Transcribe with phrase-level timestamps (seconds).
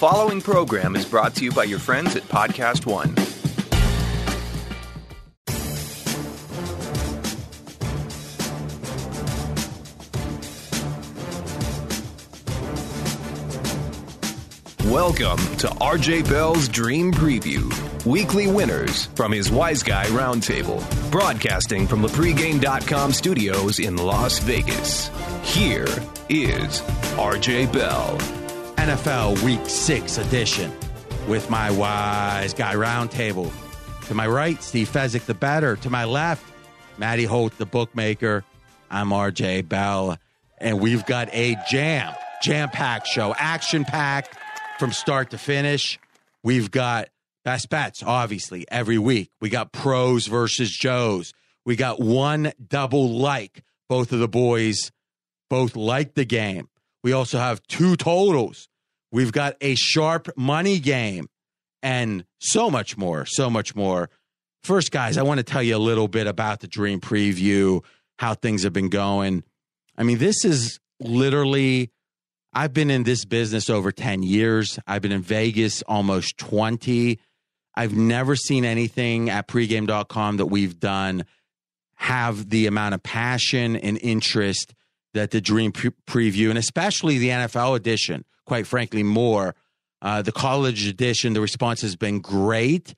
[0.00, 3.14] following program is brought to you by your friends at Podcast One.
[14.90, 17.70] Welcome to RJ Bell's Dream Preview.
[18.06, 20.80] Weekly winners from his Wise Guy Roundtable.
[21.10, 25.10] Broadcasting from the pregame.com studios in Las Vegas.
[25.42, 25.88] Here
[26.30, 26.80] is
[27.18, 28.39] RJ Bell.
[28.80, 30.72] NFL Week 6 edition
[31.28, 33.52] with my Wise Guy Roundtable.
[34.06, 35.76] To my right, Steve Fezzik, the bettor.
[35.76, 36.42] To my left,
[36.96, 38.42] Matty Holt, the bookmaker.
[38.90, 40.16] I'm RJ Bell.
[40.56, 44.38] And we've got a jam, jam packed show, action packed
[44.78, 45.98] from start to finish.
[46.42, 47.10] We've got
[47.44, 49.30] best bets, obviously, every week.
[49.42, 51.34] We got pros versus Joes.
[51.66, 53.62] We got one double like.
[53.90, 54.90] Both of the boys
[55.50, 56.70] both like the game.
[57.02, 58.69] We also have two totals.
[59.12, 61.28] We've got a sharp money game
[61.82, 64.10] and so much more, so much more.
[64.62, 67.82] First, guys, I want to tell you a little bit about the dream preview,
[68.18, 69.42] how things have been going.
[69.96, 71.90] I mean, this is literally
[72.52, 74.78] I've been in this business over 10 years.
[74.86, 77.18] I've been in Vegas almost 20.
[77.76, 81.24] I've never seen anything at pregame.com that we've done
[81.94, 84.74] have the amount of passion and interest
[85.14, 89.54] that the Dream pre- Preview, and especially the NFL edition, quite frankly, more.
[90.02, 92.94] Uh, the college edition, the response has been great.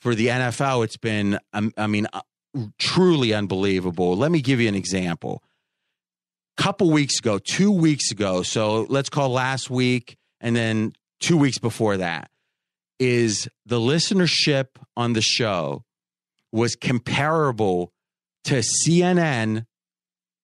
[0.00, 2.22] For the NFL, it's been, um, I mean, uh,
[2.78, 4.16] truly unbelievable.
[4.16, 5.42] Let me give you an example
[6.56, 11.58] couple weeks ago, two weeks ago, so let's call last week and then two weeks
[11.58, 12.30] before that,
[12.98, 15.84] is the listenership on the show
[16.52, 17.92] was comparable
[18.44, 19.66] to CNN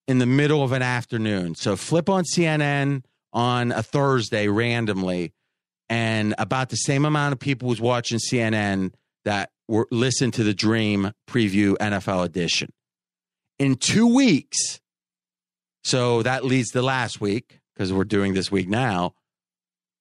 [0.08, 1.54] in the middle of an afternoon.
[1.54, 5.34] So flip on CNN on a Thursday randomly,
[5.90, 10.54] and about the same amount of people was watching CNN that were listened to the
[10.54, 12.72] Dream Preview NFL edition.
[13.58, 14.80] In two weeks,
[15.84, 19.14] so that leads to last week because we're doing this week now.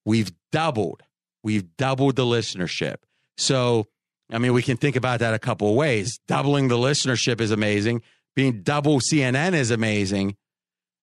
[0.06, 1.04] We've doubled,
[1.44, 2.98] we've doubled the listenership.
[3.38, 3.88] So,
[4.32, 6.18] I mean, we can think about that a couple of ways.
[6.28, 8.02] Doubling the listenership is amazing.
[8.38, 10.38] Being double CNN is amazing.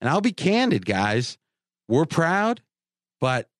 [0.00, 1.36] And I'll be candid, guys.
[1.88, 2.62] We're proud,
[3.20, 3.50] but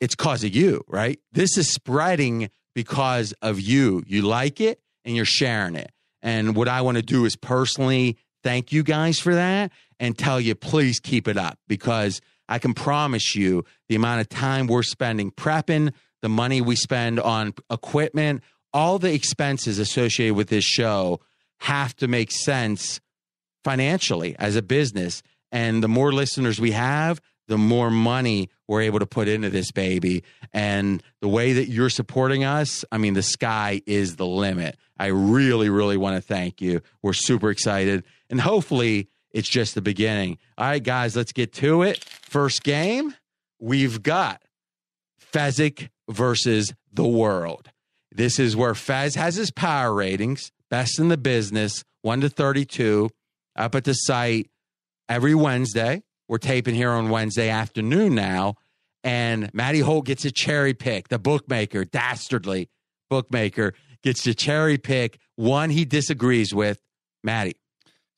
[0.00, 1.18] it's cause of you, right?
[1.32, 4.04] This is spreading because of you.
[4.06, 5.90] You like it and you're sharing it.
[6.22, 10.40] And what I want to do is personally thank you guys for that and tell
[10.40, 14.84] you, please keep it up because I can promise you the amount of time we're
[14.84, 15.92] spending prepping,
[16.22, 21.18] the money we spend on equipment, all the expenses associated with this show
[21.58, 23.00] have to make sense
[23.64, 25.22] financially as a business.
[25.50, 29.70] And the more listeners we have, the more money we're able to put into this
[29.70, 30.22] baby.
[30.52, 34.76] And the way that you're supporting us, I mean, the sky is the limit.
[34.98, 36.80] I really, really want to thank you.
[37.02, 38.04] We're super excited.
[38.30, 40.38] And hopefully, it's just the beginning.
[40.56, 42.02] All right, guys, let's get to it.
[42.04, 43.14] First game,
[43.58, 44.40] we've got
[45.32, 47.70] Fezzik versus the world.
[48.12, 53.10] This is where Fez has his power ratings, best in the business, 1 to 32,
[53.56, 54.50] up at the site
[55.08, 56.02] every Wednesday.
[56.28, 58.54] We're taping here on Wednesday afternoon now.
[59.02, 61.08] And Matty Holt gets a cherry pick.
[61.08, 62.70] The bookmaker, dastardly
[63.10, 66.78] bookmaker, gets to cherry pick one he disagrees with.
[67.22, 67.56] Matty.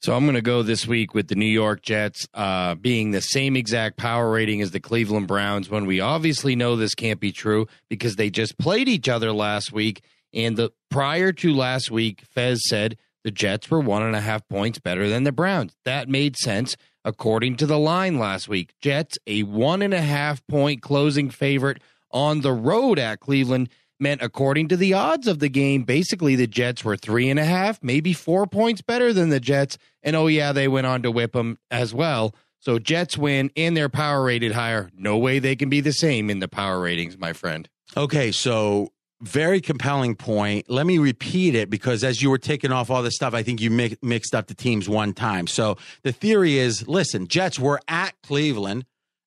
[0.03, 3.21] So I'm going to go this week with the New York Jets uh, being the
[3.21, 7.33] same exact power rating as the Cleveland Browns when we obviously know this can't be
[7.33, 10.03] true because they just played each other last week.
[10.35, 14.47] And the prior to last week, Fez said the Jets were one and a half
[14.47, 15.75] points better than the Browns.
[15.85, 18.73] That made sense according to the line last week.
[18.81, 21.83] Jets a one and a half point closing favorite
[22.13, 26.47] on the road at Cleveland meant, according to the odds of the game, basically the
[26.47, 29.77] Jets were three and a half, maybe four points better than the Jets.
[30.05, 32.33] And oh, yeah, they went on to whip them as well.
[32.61, 34.89] So Jets win and they're power rated higher.
[34.97, 37.69] No way they can be the same in the power ratings, my friend.
[37.97, 40.69] Okay, so very compelling point.
[40.69, 43.61] Let me repeat it because as you were taking off all this stuff, I think
[43.61, 45.47] you mi- mixed up the teams one time.
[45.47, 48.85] So the theory is listen, Jets were at Cleveland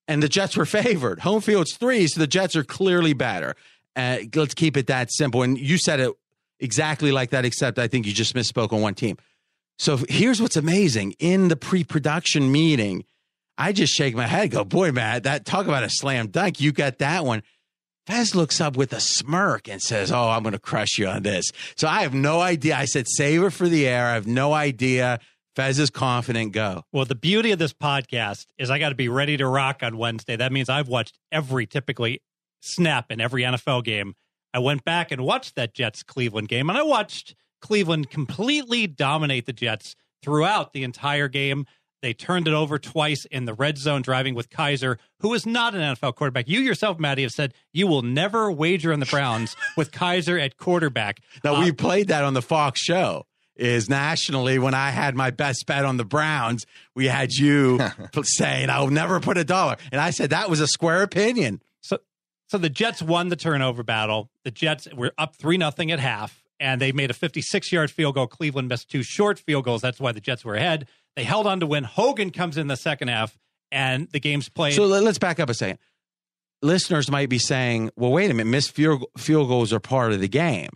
[0.07, 1.21] and the Jets were favored.
[1.21, 3.55] Home field's three, so the Jets are clearly better.
[3.95, 5.41] Uh, let's keep it that simple.
[5.41, 6.11] And you said it
[6.59, 9.17] exactly like that, except I think you just misspoke on one team.
[9.79, 13.05] So here's what's amazing in the pre production meeting.
[13.57, 16.61] I just shake my head, go, boy, Matt, that talk about a slam dunk.
[16.61, 17.43] You got that one.
[18.07, 21.23] Fez looks up with a smirk and says, Oh, I'm going to crush you on
[21.23, 21.51] this.
[21.75, 22.75] So I have no idea.
[22.75, 24.07] I said, save it for the air.
[24.07, 25.19] I have no idea.
[25.55, 26.53] Fez is confident.
[26.53, 26.83] Go.
[26.91, 29.97] Well, the beauty of this podcast is I got to be ready to rock on
[29.97, 30.35] Wednesday.
[30.35, 32.21] That means I've watched every typically
[32.61, 34.15] snap in every NFL game.
[34.53, 39.45] I went back and watched that Jets Cleveland game, and I watched Cleveland completely dominate
[39.45, 41.65] the Jets throughout the entire game.
[42.01, 45.75] They turned it over twice in the red zone, driving with Kizer, who is not
[45.75, 46.47] an NFL quarterback.
[46.47, 50.57] You yourself, Matty, have said you will never wager on the Browns with Kizer at
[50.57, 51.19] quarterback.
[51.43, 53.25] Now, Uh, we played that on the Fox show.
[53.55, 56.65] Is nationally when I had my best bet on the Browns,
[56.95, 57.77] we had you
[58.23, 61.61] saying I'll never put a dollar, and I said that was a square opinion.
[61.81, 61.97] So,
[62.47, 64.29] so the Jets won the turnover battle.
[64.45, 68.15] The Jets were up three nothing at half, and they made a 56 yard field
[68.15, 68.27] goal.
[68.27, 69.81] Cleveland missed two short field goals.
[69.81, 70.87] That's why the Jets were ahead.
[71.15, 71.83] They held on to win.
[71.83, 73.37] Hogan comes in the second half,
[73.71, 74.73] and the game's played.
[74.73, 75.79] So let- let's back up a second.
[76.61, 80.19] Listeners might be saying, "Well, wait a minute, missed field field goals are part of
[80.19, 80.69] the game,"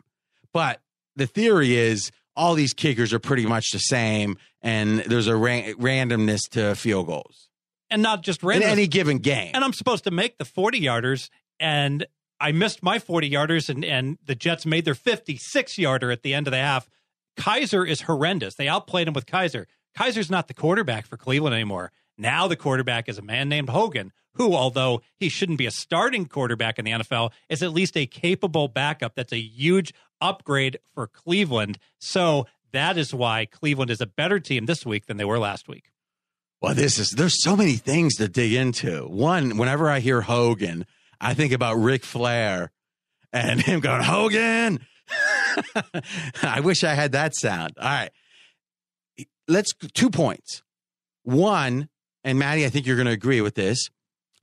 [0.53, 0.81] but
[1.15, 5.74] the theory is all these kickers are pretty much the same, and there's a ra-
[5.77, 7.50] randomness to field goals
[7.91, 8.56] and not just randomness.
[8.57, 9.51] in any given game.
[9.53, 11.29] and I'm supposed to make the 40 yarders,
[11.59, 12.06] and
[12.39, 16.33] I missed my 40 yarders, and, and the Jets made their 56 yarder at the
[16.33, 16.89] end of the half.
[17.38, 18.56] Kizer is horrendous.
[18.56, 19.65] They outplayed him with Kizer.
[19.97, 21.91] Kizer's not the quarterback for Cleveland anymore.
[22.17, 26.25] Now the quarterback is a man named Hogan, who, although he shouldn't be a starting
[26.25, 29.15] quarterback in the NFL, is at least a capable backup.
[29.15, 31.79] That's a huge upgrade for Cleveland.
[31.99, 35.67] So that is why Cleveland is a better team this week than they were last
[35.67, 35.91] week.
[36.61, 39.05] Well, this is there's so many things to dig into.
[39.07, 40.85] One, whenever I hear Hogan,
[41.19, 42.71] I think about Ric Flair
[43.31, 44.79] and him going, Hogan.
[46.41, 47.73] I wish I had that sound.
[47.77, 48.11] All right.
[49.47, 50.63] Let's two points.
[51.23, 51.89] One,
[52.23, 53.89] and Matty, I think you're going to agree with this.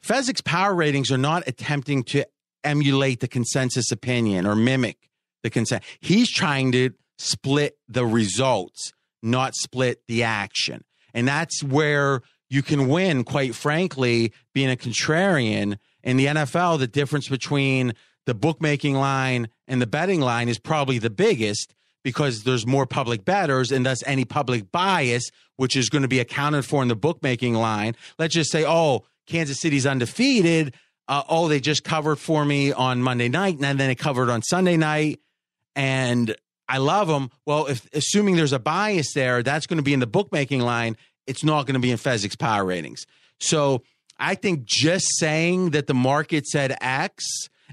[0.03, 2.27] Fezzik's power ratings are not attempting to
[2.65, 5.11] emulate the consensus opinion or mimic
[5.43, 5.83] the consent.
[6.01, 8.93] He's trying to split the results,
[9.23, 10.85] not split the action.
[11.15, 15.79] And that's where you can win, quite frankly, being a contrarian.
[16.03, 17.95] In the NFL, the difference between
[18.27, 23.25] the bookmaking line and the betting line is probably the biggest because there's more public
[23.25, 26.97] bettors and thus any public bias, which is going to be accounted for in the
[26.97, 27.95] bookmaking line.
[28.19, 30.75] Let's just say, oh, Kansas City's undefeated.
[31.09, 34.43] Uh, oh, they just covered for me on Monday night and then it covered on
[34.43, 35.21] Sunday night.
[35.75, 36.35] And
[36.69, 37.31] I love them.
[37.47, 40.97] Well, if assuming there's a bias there, that's going to be in the bookmaking line.
[41.27, 43.07] It's not going to be in Fezzik's power ratings.
[43.41, 43.83] So
[44.19, 47.25] I think just saying that the market said X,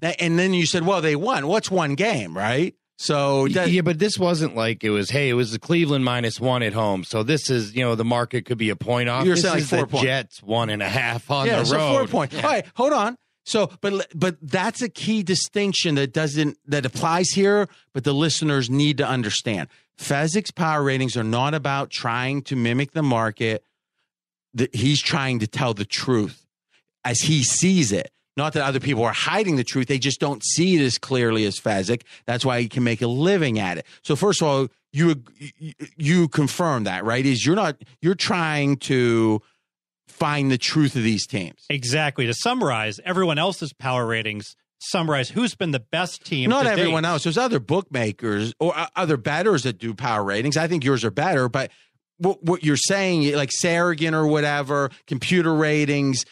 [0.01, 1.47] and then you said, well, they won.
[1.47, 2.75] What's one game, right?
[2.99, 5.11] So that, yeah, but this wasn't like it was.
[5.11, 7.03] Hey, it was the Cleveland minus one at home.
[7.03, 9.23] So this is, you know, the market could be a point off.
[9.23, 10.03] You're this saying like four points.
[10.03, 11.91] Jets one and a half on yeah, the so road.
[11.91, 12.35] four points.
[12.35, 13.15] All right, hold on.
[13.45, 18.69] So, but but that's a key distinction that doesn't that applies here, but the listeners
[18.69, 19.69] need to understand.
[19.99, 23.63] Fezzik's power ratings are not about trying to mimic the market.
[24.55, 26.47] That he's trying to tell the truth
[27.05, 28.11] as he sees it.
[28.37, 31.45] Not that other people are hiding the truth; they just don't see it as clearly
[31.45, 32.03] as Fezzik.
[32.25, 33.85] That's why he can make a living at it.
[34.03, 35.23] So, first of all, you
[35.97, 37.25] you, confirm that, right?
[37.25, 39.41] Is you're not you're trying to
[40.07, 41.65] find the truth of these teams.
[41.69, 42.25] Exactly.
[42.27, 46.49] To summarize, everyone else's power ratings summarize who's been the best team.
[46.49, 47.09] Not everyone date.
[47.09, 47.23] else.
[47.23, 50.57] There's other bookmakers or uh, other bettors that do power ratings.
[50.57, 51.71] I think yours are better, but
[52.17, 56.25] what, what you're saying, like Sagarin or whatever, computer ratings.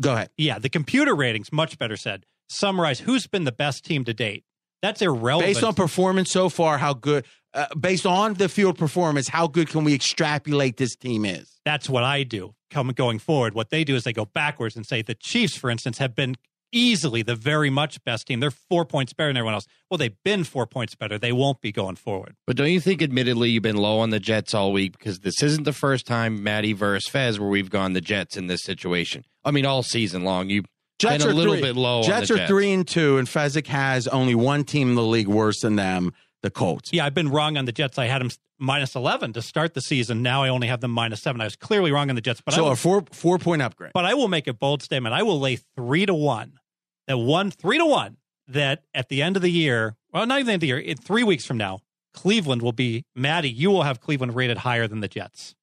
[0.00, 0.30] Go ahead.
[0.36, 4.44] Yeah, the computer ratings, much better said, summarize who's been the best team to date.
[4.82, 5.54] That's irrelevant.
[5.54, 7.24] Based on performance so far, how good?
[7.54, 11.60] Uh, based on the field performance, how good can we extrapolate this team is?
[11.64, 12.54] That's what I do.
[12.70, 15.70] Come going forward, what they do is they go backwards and say the Chiefs, for
[15.70, 16.36] instance, have been
[16.72, 18.40] easily the very much best team.
[18.40, 19.66] They're four points better than everyone else.
[19.90, 21.18] Well, they've been four points better.
[21.18, 22.34] They won't be going forward.
[22.46, 25.42] But don't you think, admittedly, you've been low on the Jets all week because this
[25.42, 29.24] isn't the first time Matty versus Fez where we've gone the Jets in this situation.
[29.44, 30.66] I mean, all season long, you've
[30.98, 32.02] Jets been a are little three, bit low.
[32.02, 32.48] Jets on are Jets.
[32.50, 36.12] three and two, and Fezzik has only one team in the league worse than them,
[36.42, 36.92] the Colts.
[36.92, 37.98] Yeah, I've been wrong on the Jets.
[37.98, 40.22] I had them minus 11 to start the season.
[40.22, 41.40] Now I only have them minus seven.
[41.40, 43.62] I was clearly wrong on the Jets, but I so will, a four four point
[43.62, 43.90] upgrade.
[43.92, 45.12] but I will make a bold statement.
[45.14, 46.60] I will lay three to one
[47.06, 48.16] that one three to one
[48.48, 50.78] that at the end of the year, well, not even the end of the year,
[50.78, 51.80] in three weeks from now,
[52.12, 53.50] Cleveland will be Matty.
[53.50, 55.54] You will have Cleveland rated higher than the Jets.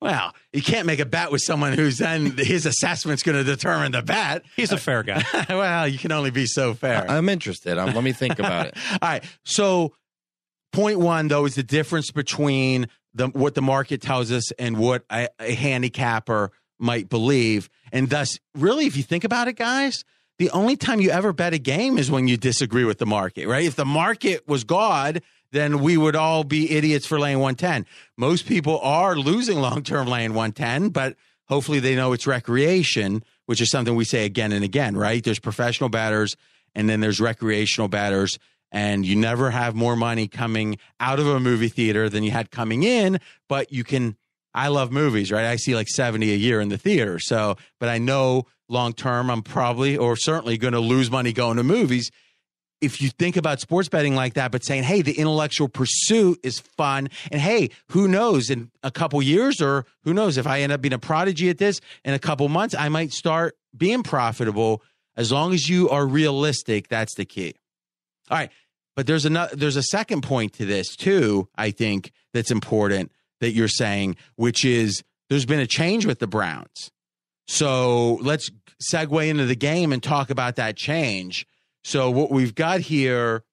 [0.00, 3.92] Well, you can't make a bet with someone who's then his assessment's going to determine
[3.92, 4.42] the bet.
[4.54, 5.24] He's a fair guy.
[5.48, 7.10] well, you can only be so fair.
[7.10, 7.78] I'm interested.
[7.78, 8.76] Um, let me think about it.
[8.92, 9.24] All right.
[9.44, 9.94] So,
[10.72, 15.04] point one though is the difference between the what the market tells us and what
[15.10, 20.04] a, a handicapper might believe, and thus, really, if you think about it, guys.
[20.38, 23.46] The only time you ever bet a game is when you disagree with the market,
[23.46, 23.64] right?
[23.64, 27.86] If the market was God, then we would all be idiots for laying 110.
[28.16, 31.16] Most people are losing long term laying 110, but
[31.46, 35.24] hopefully they know it's recreation which is something we say again and again, right?
[35.24, 36.36] There's professional batters
[36.74, 38.38] and then there's recreational batters
[38.70, 42.50] and you never have more money coming out of a movie theater than you had
[42.50, 44.16] coming in, but you can
[44.56, 45.44] I love movies, right?
[45.44, 47.18] I see like 70 a year in the theater.
[47.18, 51.58] So, but I know long term I'm probably or certainly going to lose money going
[51.58, 52.10] to movies.
[52.80, 56.58] If you think about sports betting like that, but saying, hey, the intellectual pursuit is
[56.58, 57.10] fun.
[57.30, 60.80] And hey, who knows in a couple years or who knows if I end up
[60.80, 64.82] being a prodigy at this in a couple months, I might start being profitable.
[65.18, 67.54] As long as you are realistic, that's the key.
[68.30, 68.50] All right.
[68.94, 73.10] But there's another there's a second point to this too, I think, that's important
[73.40, 76.90] that you're saying, which is there's been a change with the Browns.
[77.48, 78.50] So let's
[78.82, 81.46] segue into the game and talk about that change.
[81.84, 83.44] So what we've got here,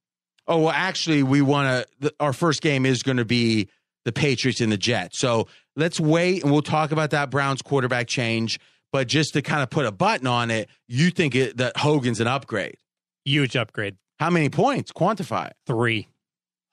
[0.47, 2.13] oh well, actually, we want to.
[2.19, 3.69] Our first game is going to be
[4.05, 5.19] the Patriots and the Jets.
[5.19, 8.59] So let's wait and we'll talk about that Browns quarterback change.
[8.91, 12.19] But just to kind of put a button on it, you think it, that Hogan's
[12.19, 12.77] an upgrade?
[13.25, 13.95] Huge upgrade.
[14.19, 14.91] How many points?
[14.91, 15.55] Quantify it.
[15.65, 16.07] Three.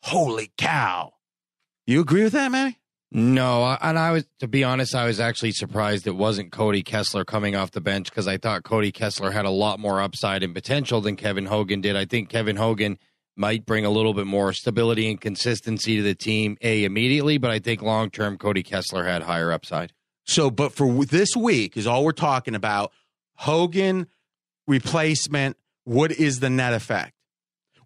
[0.03, 1.13] Holy cow!
[1.87, 2.80] You agree with that, Manny?
[3.13, 7.25] No, and I was to be honest, I was actually surprised it wasn't Cody Kessler
[7.25, 10.55] coming off the bench because I thought Cody Kessler had a lot more upside and
[10.55, 11.97] potential than Kevin Hogan did.
[11.97, 12.99] I think Kevin Hogan
[13.37, 17.51] might bring a little bit more stability and consistency to the team, a immediately, but
[17.51, 19.93] I think long term Cody Kessler had higher upside.
[20.25, 22.93] So, but for this week is all we're talking about.
[23.35, 24.07] Hogan
[24.69, 25.57] replacement.
[25.85, 27.15] What is the net effect?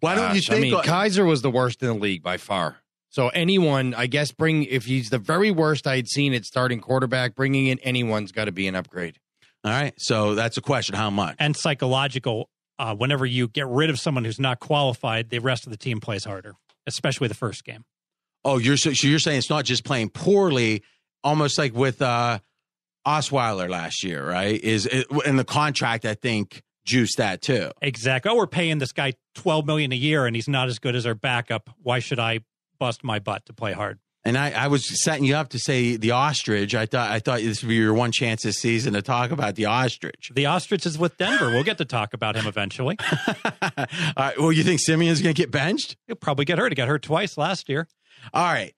[0.01, 0.73] Why don't Gosh, you think?
[0.73, 2.77] I mean, Kizer was the worst in the league by far.
[3.15, 7.33] So anyone, I guess, bring if he's the very worst I'd seen at starting quarterback,
[7.33, 9.19] bringing in anyone's got to be an upgrade.
[9.63, 9.93] all right.
[9.97, 10.95] So that's a question.
[10.95, 11.37] How much?
[11.39, 12.49] And psychological.
[12.77, 16.01] Uh, whenever you get rid of someone who's not qualified, the rest of the team
[16.01, 16.55] plays harder,
[16.87, 17.85] especially the first game.
[18.43, 20.83] Oh, you're so, so you're saying it's not just playing poorly,
[21.23, 22.39] almost like with uh,
[23.07, 24.61] Osweiler last year, right?
[24.61, 26.03] Is it, in the contract?
[26.03, 27.71] I think juice that too.
[27.81, 28.29] Exactly.
[28.29, 31.05] Oh, we're paying this guy twelve million a year, and he's not as good as
[31.05, 31.69] our backup.
[31.81, 32.41] Why should I
[32.77, 33.99] bust my butt to play hard?
[34.27, 36.73] And I, I was setting you up to say the ostrich.
[36.73, 39.53] I thought I thought this would be your one chance this season to talk about
[39.53, 40.31] the ostrich.
[40.33, 41.51] The ostrich is with Denver.
[41.51, 42.97] We'll get to talk about him eventually.
[43.61, 43.85] All
[44.17, 44.39] right.
[44.39, 45.95] Well, you think Siemian's going to get benched?
[46.07, 46.71] He'll probably get hurt.
[46.71, 47.87] He got hurt twice last year.
[48.33, 48.73] All right.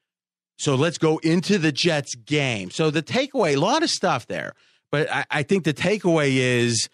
[0.58, 2.70] So let's go into the Jets game.
[2.70, 4.54] So the takeaway, a lot of stuff there,
[4.92, 6.90] but I, I think the takeaway is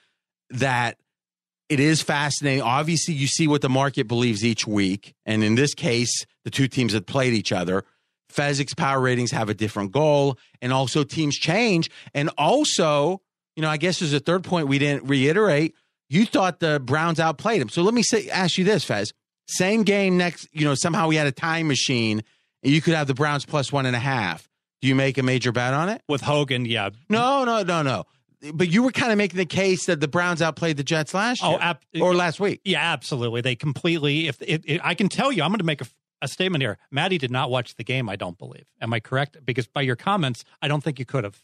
[0.51, 0.97] that
[1.69, 2.61] it is fascinating.
[2.61, 5.15] Obviously, you see what the market believes each week.
[5.25, 7.83] And in this case, the two teams that played each other.
[8.31, 11.91] Fezzik's power ratings have a different goal, and also teams change.
[12.13, 13.21] And also,
[13.55, 15.75] you know, I guess there's a third point we didn't reiterate.
[16.09, 17.69] You thought the Browns outplayed them.
[17.69, 19.13] So let me say, ask you this, Fez.
[19.47, 22.23] Same game next, you know, somehow we had a time machine
[22.63, 24.49] and you could have the Browns plus one and a half.
[24.81, 26.01] Do you make a major bet on it?
[26.07, 26.89] With Hogan, yeah.
[27.09, 28.05] No, no, no, no.
[28.53, 31.41] But you were kind of making the case that the Browns outplayed the Jets last
[31.43, 31.59] oh, year.
[31.61, 32.61] Oh, ab- or last week.
[32.65, 33.41] Yeah, absolutely.
[33.41, 34.27] They completely.
[34.27, 35.85] If it, it, I can tell you, I'm going to make a,
[36.23, 36.77] a statement here.
[36.89, 38.09] Matty did not watch the game.
[38.09, 38.65] I don't believe.
[38.81, 39.37] Am I correct?
[39.45, 41.37] Because by your comments, I don't think you could have.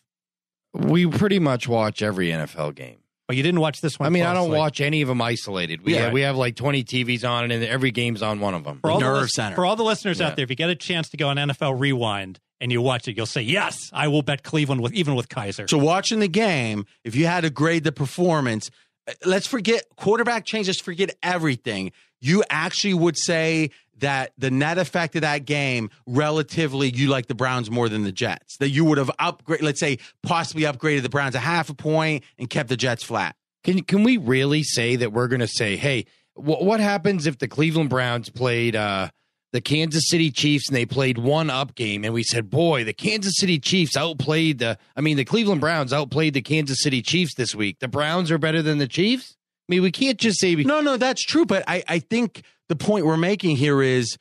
[0.73, 2.97] We pretty much watch every NFL game.
[3.27, 4.07] But you didn't watch this one.
[4.07, 5.83] I mean, I don't watch any of them isolated.
[5.83, 6.05] We Yeah.
[6.05, 8.79] have, we have like 20 TVs on, and every game's on one of them.
[8.81, 9.55] For all, the Nerve lis- center.
[9.55, 10.27] for all the listeners Yeah.
[10.27, 13.07] out there, if you get a chance to go on NFL Rewind and you watch
[13.07, 16.27] it, you'll say, "Yes, I will bet Cleveland with even with Kizer." So watching the
[16.27, 18.71] game, if you had to grade the performance,
[19.07, 21.91] uh, let's forget quarterback changes, forget everything.
[22.21, 23.69] You actually would say
[23.99, 28.11] that the net effect of that game, relatively, you like the Browns more than the
[28.11, 28.57] Jets.
[28.57, 32.23] That you would have upgrade, let's say, possibly upgraded the Browns a half a point
[32.37, 33.35] and kept the Jets flat.
[33.63, 37.37] Can can we really say that we're going to say, hey, wh- what happens if
[37.37, 39.09] the Cleveland Browns played uh,
[39.51, 42.93] the Kansas City Chiefs and they played one up game, and we said, boy, the
[42.93, 47.33] Kansas City Chiefs outplayed the, I mean, the Cleveland Browns outplayed the Kansas City Chiefs
[47.35, 47.79] this week.
[47.79, 49.35] The Browns are better than the Chiefs.
[49.67, 51.45] I mean, we can't just say we, No, no, that's true.
[51.45, 54.17] But I, I think the point we're making here is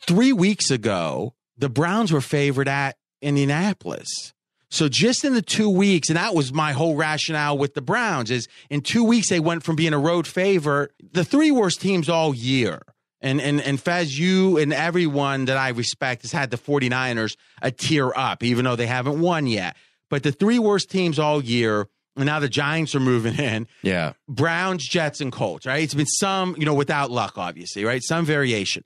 [0.00, 4.32] three weeks ago, the Browns were favored at Indianapolis.
[4.70, 8.30] So just in the two weeks, and that was my whole rationale with the Browns,
[8.30, 12.08] is in two weeks they went from being a road favorite, the three worst teams
[12.08, 12.82] all year.
[13.20, 17.72] And and and Faz, you and everyone that I respect has had the 49ers a
[17.72, 19.74] tier up, even though they haven't won yet.
[20.08, 21.88] But the three worst teams all year,
[22.18, 23.66] and now the Giants are moving in.
[23.82, 24.12] yeah.
[24.28, 25.82] Browns, Jets, and Colts, right?
[25.82, 28.02] It's been some, you know, without luck, obviously, right?
[28.02, 28.84] Some variation.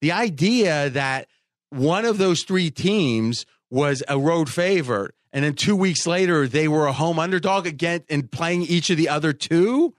[0.00, 1.28] The idea that
[1.68, 6.66] one of those three teams was a road favorite, and then two weeks later they
[6.68, 9.94] were a home underdog again and playing each of the other two,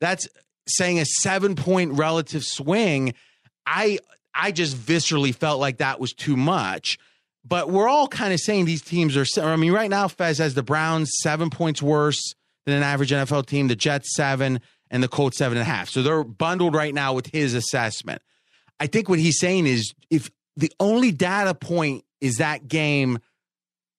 [0.00, 0.28] that's
[0.66, 3.14] saying a seven point relative swing.
[3.64, 4.00] I
[4.34, 6.98] I just viscerally felt like that was too much.
[7.46, 9.26] But we're all kind of saying these teams are.
[9.42, 12.34] I mean, right now, Fez has the Browns seven points worse
[12.64, 13.68] than an average NFL team.
[13.68, 14.60] The Jets seven
[14.90, 15.88] and the Colts seven and a half.
[15.88, 18.22] So they're bundled right now with his assessment.
[18.80, 23.18] I think what he's saying is if the only data point is that game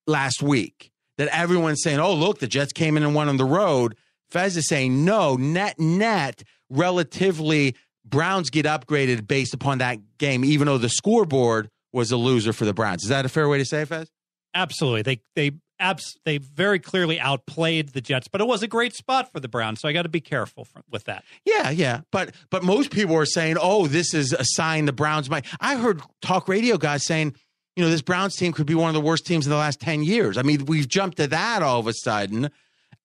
[0.07, 3.45] last week that everyone's saying, oh, look, the Jets came in and won on the
[3.45, 3.95] road.
[4.29, 10.67] Fez is saying, no, net, net, relatively, Browns get upgraded based upon that game, even
[10.67, 13.03] though the scoreboard was a loser for the Browns.
[13.03, 14.11] Is that a fair way to say it, Fez?
[14.53, 15.01] Absolutely.
[15.01, 19.31] They, they, abs- they very clearly outplayed the Jets, but it was a great spot
[19.31, 19.79] for the Browns.
[19.81, 21.23] So I got to be careful for, with that.
[21.45, 25.29] Yeah, yeah, but but most people are saying, "Oh, this is a sign the Browns
[25.29, 27.35] might." I heard talk radio guys saying,
[27.75, 29.79] "You know, this Browns team could be one of the worst teams in the last
[29.79, 32.49] ten years." I mean, we've jumped to that all of a sudden,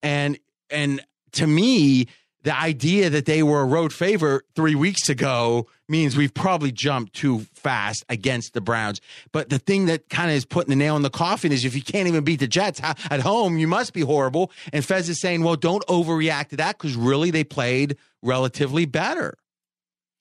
[0.03, 0.39] and
[0.71, 1.01] and
[1.33, 2.07] to me,
[2.43, 7.13] the idea that they were a road favorite three weeks ago means we've probably jumped
[7.13, 9.01] too fast against the Browns.
[9.33, 11.75] But the thing that kind of is putting the nail in the coffin is if
[11.75, 14.51] you can't even beat the Jets at home, you must be horrible.
[14.73, 19.37] And Fez is saying, well, don't overreact to that because really they played relatively better.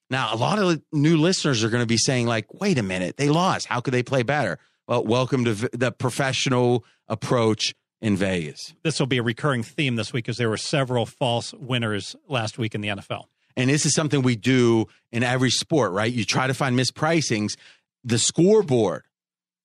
[0.09, 3.17] Now, a lot of new listeners are going to be saying, like, wait a minute,
[3.17, 3.67] they lost.
[3.67, 4.57] How could they play better?
[4.87, 8.73] Well, welcome to the professional approach in Vegas.
[8.83, 12.57] This will be a recurring theme this week because there were several false winners last
[12.57, 13.25] week in the NFL.
[13.55, 16.11] And this is something we do in every sport, right?
[16.11, 17.57] You try to find mispricings.
[18.03, 19.03] The scoreboard,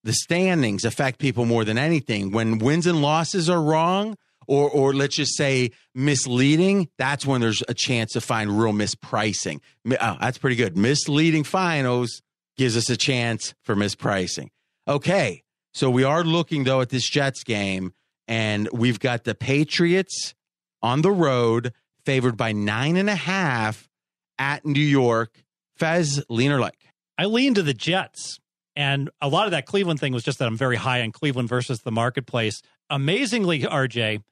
[0.02, 2.32] the standings affect people more than anything.
[2.32, 7.62] When wins and losses are wrong, or or let's just say misleading, that's when there's
[7.68, 9.60] a chance to find real mispricing.
[9.88, 10.76] Oh, that's pretty good.
[10.76, 12.22] Misleading finals
[12.56, 14.48] gives us a chance for mispricing.
[14.86, 17.94] Okay, so we are looking though at this Jets game,
[18.28, 20.34] and we've got the Patriots
[20.82, 21.72] on the road
[22.04, 23.88] favored by nine and a half
[24.38, 25.42] at New York.
[25.76, 26.78] Fez, lean or like?
[27.18, 28.38] I lean to the Jets.
[28.76, 31.48] And a lot of that Cleveland thing was just that I'm very high on Cleveland
[31.48, 32.60] versus the marketplace.
[32.90, 34.22] Amazingly, RJ,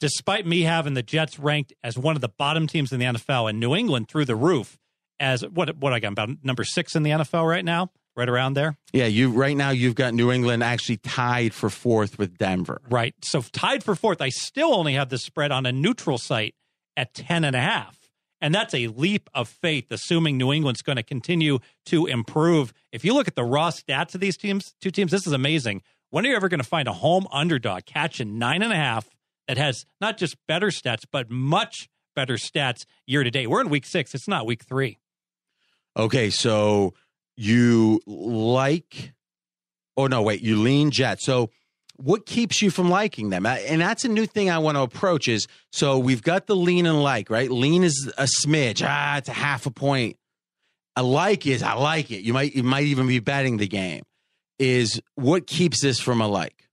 [0.00, 3.50] despite me having the Jets ranked as one of the bottom teams in the NFL
[3.50, 4.78] and New England through the roof
[5.18, 8.54] as what what I got about number six in the NFL right now, right around
[8.54, 8.76] there.
[8.92, 12.80] Yeah, you right now you've got New England actually tied for fourth with Denver.
[12.88, 13.14] Right.
[13.22, 14.20] So tied for fourth.
[14.20, 16.54] I still only have the spread on a neutral site
[16.96, 17.96] at 10 and a half.
[18.40, 22.72] And that's a leap of faith, assuming New England's going to continue to improve.
[22.92, 25.82] If you look at the raw stats of these teams, two teams, this is amazing.
[26.10, 29.08] When are you ever going to find a home underdog catching nine and a half
[29.48, 33.48] that has not just better stats, but much better stats year to date?
[33.48, 34.14] We're in week six.
[34.14, 34.98] It's not week three.
[35.96, 36.30] Okay.
[36.30, 36.94] So
[37.36, 39.14] you like,
[39.96, 41.20] oh, no, wait, you lean jet.
[41.22, 41.50] So
[41.96, 43.46] what keeps you from liking them?
[43.46, 46.86] And that's a new thing I want to approach is so we've got the lean
[46.86, 47.50] and like, right?
[47.50, 48.82] Lean is a smidge.
[48.86, 50.16] Ah, it's a half a point.
[50.96, 52.22] A like is I like it.
[52.22, 54.02] You might you might even be betting the game.
[54.58, 56.68] Is what keeps this from a like?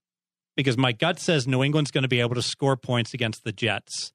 [0.56, 3.52] Because my gut says New England's going to be able to score points against the
[3.52, 4.12] Jets.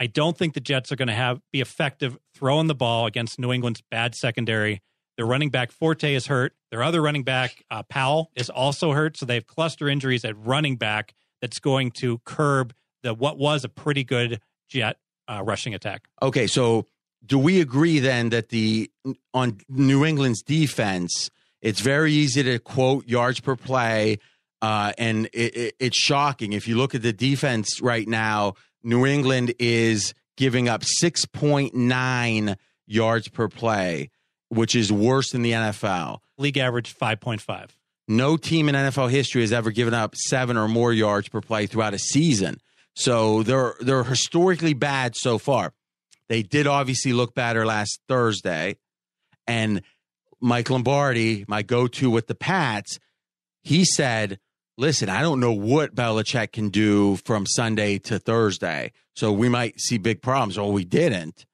[0.00, 3.38] I don't think the Jets are going to have be effective throwing the ball against
[3.38, 4.80] New England's bad secondary.
[5.16, 6.54] Their running back Forte is hurt.
[6.70, 9.16] Their other running back uh, Powell is also hurt.
[9.16, 11.14] So they have cluster injuries at running back.
[11.40, 12.72] That's going to curb
[13.02, 14.96] the what was a pretty good Jet
[15.28, 16.08] uh, rushing attack.
[16.22, 16.86] Okay, so
[17.24, 18.90] do we agree then that the
[19.34, 24.18] on New England's defense, it's very easy to quote yards per play,
[24.62, 28.54] uh, and it, it, it's shocking if you look at the defense right now.
[28.82, 34.10] New England is giving up six point nine yards per play
[34.52, 36.18] which is worse than the NFL.
[36.36, 37.70] League average 5.5.
[38.06, 41.66] No team in NFL history has ever given up seven or more yards per play
[41.66, 42.60] throughout a season.
[42.94, 45.72] So they're they're historically bad so far.
[46.28, 48.76] They did obviously look better last Thursday.
[49.46, 49.82] And
[50.40, 52.98] Mike Lombardi, my go-to with the Pats,
[53.62, 54.38] he said,
[54.76, 58.92] listen, I don't know what Belichick can do from Sunday to Thursday.
[59.14, 60.58] So we might see big problems.
[60.58, 61.46] Or we didn't.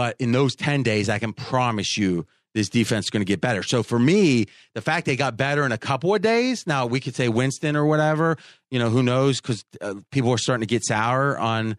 [0.00, 3.42] But in those 10 days, I can promise you this defense is going to get
[3.42, 3.62] better.
[3.62, 7.00] So for me, the fact they got better in a couple of days, now we
[7.00, 8.38] could say Winston or whatever,
[8.70, 9.42] you know, who knows?
[9.42, 11.76] Because uh, people are starting to get sour on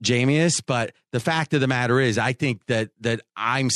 [0.00, 0.62] Jameis.
[0.64, 3.68] But the fact of the matter is, I think that that I'm,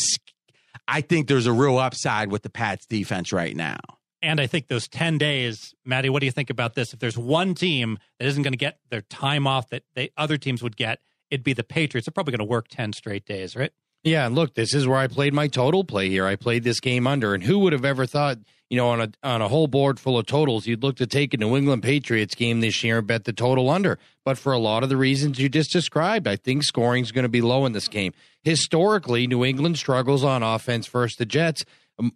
[0.87, 3.81] I think there's a real upside with the Pats defense right now.
[4.23, 6.93] And I think those 10 days, Matty, what do you think about this?
[6.93, 10.39] If there's one team that isn't going to get their time off that they other
[10.39, 12.07] teams would get, it'd be the Patriots.
[12.07, 13.73] They're probably going to work 10 straight days, right?
[14.05, 16.27] Yeah, and look, this is where I played my total play here.
[16.27, 18.39] I played this game under, and who would have ever thought,
[18.71, 21.35] you know, on a on a whole board full of totals, you'd look to take
[21.35, 23.99] a New England Patriots game this year and bet the total under.
[24.25, 27.25] But for a lot of the reasons you just described, I think scoring is going
[27.25, 28.13] to be low in this game.
[28.43, 31.65] Historically, New England struggles on offense versus the Jets,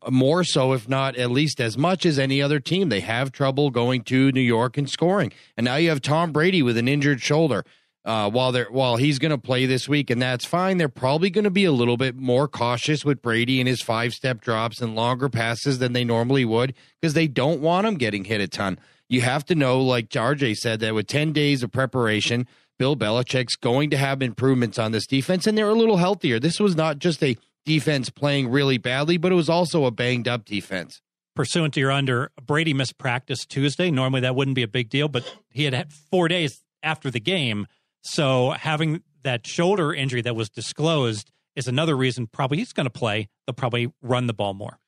[0.08, 2.90] more so, if not at least as much as any other team.
[2.90, 6.62] They have trouble going to New York and scoring, and now you have Tom Brady
[6.62, 7.64] with an injured shoulder.
[8.04, 10.78] Uh, while they're while he's going to play this week, and that's fine.
[10.78, 14.12] They're probably going to be a little bit more cautious with Brady and his five
[14.12, 18.24] step drops and longer passes than they normally would because they don't want him getting
[18.24, 18.78] hit a ton.
[19.08, 22.46] You have to know, like RJ said, that with ten days of preparation,
[22.78, 26.40] Bill Belichick's going to have improvements on this defense, and they're a little healthier.
[26.40, 30.26] This was not just a defense playing really badly, but it was also a banged
[30.26, 31.00] up defense.
[31.34, 33.90] Pursuant to your under, Brady missed practice Tuesday.
[33.90, 37.66] Normally that wouldn't be a big deal, but he had four days after the game
[38.02, 42.90] so having that shoulder injury that was disclosed is another reason probably he's going to
[42.90, 43.28] play.
[43.46, 44.78] They'll probably run the ball more.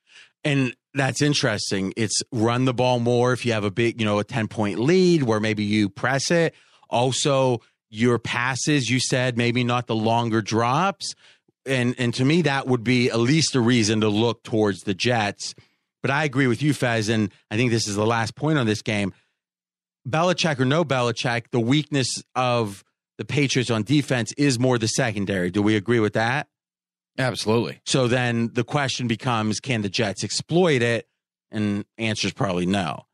[0.44, 1.92] And that's interesting.
[1.96, 4.78] It's run the ball more if you have a big, you know, a 10 point
[4.78, 6.54] lead where maybe you press it.
[6.90, 11.14] Also, your passes, you said maybe not the longer drops.
[11.66, 14.92] And and to me, that would be at least a reason to look towards the
[14.92, 15.54] Jets.
[16.02, 18.66] But I agree with you, Fez, and I think this is the last point on
[18.66, 19.14] this game.
[20.06, 22.84] Belichick or no Belichick, the weakness of
[23.18, 25.50] the Patriots on defense is more the secondary.
[25.50, 26.48] Do we agree with that?
[27.18, 27.80] Absolutely.
[27.86, 31.06] So then the question becomes can the Jets exploit it?
[31.50, 33.06] And answer is probably no.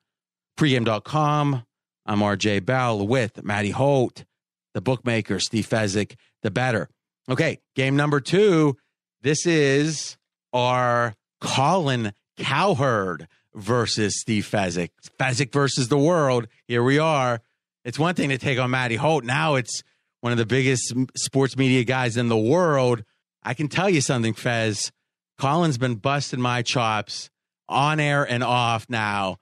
[0.59, 1.65] Pregame.com.
[2.07, 4.25] I'm RJ Bell with Matty Holt,
[4.73, 6.89] the bookmaker, Steve Fezzik, the bettor.
[7.29, 8.77] Okay, game number two.
[9.23, 10.17] This is
[10.53, 14.91] our Colin Cowherd versus Steve Fezzik.
[15.19, 16.49] Fezzik versus the world.
[16.67, 17.43] Here we are.
[17.85, 19.25] It's one thing to take on Matty Holt.
[19.25, 19.83] Now it's
[20.21, 23.05] one of the biggest sports media guys in the world.
[23.43, 24.93] I can tell you something, Fez.
[25.39, 27.31] Colin's been busting my chops
[27.69, 29.37] on air and off now.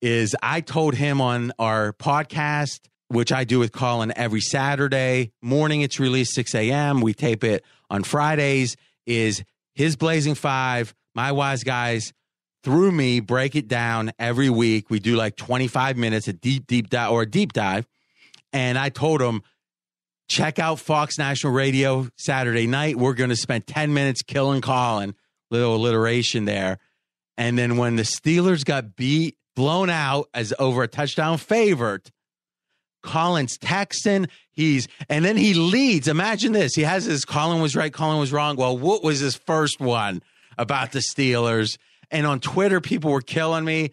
[0.00, 5.82] Is I told him on our podcast, which I do with Colin every Saturday morning,
[5.82, 7.00] it's released 6 a.m.
[7.00, 8.76] We tape it on Fridays.
[9.06, 9.42] Is
[9.74, 12.12] his Blazing Five, my wise guys
[12.62, 14.90] through me break it down every week.
[14.90, 17.86] We do like 25 minutes, a deep, deep dive or a deep dive.
[18.52, 19.42] And I told him,
[20.30, 22.96] check out Fox National Radio Saturday night.
[22.96, 25.16] We're going to spend 10 minutes killing Colin,
[25.50, 26.78] little alliteration there.
[27.36, 32.12] And then when the Steelers got beat, blown out as over a touchdown favorite,
[33.02, 34.28] Colin's texting.
[34.52, 36.06] He's and then he leads.
[36.06, 36.74] Imagine this.
[36.74, 38.56] He has his Colin was right, Colin was wrong.
[38.56, 40.22] Well, what was his first one
[40.56, 41.76] about the Steelers?
[42.10, 43.92] And on Twitter, people were killing me.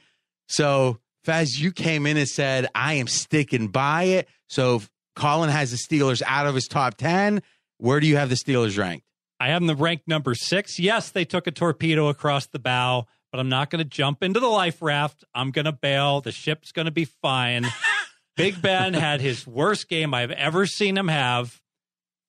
[0.49, 4.27] So Fez, you came in and said, I am sticking by it.
[4.47, 4.81] So
[5.17, 7.41] Colin has the Steelers out of his top 10.
[7.77, 9.05] Where do you have the Steelers ranked?
[9.39, 10.79] I have them ranked number six.
[10.79, 14.39] Yes, they took a torpedo across the bow, but I'm not going to jump into
[14.39, 15.23] the life raft.
[15.33, 16.21] I'm going to bail.
[16.21, 17.65] The ship's going to be fine.
[18.37, 21.61] Big Ben had his worst game I've ever seen him have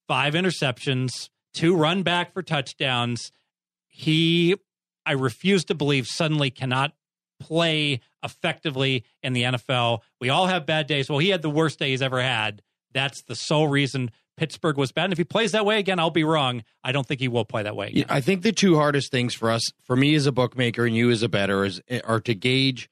[0.06, 3.32] five interceptions, two run back for touchdowns.
[3.86, 4.56] He,
[5.04, 6.94] I refuse to believe, suddenly cannot
[7.38, 10.00] play effectively in the NFL.
[10.20, 11.10] We all have bad days.
[11.10, 12.62] Well, he had the worst day he's ever had.
[12.92, 15.04] That's the sole reason Pittsburgh was bad.
[15.04, 16.62] And if he plays that way again, I'll be wrong.
[16.82, 17.88] I don't think he will play that way.
[17.88, 18.06] Again.
[18.08, 21.10] I think the two hardest things for us, for me as a bookmaker and you
[21.10, 22.88] as a bettor, is eh, are to gauge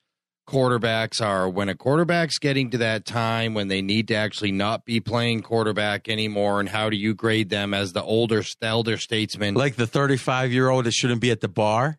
[0.46, 4.84] quarterbacks are when a quarterback's getting to that time when they need to actually not
[4.84, 9.54] be playing quarterback anymore and how do you grade them as the older elder statesman
[9.54, 11.98] like the 35 year old that shouldn't be at the bar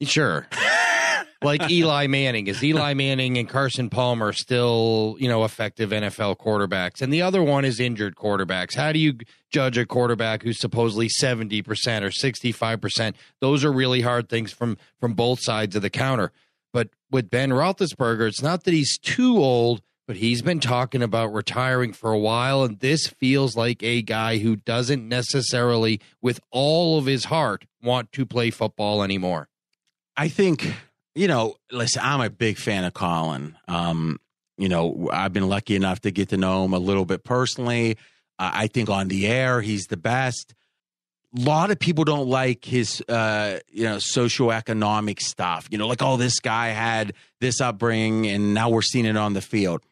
[0.00, 0.46] sure
[1.42, 2.46] like Eli Manning.
[2.46, 7.00] Is Eli Manning and Carson Palmer still, you know, effective NFL quarterbacks?
[7.00, 8.74] And the other one is injured quarterbacks.
[8.74, 9.18] How do you
[9.50, 11.62] judge a quarterback who's supposedly 70%
[12.02, 13.14] or 65%?
[13.40, 16.32] Those are really hard things from from both sides of the counter.
[16.72, 21.32] But with Ben Roethlisberger, it's not that he's too old, but he's been talking about
[21.32, 26.98] retiring for a while, and this feels like a guy who doesn't necessarily, with all
[26.98, 29.48] of his heart, want to play football anymore.
[30.16, 30.74] I think
[31.18, 33.56] you know, listen, I'm a big fan of Colin.
[33.66, 34.20] Um,
[34.56, 37.96] you know, I've been lucky enough to get to know him a little bit personally.
[38.38, 40.54] Uh, I think on the air, he's the best.
[41.36, 45.66] A lot of people don't like his, uh, you know, socioeconomic stuff.
[45.70, 49.32] You know, like, oh, this guy had this upbringing and now we're seeing it on
[49.32, 49.82] the field.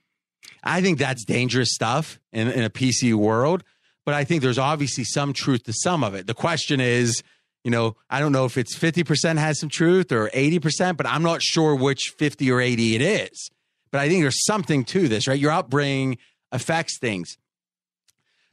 [0.62, 3.64] I think that's dangerous stuff in, in a PC world.
[4.04, 6.28] But I think there's obviously some truth to some of it.
[6.28, 7.24] The question is,
[7.66, 11.24] you know, I don't know if it's 50% has some truth or 80%, but I'm
[11.24, 13.50] not sure which 50 or 80 it is.
[13.90, 15.36] But I think there's something to this, right?
[15.36, 16.18] Your upbringing
[16.52, 17.36] affects things.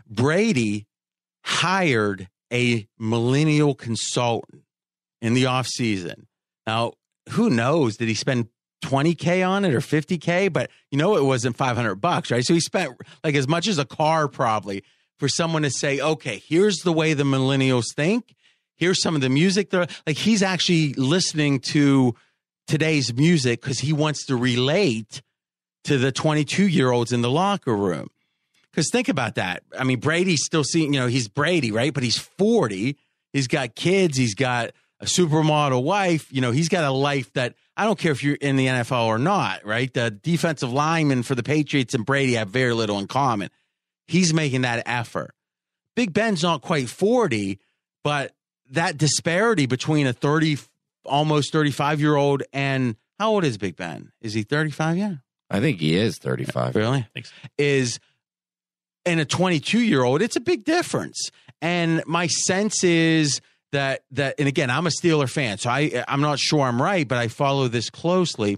[0.10, 0.88] Brady
[1.44, 4.64] hired a millennial consultant
[5.22, 6.26] in the offseason.
[6.66, 6.94] Now,
[7.30, 7.98] who knows?
[7.98, 8.48] Did he spend
[8.84, 10.52] 20K on it or 50K?
[10.52, 12.44] But you know, it wasn't 500 bucks, right?
[12.44, 14.84] So he spent like as much as a car probably
[15.20, 18.34] for someone to say, okay, here's the way the millennials think
[18.84, 19.88] here's some of the music there.
[20.06, 22.16] Like he's actually listening to
[22.68, 25.22] today's music because he wants to relate
[25.86, 28.10] to the 22 year olds in the locker room.
[28.70, 29.64] Because think about that.
[29.78, 31.94] I mean, Brady's still seeing, you know, he's Brady, right?
[31.94, 32.98] But he's 40.
[33.32, 34.18] He's got kids.
[34.18, 36.28] He's got a supermodel wife.
[36.34, 39.06] You know, he's got a life that I don't care if you're in the NFL
[39.06, 39.94] or not, right?
[39.94, 43.50] The defensive linemen for the Patriots and Brady have very little in common.
[44.08, 45.34] He's making that effort.
[45.96, 47.60] Big Ben's not quite 40,
[48.04, 48.34] but
[48.72, 50.58] that disparity between a 30,
[51.06, 54.12] almost 35 year old and how old is Big Ben?
[54.22, 55.16] Is he 35 Yeah,
[55.50, 56.76] I think he is 35.
[56.76, 57.08] Really?
[57.14, 57.32] Thanks.
[57.58, 58.00] Is
[59.06, 61.30] and a 22 year old, it's a big difference.
[61.62, 66.22] And my sense is that that and again, I'm a Steeler fan, so I I'm
[66.22, 68.58] not sure I'm right, but I follow this closely.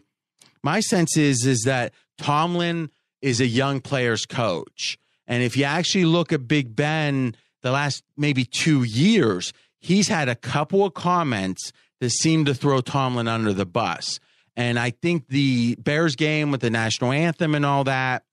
[0.63, 2.89] My sense is is that Tomlin
[3.21, 4.97] is a young player's coach.
[5.27, 9.53] And if you actually look at Big Ben the last maybe 2 years,
[9.85, 11.71] he's had a couple of comments
[12.01, 14.19] that seem to throw Tomlin under the bus.
[14.57, 18.23] And I think the Bears game with the national anthem and all that,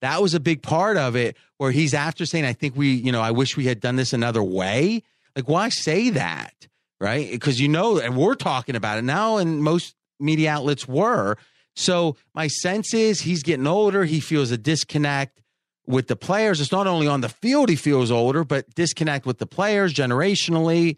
[0.00, 3.12] that was a big part of it where he's after saying, I think we, you
[3.12, 5.02] know, I wish we had done this another way.
[5.36, 6.68] Like, why say that?
[7.00, 7.30] Right.
[7.30, 11.36] Because you know, and we're talking about it now, and most media outlets were.
[11.76, 14.04] So my sense is he's getting older.
[14.04, 15.42] He feels a disconnect
[15.86, 16.60] with the players.
[16.60, 20.96] It's not only on the field he feels older, but disconnect with the players generationally,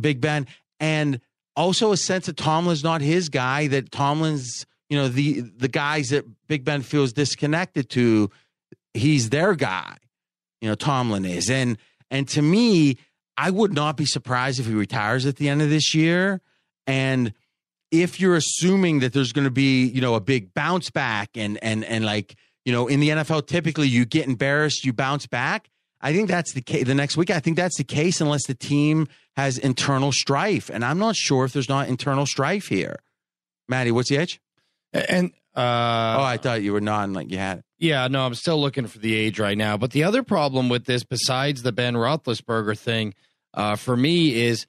[0.00, 0.46] Big Ben.
[0.80, 1.20] And
[1.56, 6.10] also a sense that Tomlin's not his guy, that Tomlin's, you know, the the guys
[6.10, 8.30] that Big Ben feels disconnected to,
[8.92, 9.96] he's their guy.
[10.60, 11.50] You know, Tomlin is.
[11.50, 11.78] And
[12.10, 12.98] and to me,
[13.36, 16.40] I would not be surprised if he retires at the end of this year.
[16.86, 17.32] And
[17.90, 21.58] if you're assuming that there's going to be, you know, a big bounce back and
[21.62, 25.70] and and like, you know, in the NFL typically you get embarrassed, you bounce back.
[26.00, 27.30] I think that's the case the next week.
[27.30, 30.68] I think that's the case unless the team has internal strife.
[30.68, 32.96] And I'm not sure if there's not internal strife here.
[33.68, 34.40] Matty, what's the age?
[34.92, 37.64] And uh, oh, I thought you were nodding like you had it.
[37.78, 39.76] Yeah, no, I'm still looking for the age right now.
[39.76, 43.14] But the other problem with this, besides the Ben Roethlisberger thing,
[43.52, 44.66] uh, for me is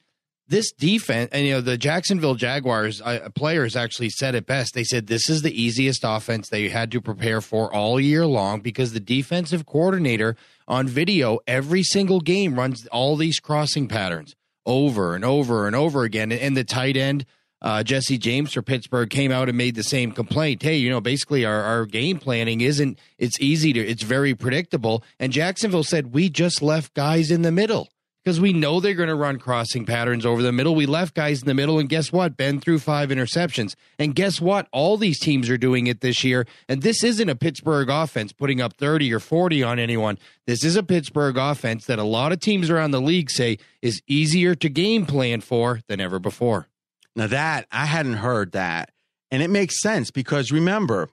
[0.48, 1.30] this defense.
[1.32, 4.74] And you know, the Jacksonville Jaguars uh, players actually said it best.
[4.74, 8.62] They said this is the easiest offense they had to prepare for all year long
[8.62, 10.36] because the defensive coordinator
[10.68, 16.04] on video every single game runs all these crossing patterns over and over and over
[16.04, 16.32] again.
[16.32, 17.26] And the tight end
[17.62, 20.62] uh, Jesse James for Pittsburgh came out and made the same complaint.
[20.62, 25.04] Hey, you know, basically our, our game planning isn't, it's easy to, it's very predictable.
[25.20, 27.90] And Jacksonville said, we just left guys in the middle
[28.26, 30.74] because we know they're going to run crossing patterns over the middle.
[30.74, 32.36] We left guys in the middle, and guess what?
[32.36, 33.76] Ben threw five interceptions.
[34.00, 34.68] And guess what?
[34.72, 36.48] All these teams are doing it this year.
[36.68, 40.18] And this isn't a Pittsburgh offense putting up 30 or 40 on anyone.
[40.48, 44.02] This is a Pittsburgh offense that a lot of teams around the league say is
[44.08, 46.68] easier to game plan for than ever before.
[47.16, 48.90] Now that I hadn't heard that.
[49.30, 51.10] And it makes sense because remember,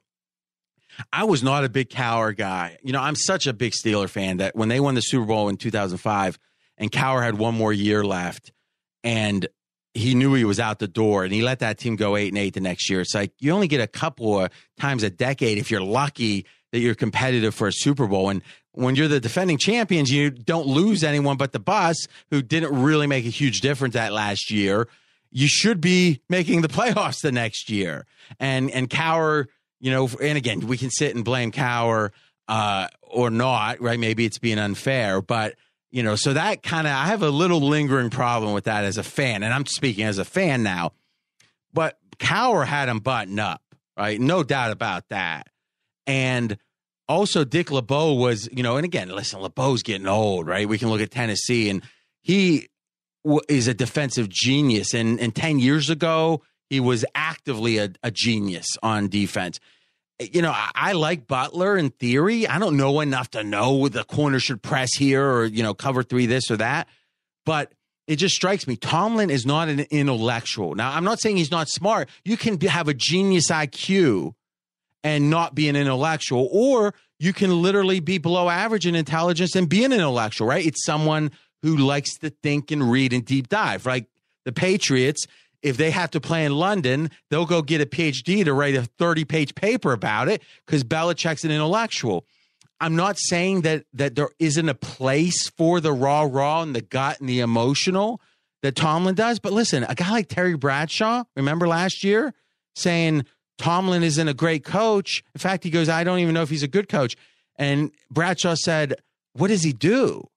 [1.12, 2.78] I was not a big Cowher guy.
[2.82, 5.48] You know, I'm such a big Steeler fan that when they won the Super Bowl
[5.48, 6.38] in 2005
[6.78, 8.52] and Cowher had one more year left
[9.04, 9.46] and
[9.94, 12.38] he knew he was out the door and he let that team go eight and
[12.38, 13.00] eight the next year.
[13.00, 16.80] It's like you only get a couple of times a decade if you're lucky that
[16.80, 18.30] you're competitive for a Super Bowl.
[18.30, 22.82] And when you're the defending champions, you don't lose anyone but the bus who didn't
[22.82, 24.88] really make a huge difference that last year
[25.32, 28.06] you should be making the playoffs the next year.
[28.38, 29.46] And and Cowher,
[29.80, 32.10] you know, and again, we can sit and blame Cowher
[32.48, 33.98] uh, or not, right?
[33.98, 35.54] Maybe it's being unfair, but
[35.92, 38.98] you know, so that kind of I have a little lingering problem with that as
[38.98, 40.92] a fan, and I'm speaking as a fan now.
[41.72, 43.62] But Cowher had him button up,
[43.96, 44.20] right?
[44.20, 45.48] No doubt about that.
[46.06, 46.56] And
[47.08, 50.68] also Dick LeBeau was, you know, and again, listen, LeBeau's getting old, right?
[50.68, 51.82] We can look at Tennessee and
[52.20, 52.68] he
[53.48, 54.94] is a defensive genius.
[54.94, 59.60] And, and 10 years ago, he was actively a, a genius on defense.
[60.32, 62.46] You know, I, I, like Butler in theory.
[62.46, 66.02] I don't know enough to know the corner should press here or, you know, cover
[66.02, 66.88] three, this or that.
[67.44, 67.72] But
[68.06, 70.74] it just strikes me Tomlin is not an intellectual.
[70.74, 72.08] Now, I'm not saying he's not smart.
[72.24, 74.34] You can be, have a genius IQ
[75.04, 79.68] and not be an intellectual, or you can literally be below average in intelligence and
[79.68, 80.64] be an intellectual, right?
[80.64, 81.30] It's someone
[81.62, 83.86] who likes to think and read and deep dive.
[83.86, 84.06] Like
[84.44, 85.26] the Patriots,
[85.62, 88.82] if they have to play in London, they'll go get a PhD to write a
[88.82, 92.26] 30 page paper about it because Belichick's an intellectual.
[92.80, 96.82] I'm not saying that that there isn't a place for the raw, raw and the
[96.82, 98.20] gut and the emotional
[98.62, 99.38] that Tomlin does.
[99.38, 102.34] But listen, a guy like Terry Bradshaw, remember last year
[102.74, 103.24] saying
[103.58, 105.22] Tomlin isn't a great coach.
[105.34, 107.16] In fact, he goes, I don't even know if he's a good coach.
[107.56, 108.94] And Bradshaw said,
[109.34, 110.28] What does he do?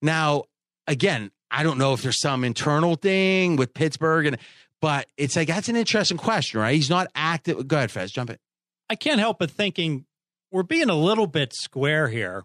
[0.00, 0.44] Now,
[0.86, 4.38] again, I don't know if there's some internal thing with Pittsburgh, and
[4.80, 6.74] but it's like that's an interesting question, right?
[6.74, 7.68] He's not active.
[7.68, 8.38] Go ahead, Fez, jump in.
[8.90, 10.04] I can't help but thinking
[10.50, 12.42] we're being a little bit square here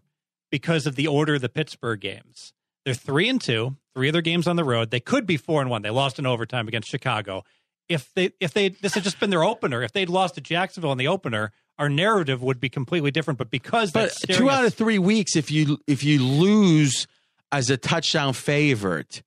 [0.52, 2.54] because of the order of the Pittsburgh games.
[2.86, 4.92] They're three and two, three other games on the road.
[4.92, 5.82] They could be four and one.
[5.82, 7.44] They lost in overtime against Chicago.
[7.88, 10.92] If they if they this had just been their opener, if they'd lost to Jacksonville
[10.92, 13.40] in the opener, our narrative would be completely different.
[13.40, 17.08] But because But two out of three weeks, if you if you lose
[17.52, 19.22] as a touchdown favorite,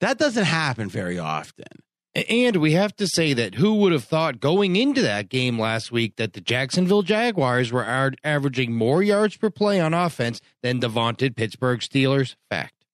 [0.00, 1.64] that doesn't happen very often.
[2.28, 5.90] And we have to say that who would have thought going into that game last
[5.90, 10.78] week that the Jacksonville Jaguars were ar- averaging more yards per play on offense than
[10.78, 12.36] the vaunted Pittsburgh Steelers?
[12.48, 12.84] Fact.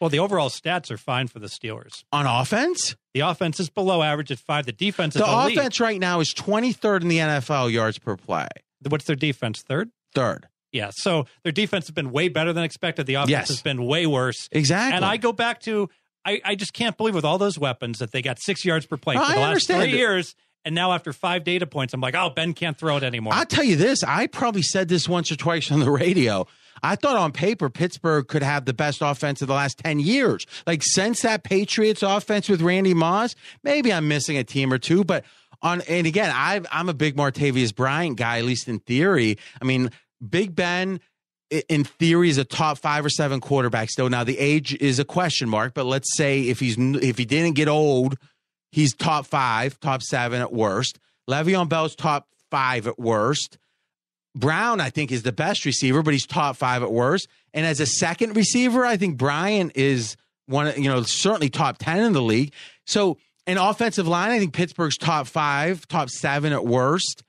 [0.00, 2.02] well, the overall stats are fine for the Steelers.
[2.12, 4.66] On offense, The offense is below average at five.
[4.66, 5.56] The defense is the elite.
[5.56, 8.48] offense right now is 23rd in the NFL yards per play.
[8.88, 9.62] What's their defense?
[9.62, 9.90] Third.
[10.12, 10.48] Third.
[10.74, 10.90] Yeah.
[10.92, 13.06] So their defense has been way better than expected.
[13.06, 13.48] The offense Yes.
[13.48, 14.48] has been way worse.
[14.52, 14.96] Exactly.
[14.96, 15.88] And I go back to
[16.26, 18.96] I, I just can't believe with all those weapons that they got six yards per
[18.96, 19.90] play for the last three it.
[19.90, 20.34] years.
[20.64, 23.34] And now after five data points, I'm like, oh, Ben can't throw it anymore.
[23.34, 24.02] I'll tell you this.
[24.02, 26.46] I probably said this once or twice on the radio.
[26.82, 30.46] I thought on paper Pittsburgh could have the best offense of the last 10 years.
[30.66, 35.04] Like since that Patriots offense with Randy Moss, maybe I'm missing a team or two,
[35.04, 35.24] but
[35.62, 39.38] on and again, I I'm a big Martavis Bryant guy at least in theory.
[39.62, 39.90] I mean,
[40.26, 41.00] Big Ben
[41.68, 44.08] in theory is a top 5 or 7 quarterback still.
[44.08, 47.54] Now the age is a question mark, but let's say if he's if he didn't
[47.54, 48.16] get old,
[48.72, 50.98] he's top 5, top 7 at worst.
[51.28, 53.58] Le'Veon Bell's top 5 at worst.
[54.34, 57.28] Brown, I think, is the best receiver, but he's top five at worst.
[57.52, 62.00] And as a second receiver, I think Brian is one, you know, certainly top 10
[62.00, 62.52] in the league.
[62.86, 67.22] So, an offensive line, I think Pittsburgh's top five, top seven at worst.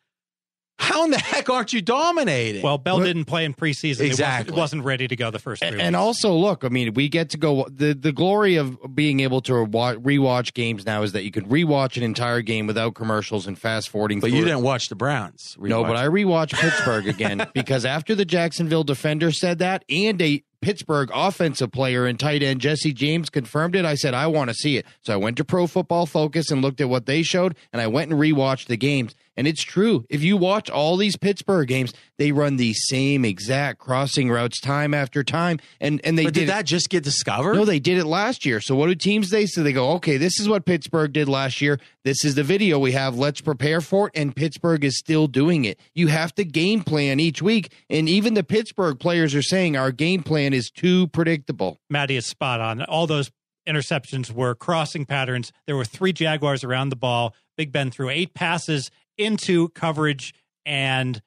[0.78, 2.62] How in the heck aren't you dominating?
[2.62, 4.02] well, Bell What- didn't play in preseason.
[4.02, 4.52] He Exactly.
[4.52, 5.86] wasn't, wasn't ready to go the first three And, weeks.
[5.86, 7.66] and also, look, I mean, we get to go.
[7.70, 11.46] The, the glory of being able to wa- rewatch games now is that you can
[11.48, 14.20] rewatch an entire game without commercials and fast forwarding.
[14.20, 15.56] but through you didn't watch the Browns.
[15.60, 20.44] No, but I rewatched Pittsburgh again because after the Jacksonville defender said that and a
[20.66, 24.56] Pittsburgh offensive player and tight end Jesse James confirmed it, I said, I want to
[24.56, 24.86] see it.
[25.04, 27.86] So I went to Pro Football Focus and looked at what they showed, and I
[27.86, 29.14] went and rewatched the games.
[29.38, 30.06] And it's true.
[30.10, 34.96] If you watch all these Pittsburgh games, they run the same exact crossing routes time
[34.96, 35.60] after time.
[35.80, 37.54] And and they But did, did that just get discovered?
[37.56, 38.60] no, they did it last year.
[38.60, 41.62] So what do teams they so they go, okay, this is what Pittsburgh did last
[41.62, 41.80] year.
[42.06, 43.18] This is the video we have.
[43.18, 44.14] Let's prepare for it.
[44.14, 45.80] And Pittsburgh is still doing it.
[45.96, 47.74] You have to game plan each week.
[47.90, 51.80] And even the Pittsburgh players are saying our game plan is too predictable.
[51.90, 52.84] Matty is spot on.
[52.84, 53.32] All those
[53.68, 55.52] interceptions were crossing patterns.
[55.66, 57.34] There were three Jaguars around the ball.
[57.58, 60.32] Big Ben threw eight passes into coverage
[60.64, 61.24] and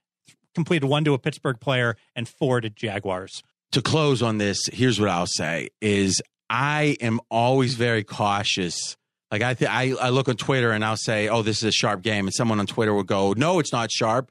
[0.54, 3.42] completed one to a Pittsburgh player and four to Jaguars.
[3.72, 8.96] to close on this, here's what I'll say: is I am always very cautious.
[9.30, 11.72] Like I, th- I, I look on Twitter and I'll say, "Oh, this is a
[11.72, 14.30] sharp game," and someone on Twitter will go, "No, it's not sharp."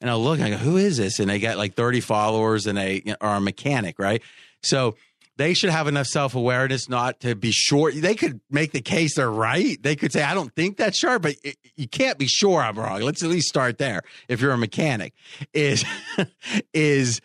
[0.00, 2.66] And I'll look, and I go, "Who is this?" And they get like 30 followers,
[2.66, 4.22] and they are a mechanic, right?
[4.62, 4.96] So
[5.36, 7.92] they should have enough self awareness not to be sure.
[7.92, 9.80] They could make the case they're right.
[9.82, 12.78] They could say, "I don't think that's sharp," but it, you can't be sure I'm
[12.78, 13.02] wrong.
[13.02, 14.02] Let's at least start there.
[14.28, 15.12] If you're a mechanic,
[15.52, 15.84] is
[16.72, 17.20] is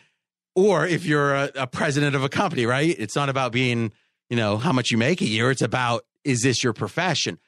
[0.56, 2.96] or if you're a, a president of a company, right?
[2.98, 3.92] It's not about being,
[4.30, 5.50] you know, how much you make a year.
[5.50, 7.40] It's about is this your profession?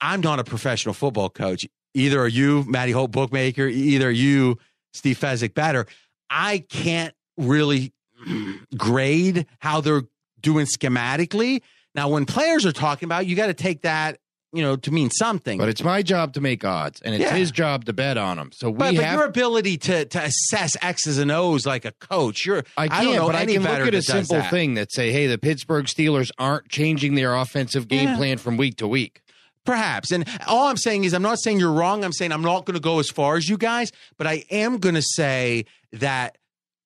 [0.00, 1.64] I'm not a professional football coach.
[1.94, 3.66] Either are you, Matty Holt, bookmaker.
[3.66, 4.58] Either you,
[4.92, 5.86] Steve Fezzik, bettor.
[6.30, 7.92] I can't really
[8.76, 10.02] grade how they're
[10.40, 11.62] doing schematically.
[11.94, 14.18] Now, when players are talking about, it, you got to take that,
[14.54, 15.58] you know, to mean something.
[15.58, 17.34] But it's my job to make odds, and it's Yeah.
[17.34, 18.50] his job to bet on them.
[18.52, 21.92] So we but, but have your ability to to assess X's and O's like a
[21.92, 24.50] coach, you're I don't can't, know but I can look at a simple that.
[24.50, 28.16] thing that say, hey, the Pittsburgh Steelers aren't changing their offensive game Yeah.
[28.16, 29.20] plan from week to week.
[29.64, 30.10] Perhaps.
[30.10, 32.04] And all I'm saying is, I'm not saying you're wrong.
[32.04, 34.78] I'm saying I'm not going to go as far as you guys, but I am
[34.78, 36.36] going to say that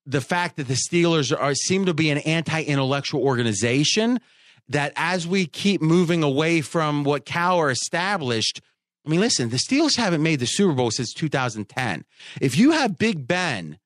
[0.04, 4.20] the fact that the Steelers are seem to be an anti-intellectual organization,
[4.68, 8.60] that as we keep moving away from what Cowher established,
[9.06, 12.04] I mean, listen, the Steelers haven't made the Super Bowl since 2010.
[12.40, 13.78] If you have Big Ben,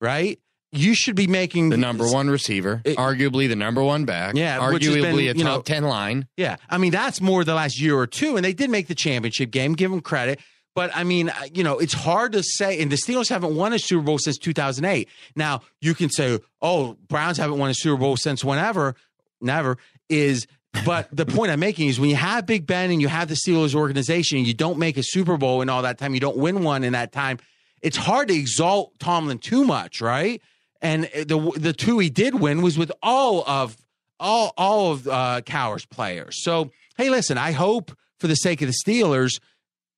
[0.00, 0.38] right,
[0.72, 4.58] you should be making The number one receiver, It- arguably the number one back, Yeah,
[4.58, 6.26] arguably been, a top know- 10 line.
[6.36, 8.94] Yeah, I mean that's more the last year or two, and they did make the
[8.94, 9.74] championship game.
[9.74, 10.38] Give them credit,
[10.74, 12.80] but I mean, uh, you know, it's hard to say.
[12.80, 15.08] And the Steelers haven't won a Super Bowl since 2008.
[15.34, 18.94] Now you can say, "Oh, Browns haven't won a Super Bowl since whenever."
[19.42, 19.78] Never
[20.10, 20.46] is.
[20.84, 23.34] But the point I'm making is when you have Big Ben and you have the
[23.34, 26.36] Steelers organization, and you don't make a Super Bowl in all that time, you don't
[26.36, 27.38] win one in that time.
[27.82, 30.40] It's hard to exalt Tomlin too much, right?
[30.82, 33.76] And the the two he did win was with all of
[34.18, 36.42] all all of uh, Cowher's players.
[36.42, 39.40] So hey, listen, I hope for the sake of the Steelers,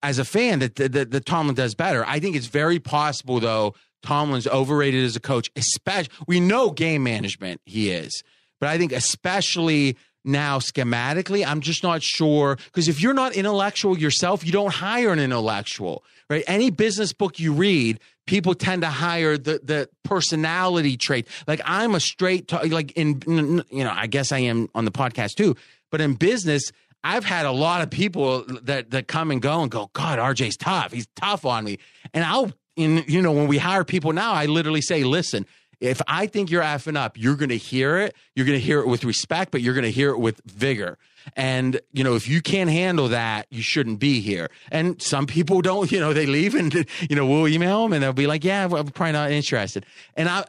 [0.02, 2.04] as a fan, that that, that, that Tomlin does better.
[2.06, 5.50] I think it's very possible though Tomlin's overrated as a coach.
[5.56, 8.22] Especially, we know game management he is,
[8.62, 13.98] but I think especially now schematically, I'm just not sure because if you're not intellectual
[13.98, 16.44] yourself, you don't hire an intellectual, right?
[16.46, 21.26] Any business book you read, people tend to hire the the personality trait.
[21.48, 25.34] Like I'm a straight, like in you know, I guess I am on the podcast
[25.34, 25.56] too,
[25.90, 26.70] but in business.
[27.04, 30.56] I've had a lot of people that that come and go and go, God, RJ's
[30.56, 30.92] tough.
[30.92, 31.80] He's tough on me.
[32.14, 35.46] And I'll in you know, when we hire people now, I literally say, listen,
[35.82, 38.14] if I think you're effing up, you're going to hear it.
[38.36, 40.96] You're going to hear it with respect, but you're going to hear it with vigor.
[41.34, 44.48] And, you know, if you can't handle that, you shouldn't be here.
[44.70, 48.02] And some people don't, you know, they leave and, you know, we'll email them and
[48.02, 49.84] they'll be like, yeah, I'm probably not interested.
[50.14, 50.44] And I,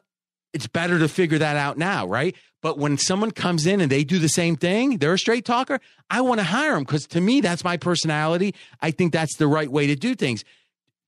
[0.53, 2.35] it's better to figure that out now, right?
[2.61, 5.79] But when someone comes in and they do the same thing, they're a straight talker.
[6.11, 8.53] I want to hire them because to me, that's my personality.
[8.81, 10.45] I think that's the right way to do things.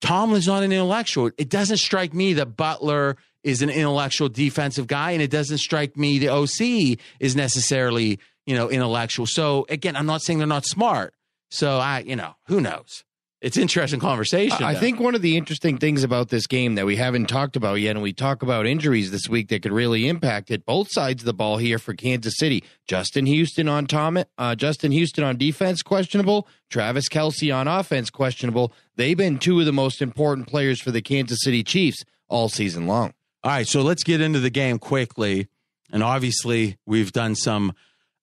[0.02, 1.30] Tomlin's not an intellectual.
[1.38, 5.96] It doesn't strike me that Butler is an intellectual defensive guy, and it doesn't strike
[5.96, 9.28] me the OC is necessarily you know intellectual.
[9.28, 11.14] So again, I'm not saying they're not smart.
[11.52, 13.06] So I, you know, who knows?
[13.42, 14.64] It's interesting conversation.
[14.64, 14.80] I though.
[14.80, 17.92] think one of the interesting things about this game that we haven't talked about yet,
[17.92, 20.66] and we talk about injuries this week that could really impact it.
[20.66, 22.64] Both sides of the ball here for Kansas City.
[22.88, 26.48] Justin Houston on Tom, uh, Justin Houston on defense questionable.
[26.72, 28.74] Travis Kelce on offense questionable.
[28.96, 32.88] They've been two of the most important players for the Kansas City Chiefs all season
[32.88, 33.14] long.
[33.46, 35.48] All right, so let's get into the game quickly.
[35.92, 37.74] And obviously, we've done some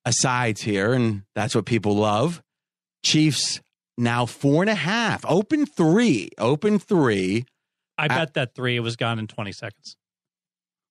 [0.04, 2.42] asides here, and that's what people love.
[3.04, 3.60] Chiefs
[3.96, 7.44] now four and a half, open three, open three.
[7.96, 9.96] I bet that three was gone in 20 seconds.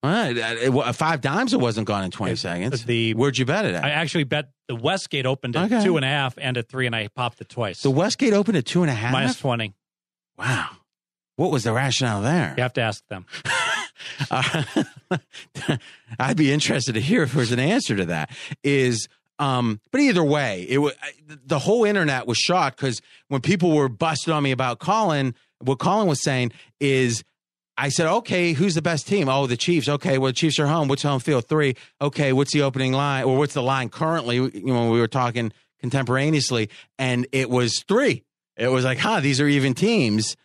[0.04, 2.86] Uh, it- it- five dimes, it wasn't gone in 20 It- seconds.
[2.86, 3.84] the- Where'd you bet it at?
[3.84, 5.84] I actually bet the Westgate opened at Okay.
[5.84, 7.82] two and a half and at three, and I popped it twice.
[7.82, 9.12] the Westgate opened at two and a half?
[9.12, 9.74] Minus 20.
[10.38, 10.70] Wow.
[11.36, 12.54] What was the rationale there?
[12.56, 13.26] You have to ask them.
[14.30, 14.64] Uh,
[16.20, 18.30] I'd be interested to hear if there's an answer to that.
[18.64, 19.08] Is
[19.39, 20.94] um, but either way, it was
[21.28, 25.80] the whole internet was shocked because when people were busted on me about Colin, what
[25.80, 27.24] Colin was saying is.
[27.78, 29.28] I said, okay, who's the best team?
[29.28, 29.89] Oh, the Chiefs.
[29.89, 30.88] Okay, well, the Chiefs are home.
[30.88, 31.48] What's home field?
[31.48, 31.76] Three.
[32.00, 33.24] Okay, what's the opening line?
[33.24, 34.36] Or what's the line currently?
[34.36, 36.70] You know, when we were talking contemporaneously,
[37.00, 38.24] and it was three.
[38.56, 40.38] It was like, huh, these are even teams.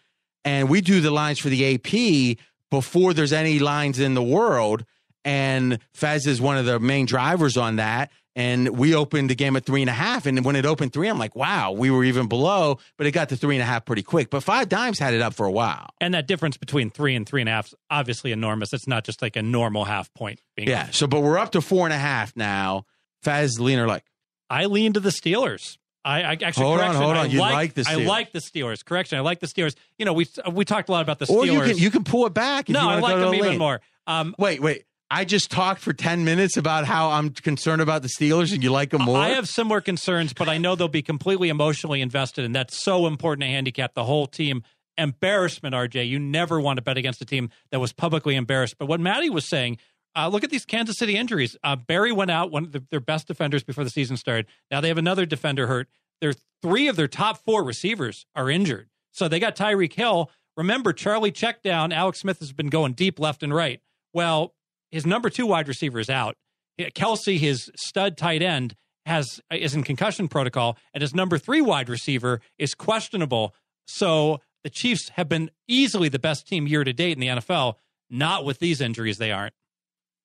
[0.45, 2.39] And we do the lines for the AP
[2.71, 4.85] before there's any lines in the world.
[5.25, 8.11] And Fez is one of the main drivers on that.
[8.37, 10.27] And we opened the game at three and a half.
[10.27, 13.31] And when it opened three, I'm like, wow, we were even below, but it got
[13.31, 14.29] to three and a half pretty quick.
[14.29, 15.89] But five dimes had it up for a while.
[16.03, 18.75] And that difference between three and three and a half is obviously enormous.
[18.75, 20.43] It's not just like a normal half point.
[20.55, 20.91] Being Yeah.
[20.91, 22.85] So, but we're up to four and a half now.
[23.23, 24.05] Fez, lean or like?
[24.51, 25.79] I lean to the Steelers.
[26.07, 27.31] I, I actually Hold on, correction, hold I on.
[27.31, 28.85] You like, like the I like the Steelers.
[28.85, 29.19] Correction.
[29.19, 29.75] I like the Steelers.
[29.99, 31.37] You know, we we talked a lot about the Steelers.
[31.37, 32.71] Or you can you can pull it back.
[32.71, 33.59] If no, I like them even lean.
[33.59, 33.81] more.
[34.07, 34.85] Um, Wait, wait.
[35.11, 38.73] I just talked for 10 minutes about how I'm concerned about the Steelers and you
[38.73, 39.19] like them more.
[39.19, 43.07] I have similar concerns, but I know they'll be completely emotionally invested, and that's so
[43.07, 44.63] important to handicap the whole team.
[44.99, 46.09] Embarrassment, RJ.
[46.09, 48.79] You never want to bet against a team that was publicly embarrassed.
[48.79, 49.79] But what Matty was saying,
[50.17, 51.57] uh, look at these Kansas City injuries.
[51.63, 54.47] Uh, Barry went out, one of the, their best defenders before the season started.
[54.71, 55.89] Now they have another defender hurt.
[56.21, 58.89] Their three of their top four receivers are injured.
[59.13, 60.31] So they got Tyreek Hill.
[60.57, 61.93] Remember, Charlie checked down.
[61.93, 63.81] Alex Smith has been going deep left and right.
[64.15, 64.55] Well,
[64.91, 66.37] his number two wide receiver is out.
[66.81, 71.89] Kelce, his stud tight end, has is in concussion protocol, and his number three wide
[71.89, 73.55] receiver is questionable.
[73.87, 77.75] So the Chiefs have been easily the best team year to date in the NFL.
[78.11, 79.55] Not with these injuries, they aren't.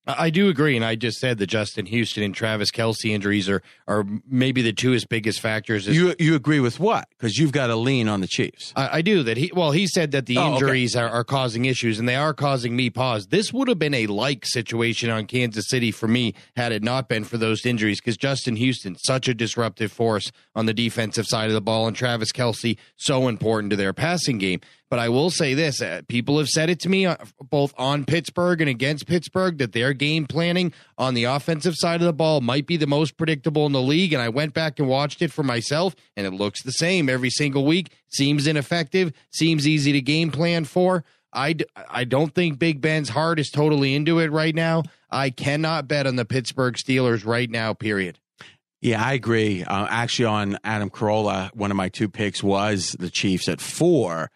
[0.07, 3.61] I do agree, and I just said the Justin Houston and Travis Kelce injuries are
[3.87, 5.85] are maybe the two biggest factors.
[5.87, 7.07] you you agree with what?
[7.11, 8.73] Because you've got a lean on the Chiefs.
[8.75, 9.37] I, I do that.
[9.37, 10.53] He well, he said that the Oh, okay.
[10.55, 13.27] injuries are, are causing issues, and they are causing me pause.
[13.27, 17.07] This would have been a like situation on Kansas City for me had it not
[17.07, 21.47] been for those injuries, because Justin Houston such a disruptive force on the defensive side
[21.49, 24.61] of the ball, and Travis Kelce so important to their passing game.
[24.91, 27.15] But I will say this: uh, people have said it to me, uh,
[27.49, 32.05] both on Pittsburgh and against Pittsburgh, that their game planning on the offensive side of
[32.05, 34.11] the ball might be the most predictable in the league.
[34.11, 37.29] And I went back and watched it for myself, and it looks the same every
[37.29, 37.93] single week.
[38.09, 39.13] Seems ineffective.
[39.31, 41.05] Seems easy to game plan for.
[41.31, 44.83] I, d- I don't think Big Ben's heart is totally into it right now.
[45.09, 47.73] I cannot bet on the Pittsburgh Steelers right now.
[47.73, 48.19] Period.
[48.81, 49.63] Yeah, I agree.
[49.63, 54.29] Uh, actually, on Adam Carolla, one of my two picks was the Chiefs at four.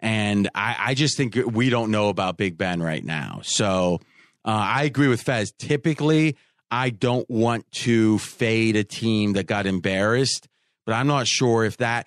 [0.00, 3.40] And I, I just think we don't know about Big Ben right now.
[3.42, 4.00] So
[4.44, 5.52] uh, I agree with Fez.
[5.58, 6.36] Typically,
[6.70, 10.48] I don't want to fade a team that got embarrassed,
[10.86, 12.06] but I'm not sure if that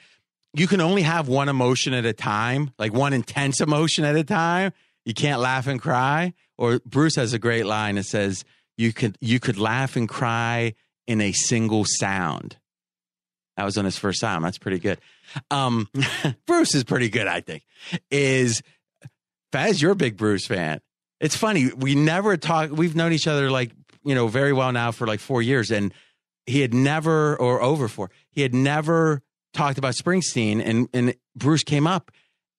[0.53, 4.23] you can only have one emotion at a time, like one intense emotion at a
[4.23, 4.71] time.
[5.05, 6.33] You can't laugh and cry.
[6.57, 8.45] Or Bruce has a great line that says,
[8.77, 10.75] "You could you could laugh and cry
[11.07, 12.57] in a single sound."
[13.57, 14.43] That was on his first time.
[14.43, 14.99] That's pretty good.
[15.51, 15.87] Um,
[16.45, 17.63] Bruce is pretty good, I think.
[18.11, 18.61] Is
[19.51, 20.81] Fez, you're a big Bruce fan.
[21.19, 21.71] It's funny.
[21.75, 22.71] We never talk.
[22.71, 23.71] We've known each other like
[24.03, 25.93] you know very well now for like four years, and
[26.45, 28.11] he had never or over four.
[28.31, 29.21] He had never
[29.53, 32.11] talked about Springsteen, and and Bruce came up.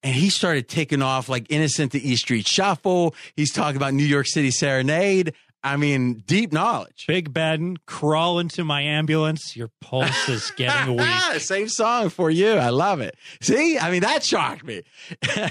[0.03, 3.15] And he started taking off like innocent the East Street Shuffle.
[3.35, 5.33] He's talking about New York City Serenade.
[5.65, 7.05] I mean, deep knowledge.
[7.07, 9.55] Big Ben, crawl into my ambulance.
[9.55, 11.41] Your pulse is getting weak.
[11.41, 12.51] Same song for you.
[12.51, 13.15] I love it.
[13.41, 14.83] See, I mean, that shocked me.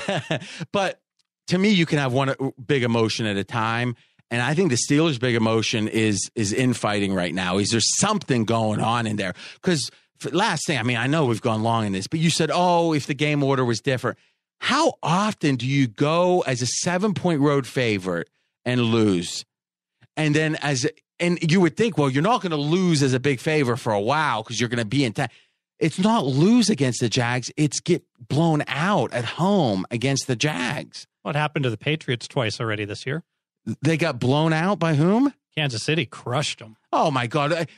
[0.73, 1.01] but
[1.49, 2.35] to me, you can have one uh,
[2.65, 3.97] big emotion at a time.
[4.31, 7.59] And I think the Steelers' big emotion is is infighting right now.
[7.59, 9.35] Is there something going on in there?
[9.55, 9.91] Because
[10.31, 12.93] last thing, I mean, I know we've gone long in this, but you said, oh,
[12.95, 14.17] if the game order was different.
[14.61, 18.31] How often do you go as a seven point road favorite
[18.65, 19.45] and lose?
[20.17, 20.87] And then as
[21.21, 23.93] and you would think, well, you're not going to lose as a big favor for
[23.93, 25.29] a while because you're going to be in time.
[25.79, 31.07] It's not lose against the Jags; it's get blown out at home against the Jags.
[31.23, 33.25] What happened to the Patriots twice already this year?
[33.83, 35.33] They got blown out by whom?
[35.57, 36.77] Kansas City crushed them.
[36.93, 37.69] Oh my god!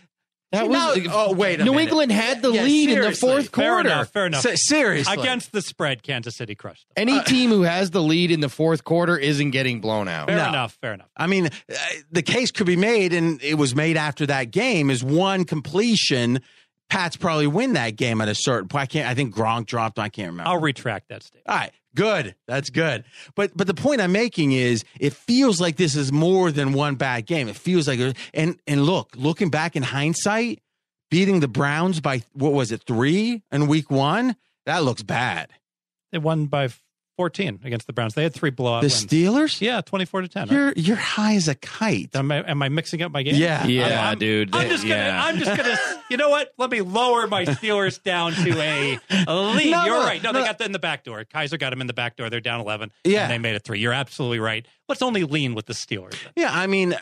[0.52, 1.88] That See, was now- oh wait, a New minute.
[1.88, 3.28] England had the Yeah, lead in the seriously.
[3.28, 3.88] fourth Fair quarter.
[3.88, 4.12] enough.
[4.12, 4.42] Fair enough.
[4.42, 7.08] Se- seriously Against the spread, Kansas City crushed them.
[7.08, 10.28] Any team who has the lead in the fourth quarter isn't getting blown out.
[10.28, 10.48] Fair No.
[10.48, 10.78] enough.
[10.80, 11.08] Fair enough.
[11.16, 11.74] I mean, uh,
[12.12, 14.88] the case could be made, and it was made after that game.
[14.88, 16.40] Is one completion.
[16.88, 18.82] Pats probably win that game at a certain point.
[18.82, 19.08] I can't.
[19.08, 19.98] I think Gronk dropped.
[19.98, 20.48] I can't remember.
[20.48, 21.48] I'll retract that statement.
[21.48, 22.36] All right, good.
[22.46, 23.04] That's good.
[23.34, 26.94] But but the point I'm making is, it feels like this is more than one
[26.94, 27.48] bad game.
[27.48, 27.98] It feels like,
[28.32, 30.60] and and look, looking back in hindsight,
[31.10, 34.36] beating the Browns by what was it three in week one?
[34.66, 35.50] That looks bad.
[36.12, 36.68] They won by
[37.16, 38.14] 14 against the Browns.
[38.14, 39.06] They had three blowout The wins.
[39.06, 40.48] Steelers, yeah, 24 to 10.
[40.48, 42.14] you're you're high as a kite.
[42.14, 43.34] Am I, am I mixing up my game?
[43.36, 43.66] Yeah.
[43.66, 44.54] Yeah, I'm- dude.
[44.54, 44.94] I'm They- just gonna.
[44.94, 45.24] yeah.
[45.24, 45.76] I'm just gonna.
[46.08, 46.52] You know what?
[46.56, 49.70] Let me lower my Steelers down to a, a lead.
[49.72, 50.22] No, You're no, right.
[50.22, 50.38] No, no.
[50.40, 51.24] they got that in the back door.
[51.24, 52.30] Kizer got them in the back door.
[52.30, 52.92] They're down 11.
[53.02, 53.22] Yeah.
[53.22, 53.80] and they made it three.
[53.80, 54.64] You're absolutely right.
[54.88, 56.12] Let's only lean with the Steelers.
[56.22, 56.32] then.
[56.36, 56.98] Yeah, I mean, uh,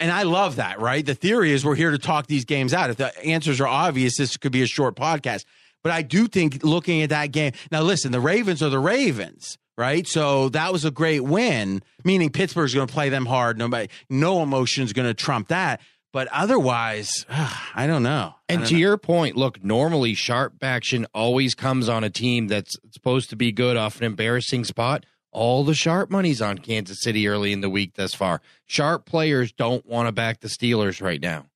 [0.00, 1.06] and I love that, right?
[1.06, 2.90] The theory is we're here to talk these games out.
[2.90, 5.44] If the answers are obvious, this could be a short podcast.
[5.82, 9.56] But I do think looking at that game, now listen, the Ravens are the Ravens,
[9.78, 10.06] right?
[10.06, 13.56] So that was a great win, meaning Pittsburgh's going to play them hard.
[13.58, 15.80] Nobody, no emotion's going to trump that.
[16.12, 18.34] But otherwise, I don't know.
[18.48, 18.80] I And don't to know.
[18.80, 23.52] your point, look, normally sharp action always comes on a team that's supposed to be
[23.52, 25.06] good off an embarrassing spot.
[25.32, 28.42] All the sharp money's on Kansas City early in the week thus far.
[28.66, 31.46] Sharp players don't want to back the Steelers right now.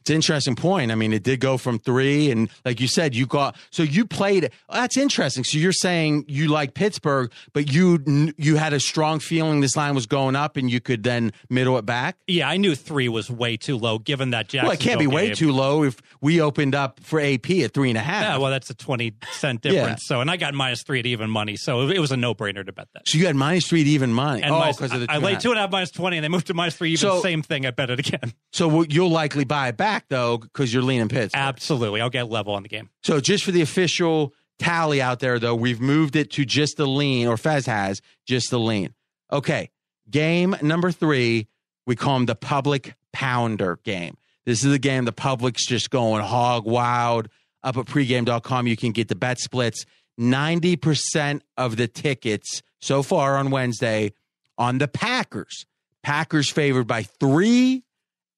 [0.00, 0.90] It's an interesting point.
[0.90, 4.06] I mean, it did go from three, and like you said, you got so you
[4.06, 4.50] played.
[4.68, 5.44] Oh, that's interesting.
[5.44, 9.94] So you're saying you like Pittsburgh, but you you had a strong feeling this line
[9.94, 12.16] was going up, and you could then middle it back.
[12.26, 15.06] Yeah, I knew three was way too low given that Jacksonville Well, it can't be
[15.06, 15.36] way game.
[15.36, 18.22] too low if we opened up for AP at three and a half.
[18.22, 19.72] Yeah, well, that's a 20 cent Yeah.
[19.72, 20.06] difference.
[20.06, 21.56] So, and I got minus three at even money.
[21.56, 23.06] So it was a no brainer to bet that.
[23.06, 24.42] so you had minus three to even money.
[24.42, 25.70] And oh, because of the I, I two and a laid two and a half
[25.70, 27.00] minus 20 and they moved to minus three even.
[27.00, 27.66] So- same thing.
[27.66, 28.32] I bet it again.
[28.52, 31.40] So you'll likely buy it back though, because you're leaning Pittsburgh.
[31.40, 32.00] Absolutely.
[32.00, 32.90] I'll get level on the game.
[33.02, 36.86] So just for the official tally out there, though, we've moved it to just the
[36.86, 38.94] lean, or Fez has just the lean.
[39.32, 39.70] Okay,
[40.10, 41.48] game number three,
[41.86, 44.16] we call them the public pounder game.
[44.44, 47.28] This is the game the public's just going hog wild.
[47.62, 49.84] Up at pregame.com, you can get the bet splits.
[50.18, 54.12] 90% of the tickets so far on Wednesday
[54.58, 55.66] on the Packers.
[56.02, 57.84] Packers favored by three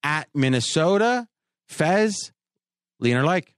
[0.02, 1.28] at Minnesota.
[1.72, 2.32] Fez,
[3.00, 3.54] lean or like?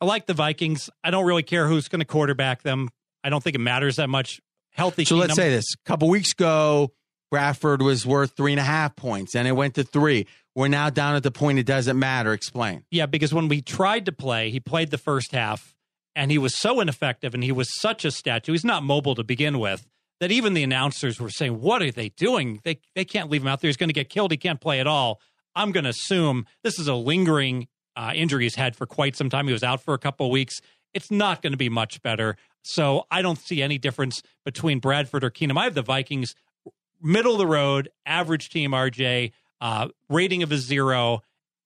[0.00, 0.88] I like the Vikings.
[1.04, 2.88] I don't really care who's going to quarterback them.
[3.22, 4.40] I don't think it matters that much.
[4.72, 5.04] Healthy.
[5.04, 5.66] So let's say this.
[5.74, 6.92] A couple weeks ago,
[7.30, 10.26] Bradford was worth three and a half points, and it went to three.
[10.54, 12.32] We're now down at the point it doesn't matter.
[12.32, 12.84] Explain.
[12.90, 15.74] Yeah, because when we tried to play, he played the first half
[16.16, 18.52] and he was so ineffective and he was such a statue.
[18.52, 19.86] He's not mobile to begin with
[20.20, 22.60] that even the announcers were saying, What are they doing?
[22.64, 23.68] They, they can't leave him out there.
[23.68, 24.30] He's going to get killed.
[24.30, 25.20] He can't play at all.
[25.54, 29.28] I'm going to assume this is a lingering uh, injury he's had for quite some
[29.28, 29.46] time.
[29.46, 30.60] He was out for a couple of weeks.
[30.94, 32.36] It's not going to be much better.
[32.62, 35.58] So I don't see any difference between Bradford or Keenum.
[35.58, 36.34] I have the Vikings
[37.02, 41.22] middle of the road, average team, RJ, uh, rating of a zero,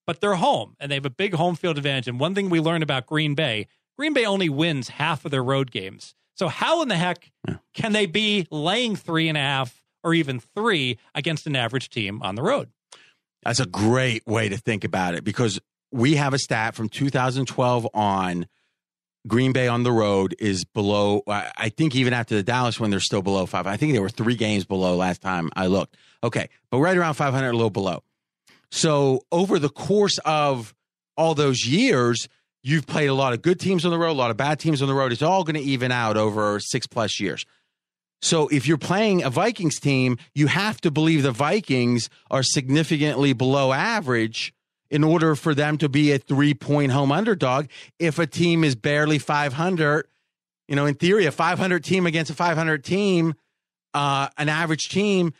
[0.06, 2.08] but they're home and they have a big home field advantage.
[2.08, 3.66] And one thing we learned about Green Bay
[3.96, 6.14] Green Bay only wins half of their road games.
[6.34, 7.30] So, how in the heck
[7.74, 12.20] can they be laying three and a half or even three against an average team
[12.22, 12.70] on the road?
[13.44, 15.60] That's a great way to think about it because
[15.92, 18.46] we have a stat from 2012 on
[19.26, 21.22] Green Bay on the road is below.
[21.26, 23.66] I think even after the Dallas one, they're still below five.
[23.66, 25.96] I think they were three games below last time I looked.
[26.22, 28.02] Okay, but right around 500, a little below.
[28.70, 30.74] So over the course of
[31.16, 32.28] all those years,
[32.62, 34.82] you've played a lot of good teams on the road, a lot of bad teams
[34.82, 35.12] on the road.
[35.12, 37.46] It's all going to even out over six plus years.
[38.22, 43.32] So if you're playing a Vikings team, you have to believe the Vikings are significantly
[43.32, 44.54] below average
[44.90, 47.66] in order for them to be a three point home underdog.
[47.98, 50.06] If a team is barely 500,
[50.68, 53.34] you know, in theory, a 500 team against a 500 team,
[53.92, 55.32] uh, an average team,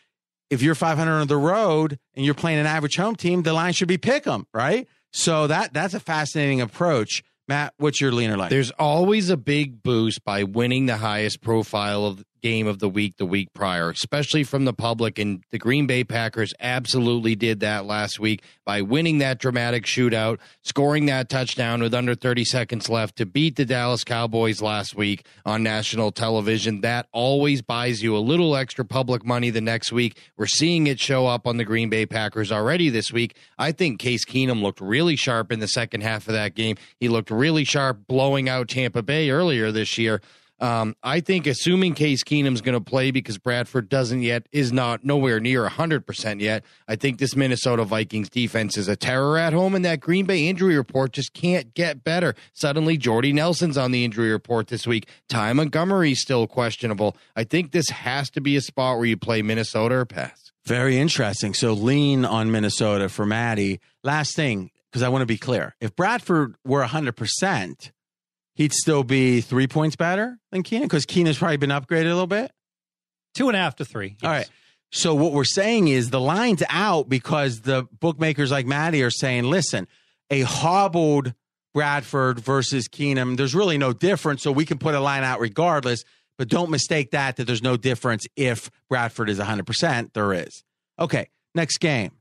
[0.51, 3.73] if you're 500 on the road and you're playing an average home team, the line
[3.73, 4.87] should be pick 'em, right?
[5.13, 7.23] So that that's a fascinating approach.
[7.47, 8.51] Matt, what's your leaner like?
[8.51, 13.17] There's always a big boost by winning the highest profile of game of the week
[13.17, 15.19] the week prior, especially from the public.
[15.19, 20.39] And the Green Bay Packers absolutely did that last week by winning that dramatic shootout,
[20.63, 25.25] scoring that touchdown with under 30 seconds left to beat the Dallas Cowboys last week
[25.47, 26.83] on national television.
[26.83, 30.21] That always buys you a little extra public money the next week.
[30.37, 33.39] We're seeing it show up on the Green Bay Packers already this week.
[33.59, 36.77] I think Case Keenum looked really sharp in the second half of that game.
[37.01, 40.21] He looked really sharp blowing out Tampa Bay earlier this year.
[40.61, 45.05] Um, I think assuming Case Keenum's going to play because Bradford doesn't yet is not
[45.05, 46.65] nowhere near 100% yet.
[46.87, 50.47] I think this Minnesota Vikings defense is a terror at home and that Green Bay
[50.47, 52.35] injury report just can't get better.
[52.53, 55.09] Suddenly Jordy Nelson's on the injury report this week.
[55.29, 57.17] Ty Montgomery's still questionable.
[57.35, 60.53] I think this has to be a spot where you play Minnesota or pass.
[60.65, 61.53] Very interesting.
[61.53, 63.81] So lean on Minnesota for Matty.
[64.03, 65.75] Last thing, because I want to be clear.
[65.81, 67.91] If Bradford were 100%,
[68.55, 72.27] he'd still be three points better than Keenum because Keenum's probably been upgraded a little
[72.27, 72.51] bit.
[73.35, 74.17] Two and a half to three.
[74.21, 74.25] Yes.
[74.25, 74.51] All right.
[74.93, 79.45] So what we're saying is the line's out because the bookmakers like Matty are saying,
[79.45, 79.89] listen,
[80.31, 81.35] a hobbled
[81.75, 84.43] Bradford versus Keenum, there's really no difference.
[84.43, 86.05] So we can put a line out regardless.
[86.39, 90.13] But don't mistake that that there's no difference if Bradford is 100%.
[90.15, 90.63] There is.
[90.99, 91.29] Okay.
[91.55, 92.13] Next game.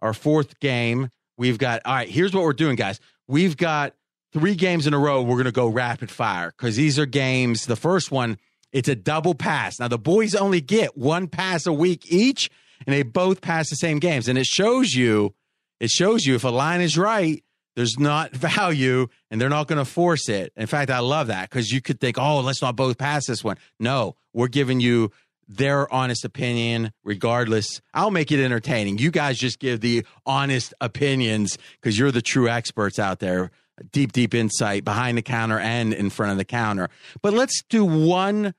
[0.00, 1.10] Our fourth game.
[1.36, 3.00] We've got, all right, here's what we're doing, guys.
[3.26, 3.94] We've got
[4.32, 7.66] three games in a row, we're going to go rapid fire because these are games.
[7.66, 8.38] The first one,
[8.72, 9.78] it's a double pass.
[9.78, 12.50] Now, the boys only get one pass a week each,
[12.86, 14.28] and they both pass the same games.
[14.28, 15.34] And it shows you,
[15.80, 17.44] it shows you if a line is right,
[17.76, 20.52] there's not value and they're not going to force it.
[20.56, 23.44] In fact, I love that because you could think, oh, let's not both pass this
[23.44, 23.56] one.
[23.78, 25.12] No, we're giving you
[25.48, 27.82] their honest opinion regardless.
[27.92, 28.98] I'll make it entertaining.
[28.98, 33.50] You guys just give the honest opinions because you're the true experts out there
[33.92, 36.88] deep, deep insight behind the counter and in front of the counter.
[37.22, 38.54] But let's do one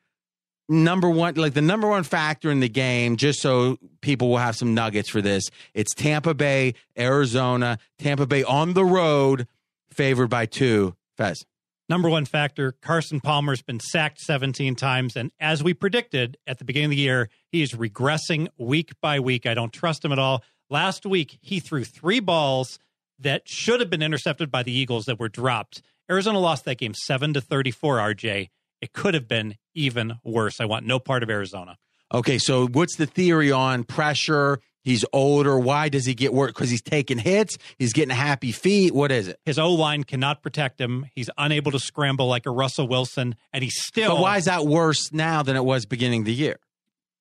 [0.70, 4.56] number one, like the number one factor in the game, just so people will have
[4.56, 5.50] some nuggets for this.
[5.74, 9.48] It's Tampa Bay, Arizona, Tampa Bay on the road,
[9.92, 10.96] favored by two.
[11.18, 11.46] Fez.
[11.90, 15.16] Number one factor Carson Palmer's been sacked 17 times.
[15.16, 19.20] And as we predicted at the beginning of the year, he is regressing week by
[19.20, 19.46] week.
[19.46, 20.44] I don't trust him at all.
[20.70, 22.80] Last week, he threw three balls
[23.20, 25.82] that should have been intercepted by the Eagles that were dropped.
[26.10, 28.50] Arizona lost that game 7 to 34, RJ.
[28.82, 30.60] It could have been even worse.
[30.60, 31.78] I want no part of Arizona.
[32.14, 34.60] Okay, so what's the theory on pressure?
[34.84, 35.58] He's older.
[35.58, 36.52] Why does he get worse?
[36.52, 37.58] Because he's taking hits.
[37.80, 38.94] He's getting happy feet.
[38.94, 39.40] What is it?
[39.46, 41.06] His O line cannot protect him.
[41.16, 44.16] He's unable to scramble like a Russell Wilson, and he's still.
[44.16, 46.60] But why is that worse now than it was beginning of the year?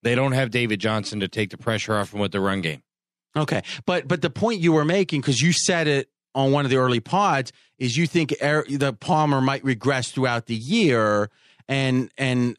[0.03, 2.83] They don't have David Johnson to take the pressure off him with the run game.
[3.37, 6.71] Okay, but but the point you were making because you said it on one of
[6.71, 11.31] the early pods is you think er, the Palmer might regress throughout the year,
[11.69, 12.57] and and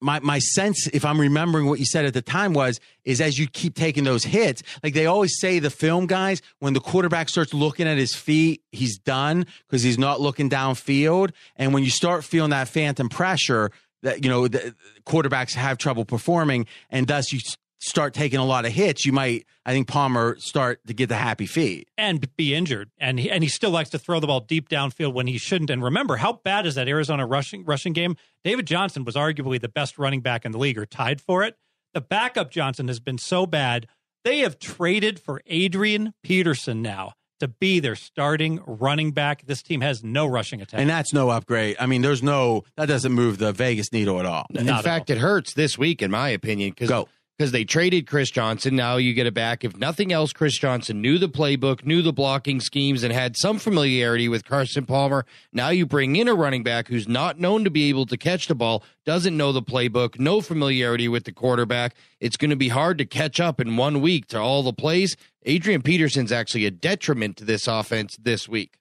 [0.00, 3.38] my my sense, if I'm remembering what you said at the time, was is as
[3.38, 7.28] you keep taking those hits, like they always say, the film guys, when the quarterback
[7.28, 11.90] starts looking at his feet, he's done because he's not looking downfield, and when you
[11.90, 13.70] start feeling that phantom pressure.
[14.02, 14.74] That you know, the
[15.04, 17.40] quarterbacks have trouble performing, and thus you
[17.86, 21.16] start taking a lot of hits, you might, I think Palmer start to get the
[21.16, 22.90] happy feet and be injured.
[22.98, 25.70] And he, and he still likes to throw the ball deep downfield when he shouldn't.
[25.70, 28.16] And remember, how bad is that Arizona rushing rushing game?
[28.44, 31.56] David Johnson was arguably the best running back in the league, or tied for it.
[31.94, 33.86] The backup Johnson has been so bad.
[34.24, 39.46] They have traded for Adrian Peterson now to be their starting running back.
[39.46, 40.80] This team has no rushing attack.
[40.80, 41.76] And that's no upgrade.
[41.78, 44.46] I mean, there's no, that doesn't move the Vegas needle at all.
[44.54, 45.16] In fact, all.
[45.16, 47.06] it hurts this week, in my opinion, because
[47.36, 48.76] because they traded Chris Johnson.
[48.76, 49.62] Now you get it back.
[49.62, 53.58] If nothing else, Chris Johnson knew the playbook, knew the blocking schemes, and had some
[53.58, 55.26] familiarity with Carson Palmer.
[55.52, 58.48] Now you bring in a running back who's not known to be able to catch
[58.48, 61.94] the ball, doesn't know the playbook, no familiarity with the quarterback.
[62.20, 65.16] It's going to be hard to catch up in one week to all the plays.
[65.44, 68.78] Adrian Peterson's actually a detriment to this offense this week.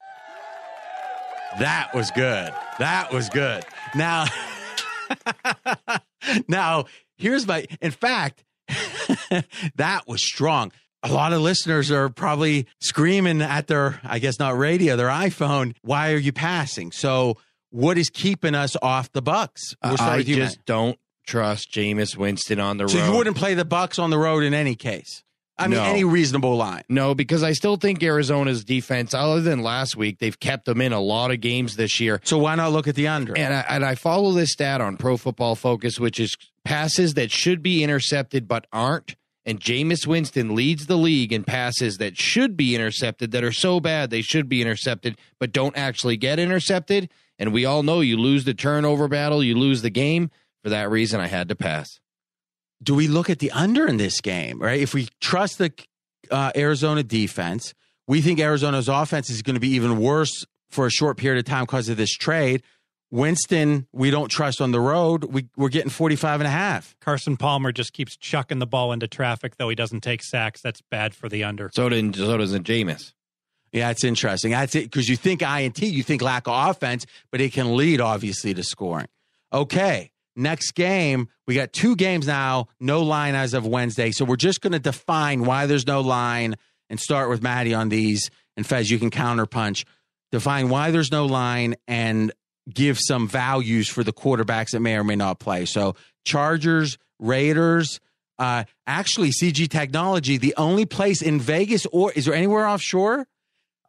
[1.59, 2.53] That was good.
[2.79, 3.63] That was good.
[3.95, 4.25] Now,
[6.47, 6.85] now
[7.17, 7.65] here's my.
[7.81, 8.44] In fact,
[9.75, 10.71] that was strong.
[11.03, 15.75] A lot of listeners are probably screaming at their, I guess not radio, their iPhone.
[15.81, 16.91] Why are you passing?
[16.91, 17.37] So,
[17.69, 19.75] what is keeping us off the Bucks?
[19.83, 20.65] We'll I just Matt.
[20.65, 23.05] don't trust Jameis Winston on the so road.
[23.05, 25.23] So you wouldn't play the Bucks on the road in any case.
[25.57, 25.85] I mean, no.
[25.85, 26.83] any reasonable line.
[26.89, 30.91] No, because I still think Arizona's defense, other than last week, they've kept them in
[30.91, 32.19] a lot of games this year.
[32.23, 33.37] So why not look at the under?
[33.37, 36.35] And I, and I follow this stat on Pro Football Focus, which is
[36.65, 39.15] passes that should be intercepted but aren't.
[39.45, 43.79] And Jameis Winston leads the league in passes that should be intercepted that are so
[43.79, 47.09] bad they should be intercepted but don't actually get intercepted.
[47.37, 50.31] And we all know you lose the turnover battle, you lose the game.
[50.63, 51.99] For that reason, I had to pass
[52.81, 54.79] do we look at the under in this game, right?
[54.79, 55.73] If we trust the
[56.29, 57.73] uh, Arizona defense,
[58.07, 61.45] we think Arizona's offense is going to be even worse for a short period of
[61.45, 62.63] time because of this trade.
[63.11, 65.23] Winston, we don't trust on the road.
[65.23, 66.95] We, we're getting 45 and a half.
[66.99, 70.61] Carson Palmer just keeps chucking the ball into traffic, though he doesn't take sacks.
[70.61, 71.69] That's bad for the under.
[71.73, 73.13] So, did, so doesn't Jameis.
[73.71, 74.51] Yeah, it's interesting.
[74.51, 78.01] That's it because you think INT, you think lack of offense, but it can lead
[78.01, 79.07] obviously to scoring.
[79.51, 84.11] Okay, next game, we got two games now, no line as of Wednesday.
[84.11, 86.55] So we're just going to define why there's no line
[86.89, 88.29] and start with Matty on these.
[88.57, 89.85] And Fez, you can counterpunch.
[90.31, 92.31] Define why there's no line and
[92.69, 95.65] give some values for the quarterbacks that may or may not play.
[95.65, 97.99] So Chargers, Raiders,
[98.39, 103.27] uh, actually CG Technology, the only place in Vegas or is there anywhere offshore?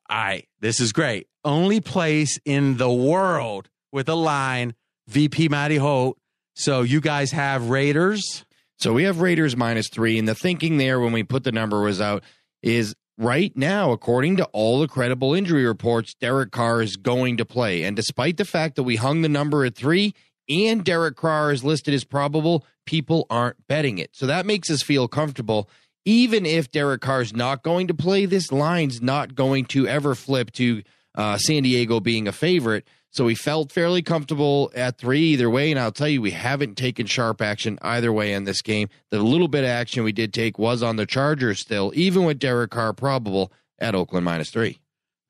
[0.09, 1.27] Right, this is great.
[1.45, 4.75] Only place in the world with a line.
[5.09, 6.19] VP Matty Holt
[6.57, 8.45] so you guys have Raiders.
[8.79, 10.19] So we have Raiders minus three.
[10.19, 12.25] And the thinking there when we put the number was out
[12.63, 17.45] is right now, according to all the credible injury reports, Derek Carr is going to
[17.45, 17.85] play.
[17.85, 20.15] And despite the fact that we hung the number at three
[20.49, 24.11] and Derek Carr is listed as probable, people aren't betting it.
[24.15, 25.69] So that makes us feel comfortable.
[26.07, 30.15] Even if Derek Carr is not going to play, this line's not going to ever
[30.15, 30.83] flip to
[31.17, 32.87] uh, San Diego being a favorite.
[33.17, 35.71] So we felt fairly comfortable at three either way.
[35.71, 38.91] And I'll tell you, we haven't taken sharp action either way in this game.
[39.11, 42.39] The little bit of action we did take was on the Chargers still, even with
[42.39, 44.81] Derek Carr probable at Oakland minus three.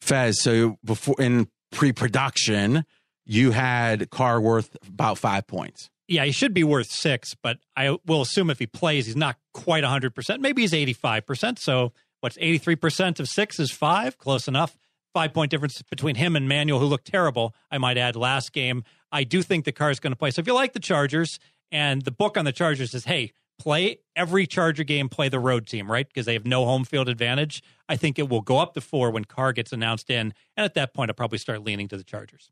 [0.01, 2.85] Fez, so before in pre production,
[3.25, 5.89] you had Carr worth about five points.
[6.09, 9.37] Yeah, he should be worth six, but I will assume if he plays, he's not
[9.55, 10.41] quite 100%.
[10.41, 11.61] Maybe he's 85%.
[11.61, 14.19] So what's 83% of six is five?
[14.19, 14.77] Close enough
[15.17, 18.85] five point difference between him and Manuel, who looked terrible, I might add, last game.
[19.11, 20.31] I do think the Carr is going to play.
[20.31, 21.39] So if you like the Chargers,
[21.73, 25.67] and the book on the Chargers is, hey, play every Charger game, play the road
[25.67, 26.07] team, right?
[26.07, 27.63] Because they have no home field advantage.
[27.89, 30.35] I think it will go up to four when Carr gets announced in.
[30.55, 32.51] And at that point, I'll probably start leaning to the Chargers.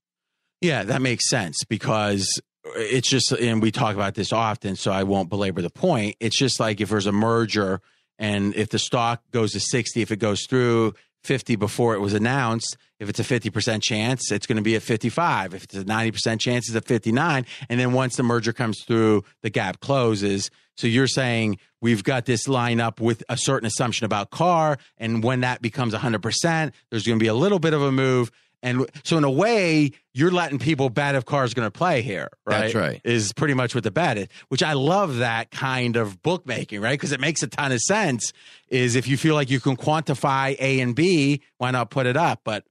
[0.62, 2.41] Yeah, that makes sense because
[2.77, 6.17] it's just, and we talk about this often, so I won't belabor the point.
[6.19, 7.83] It's just like if there's a merger
[8.19, 10.95] and if the stock goes to 60, if it goes through,
[11.25, 12.77] 50 before it was announced.
[13.01, 15.55] If it's a 50% chance, it's going to be at 55.
[15.55, 17.45] If it's a 90% chance, it's at 59.
[17.68, 20.51] And then once the merger comes through, the gap closes.
[20.77, 24.79] So you're saying we've got this line up with a certain assumption about Carr.
[24.99, 28.31] And when that becomes 100%, there's going to be a little bit of a move.
[28.65, 32.31] And so, in a way, you're letting people bet if Carr's going to play here,
[32.47, 32.61] right?
[32.61, 33.01] That's right.
[33.05, 36.95] Is pretty much what the bet is, which I love that kind of bookmaking, right?
[36.95, 38.33] Because it makes a ton of sense.
[38.69, 42.17] Is if you feel like you can quantify A and B, why not put it
[42.17, 42.41] up?
[42.43, 42.65] But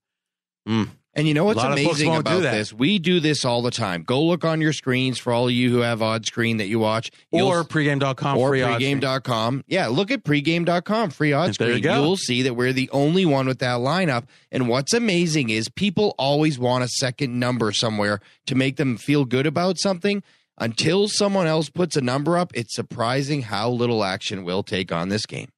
[0.68, 2.74] mm, and you know what's amazing about this?
[2.74, 4.04] We do this all the time.
[4.04, 6.80] Go look on your screens for all of you who have odd screen that you
[6.80, 7.12] watch.
[7.32, 9.64] or pregame.com or pregame.com.
[9.68, 11.84] Yeah, look at pregame.com, free odds screen.
[11.84, 14.26] You You'll see that we're the only one with that lineup.
[14.52, 19.26] And what's amazing is people always want a second number somewhere to make them feel
[19.26, 20.24] good about something.
[20.58, 25.10] Until someone else puts a number up, it's surprising how little action we'll take on
[25.10, 25.50] this game.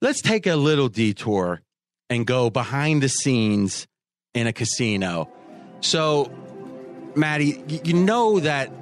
[0.00, 1.62] Let's take a little detour
[2.10, 3.86] and go behind the scenes
[4.34, 5.28] in a casino.
[5.80, 6.30] So,
[7.14, 8.72] Matty, you know that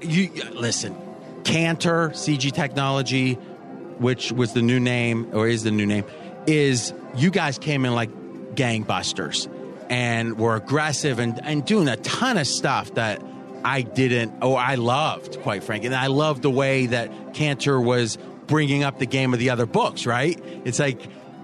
[0.00, 0.96] you listen,
[1.44, 3.34] Cantor CG Technology,
[3.98, 6.04] which was the new name or is the new name,
[6.46, 8.10] is you guys came in like
[8.54, 9.48] gangbusters
[9.88, 13.22] and were aggressive and, and doing a ton of stuff that
[13.64, 15.86] I didn't, or I loved, quite frankly.
[15.86, 19.66] And I loved the way that Cantor was bringing up the game of the other
[19.66, 20.40] books, right?
[20.64, 21.00] It's like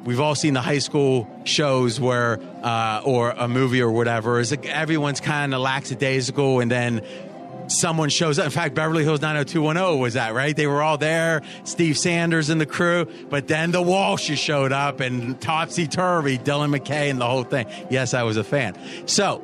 [0.06, 4.50] we've all seen the high school shows where, uh, or a movie or whatever, is
[4.50, 7.02] like everyone's kind of lackadaisical, and then
[7.68, 8.46] someone shows up.
[8.46, 10.56] In fact, Beverly Hills 90210 was that, right?
[10.56, 15.00] They were all there, Steve Sanders and the crew, but then the Walshes showed up
[15.00, 17.66] and topsy turvy, Dylan McKay and the whole thing.
[17.90, 18.76] Yes, I was a fan.
[19.06, 19.42] So,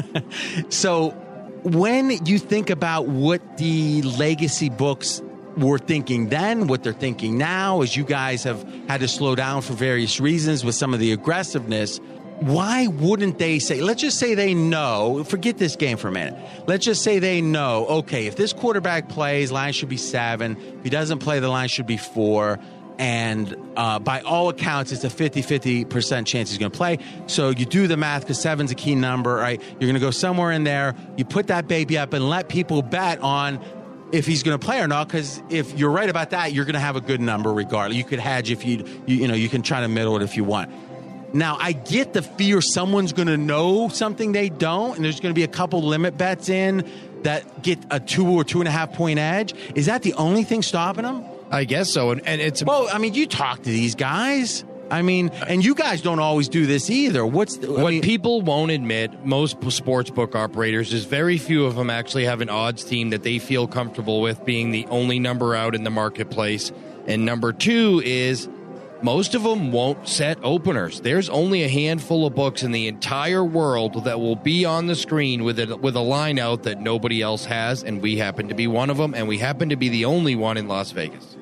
[0.70, 1.10] so
[1.62, 5.22] when you think about what the legacy books
[5.56, 9.62] were thinking then, what they're thinking now, as you guys have had to slow down
[9.62, 12.00] for various reasons with some of the aggressiveness,
[12.40, 16.38] why wouldn't they say, let's just say they know, forget this game for a minute.
[16.66, 20.56] Let's just say they know, okay, if this quarterback plays, line should be seven.
[20.78, 22.58] If he doesn't play, the line should be four.
[22.98, 26.98] And uh, by all accounts, it's a 50 50% chance he's going to play.
[27.26, 29.60] So you do the math because seven's a key number, right?
[29.60, 30.94] You're going to go somewhere in there.
[31.16, 33.60] You put that baby up and let people bet on
[34.14, 35.08] if he's going to play or not.
[35.08, 37.98] Because if you're right about that, you're going to have a good number regardless.
[37.98, 40.36] You could hedge if you, you, you know, you can try to middle it if
[40.36, 40.70] you want.
[41.34, 45.34] Now, I get the fear someone's going to know something they don't, and there's going
[45.34, 46.88] to be a couple limit bets in
[47.24, 49.52] that get a two or two and a half point edge.
[49.74, 51.24] Is that the only thing stopping them?
[51.50, 52.12] I guess so.
[52.12, 54.64] And, and it's well, I mean, you talk to these guys.
[54.90, 57.24] I mean, and you guys don't always do this either.
[57.24, 59.24] What's the, what mean, people won't admit?
[59.24, 63.22] Most sports book operators is very few of them actually have an odds team that
[63.22, 66.70] they feel comfortable with being the only number out in the marketplace.
[67.06, 68.48] And number two is
[69.02, 71.00] most of them won't set openers.
[71.00, 74.94] There's only a handful of books in the entire world that will be on the
[74.94, 78.54] screen with a, with a line out that nobody else has, and we happen to
[78.54, 81.36] be one of them, and we happen to be the only one in Las Vegas.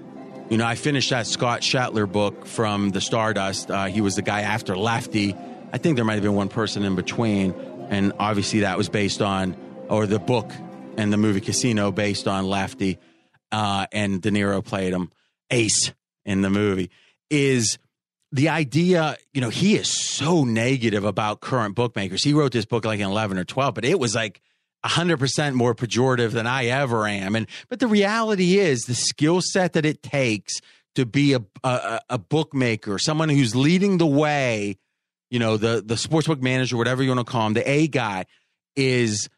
[0.53, 3.71] You know, I finished that Scott Schettler book from the Stardust.
[3.71, 5.35] Uh, he was the guy after Lefty.
[5.73, 7.55] I think there might have been one person in between,
[7.89, 9.57] and obviously that was based on,
[9.89, 10.53] or the book
[10.99, 12.99] and the movie Casino based on Lefty,
[13.51, 15.11] uh, and De Niro played him
[15.51, 15.95] Ace
[16.27, 16.91] in the movie
[17.31, 17.79] is
[18.31, 22.23] the idea, you know, he is so negative about current bookmakers.
[22.23, 24.43] He wrote this book like in 11 or 12, but it was like
[24.85, 27.37] 100% more pejorative than I ever am.
[27.37, 30.61] And, but the reality is the skill set that it takes
[30.95, 34.77] to be a, a, a bookmaker, someone who's leading the way,
[35.31, 38.27] you know, the, the sportsbook manager, whatever you want to call him, the A guy
[38.77, 39.29] is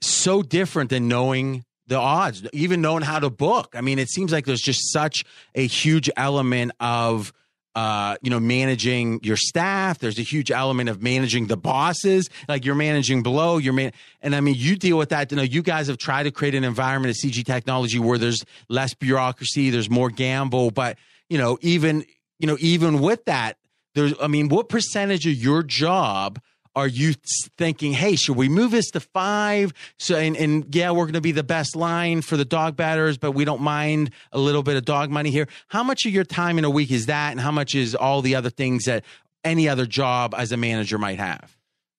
[0.00, 3.74] so different than knowing the odds, even knowing how to book.
[3.76, 5.24] I mean, it seems like there's just such
[5.54, 7.32] a huge element of
[7.76, 9.98] uh, you know, managing your staff.
[9.98, 12.30] There's a huge element of managing the bosses.
[12.48, 15.30] Like you're managing below, you're man, and I mean, you deal with that.
[15.30, 18.42] You know, you guys have tried to create an environment of CG technology where there's
[18.70, 20.96] less bureaucracy, there's more gamble, but
[21.28, 22.06] you know, even
[22.38, 23.58] you know, even with that,
[23.94, 24.14] there's.
[24.22, 26.40] I mean, what percentage of your job?
[26.76, 27.14] Are you
[27.56, 29.72] thinking, hey, should we move this to five?
[29.98, 33.16] So, and, and yeah, we're going to be the best line for the dog bettors,
[33.16, 35.48] but we don't mind a little bit of dog money here.
[35.68, 38.20] How much of your time in a week is that, and how much is all
[38.20, 39.04] the other things that
[39.42, 41.55] any other job as a manager might have?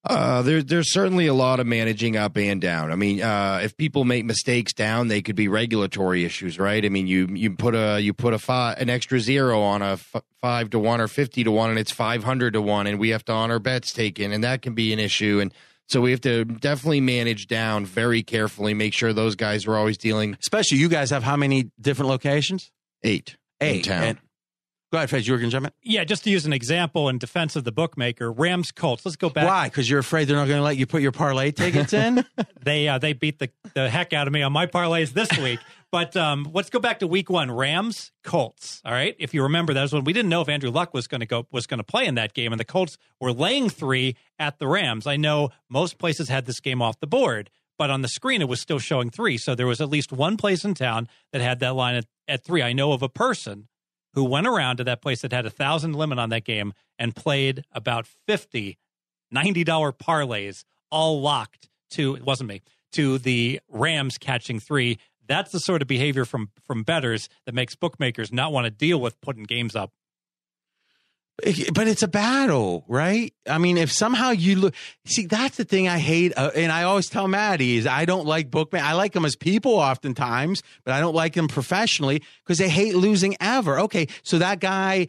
[0.09, 2.91] Uh, there, there's certainly a lot of managing up and down.
[2.91, 6.83] I mean, uh, if people make mistakes down, they could be regulatory issues, right?
[6.83, 9.93] I mean, you you put a you put a five, an extra zero on a
[9.93, 12.99] f- five to one or fifty to one, and it's five hundred to one, and
[12.99, 15.39] we have to honor bets taken, and that can be an issue.
[15.41, 15.53] And
[15.87, 19.97] so we have to definitely manage down very carefully, make sure those guys are always
[19.97, 20.37] dealing.
[20.39, 22.71] Especially you guys have how many different locations?
[23.03, 23.35] Eight.
[23.59, 23.85] Eight.
[23.85, 24.03] town.
[24.03, 24.17] And,
[24.89, 25.27] Go ahead, Fez.
[25.27, 25.73] You were going to jump in?
[25.83, 29.05] Yeah, just to use an example in defense of the bookmaker, Rams Colts.
[29.05, 29.45] Let's go back.
[29.45, 29.67] Why?
[29.67, 32.23] Because you're afraid they're not going to let you put your parlay tickets in?
[32.63, 35.59] they uh, they beat the, the heck out of me on my parlays this week.
[35.91, 37.51] but um, let's go back to week one.
[37.51, 38.81] Rams Colts.
[38.85, 39.13] All right.
[39.19, 41.27] If you remember, that was when we didn't know if Andrew Luck was going to
[41.27, 44.57] go was going to play in that game, and the Colts were laying three at
[44.57, 45.05] the Rams.
[45.05, 48.47] I know most places had this game off the board, but on the screen it
[48.47, 49.37] was still showing three.
[49.37, 52.45] So there was at least one place in town that had that line at, at
[52.45, 52.61] three.
[52.61, 53.67] I know of a person
[54.17, 57.15] who went around to that place that had a thousand limit on that game and
[57.15, 58.75] played about 50
[59.31, 59.63] $90
[59.93, 62.63] parlays all locked to it wasn't me
[62.93, 64.97] to the rams catching three.
[65.27, 68.99] That's the sort of behavior from from bettors that makes bookmakers not want to deal
[68.99, 69.91] with putting games up
[71.73, 73.31] but it's a battle, right?
[73.47, 74.75] I mean, if somehow you look,
[75.05, 78.25] see, that's the thing I hate, uh, and I always tell Matty is I don't
[78.25, 78.83] like bookman.
[78.83, 82.95] I like them as people oftentimes, but I don't like them professionally because they hate
[82.95, 83.81] losing ever.
[83.81, 85.07] Okay, so that guy,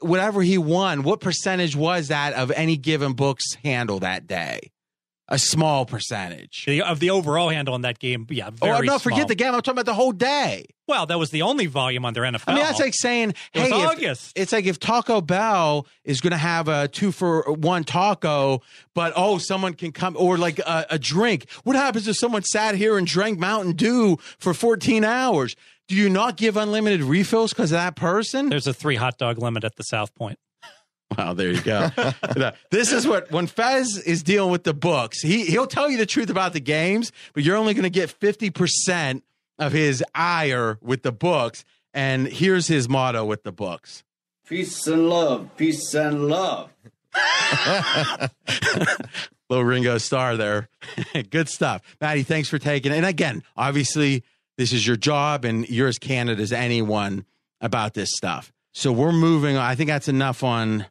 [0.00, 4.70] whatever he won, what percentage was that of any given book's handle that day?
[5.28, 8.26] A small percentage the, of the overall handle in that game.
[8.30, 8.98] Yeah, oh, very oh no, small.
[8.98, 9.48] forget the game.
[9.54, 10.66] I'm talking about the whole day.
[10.86, 12.44] Well, that was the only volume under NFL.
[12.46, 14.32] I mean, that's like saying, It hey, if- August.
[14.36, 18.62] it's like if Taco Bell is going to have a two for one taco,
[18.94, 21.50] but oh, someone can come or like a, a drink.
[21.64, 25.56] What happens if someone sat here and drank Mountain Dew for 14 hours?
[25.88, 28.48] Do you not give unlimited refills because of that person?
[28.48, 30.38] There's a three hot dog limit at the South Point.
[31.16, 31.90] Well, there you go.
[32.70, 36.06] this is what when Fez is dealing with the books, he he'll tell you the
[36.06, 39.24] truth about the games, but you're only going to get fifty percent
[39.58, 41.64] of his ire with the books.
[41.94, 44.04] And here's his motto with the books:
[44.46, 46.70] Peace and love, peace and love.
[49.50, 50.68] Little Ringo Starr there.
[51.30, 52.22] Good stuff, Matty.
[52.22, 52.96] Thanks for taking it.
[52.96, 54.24] And again, obviously,
[54.58, 57.24] this is your job, and you're as candid as anyone
[57.60, 58.52] about this stuff.
[58.74, 59.56] So we're moving.
[59.56, 60.86] I think that's enough on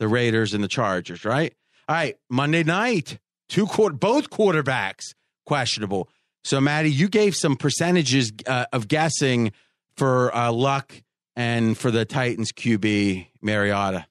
[0.00, 1.54] the Raiders and the Chargers, right?
[1.88, 5.14] All right, Monday night, two quarter, both quarterbacks
[5.46, 6.08] questionable.
[6.42, 9.52] So, Matty, you gave some percentages uh, of guessing
[9.96, 10.92] for uh, Luck
[11.36, 14.06] and for the Titans QB Mariota.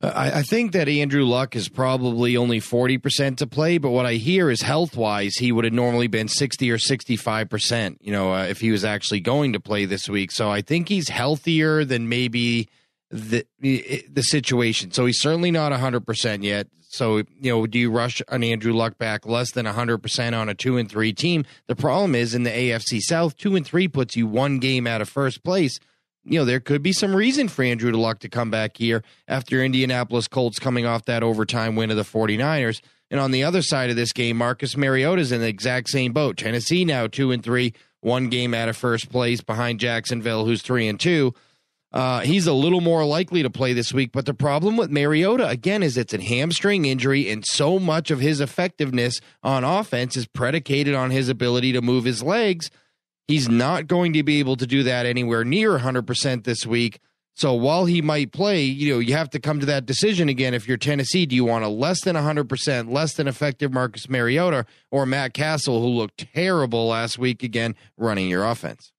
[0.00, 4.14] I, I, think that Andrew Luck is probably only 40% to play, but what I
[4.14, 8.44] hear is health wise, he would have normally been 60 or 65%, you know, uh,
[8.44, 10.32] if he was actually going to play this week.
[10.32, 12.68] So I think he's healthier than maybe
[13.12, 14.90] the the situation.
[14.90, 16.66] So he's certainly not 100% yet.
[16.88, 20.54] So, you know, do you rush an Andrew Luck back less than 100% on a
[20.54, 21.44] 2 and 3 team?
[21.66, 25.00] The problem is in the AFC South, 2 and 3 puts you one game out
[25.00, 25.78] of first place.
[26.24, 29.64] You know, there could be some reason for Andrew Luck to come back here after
[29.64, 32.82] Indianapolis Colts coming off that overtime win of the 49ers.
[33.10, 36.36] And on the other side of this game, Marcus Mariota's in the exact same boat.
[36.36, 40.88] Tennessee now 2 and 3, one game out of first place behind Jacksonville who's 3
[40.88, 41.34] and 2.
[41.92, 44.12] Uh, he's a little more likely to play this week.
[44.12, 48.20] But the problem with Mariota, again, is it's a hamstring injury, and so much of
[48.20, 52.70] his effectiveness on offense is predicated on his ability to move his legs.
[53.28, 57.00] He's not going to be able to do that anywhere near 100% this week.
[57.34, 60.52] So while he might play, you know, you have to come to that decision again.
[60.52, 64.66] If you're Tennessee, do you want a less than 100%, less than effective Marcus Mariota
[64.90, 68.91] or Matt Cassel, who looked terrible last week again, running your offense?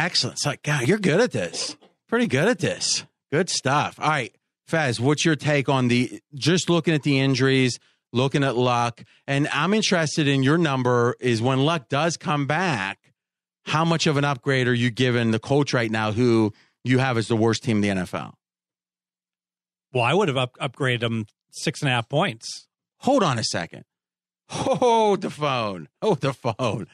[0.00, 0.34] Excellent.
[0.36, 1.76] It's like, God, you're good at this.
[2.08, 3.04] Pretty good at this.
[3.30, 4.00] Good stuff.
[4.00, 4.34] All right,
[4.66, 7.78] Fez, what's your take on the just looking at the injuries,
[8.10, 9.02] looking at luck?
[9.26, 13.12] And I'm interested in your number is when luck does come back,
[13.66, 17.18] how much of an upgrade are you giving the Colts right now who you have
[17.18, 18.32] as the worst team in the NFL?
[19.92, 22.68] Well, I would have up- upgraded them six and a half points.
[23.00, 23.84] Hold on a second.
[24.48, 25.88] Hold the phone.
[26.00, 26.86] Hold the phone.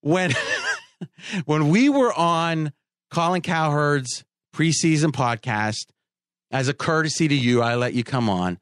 [0.00, 0.32] When
[1.44, 2.72] when we were on
[3.10, 4.24] Colin Cowherd's
[4.54, 5.86] preseason podcast,
[6.50, 8.58] as a courtesy to you, I let you come on.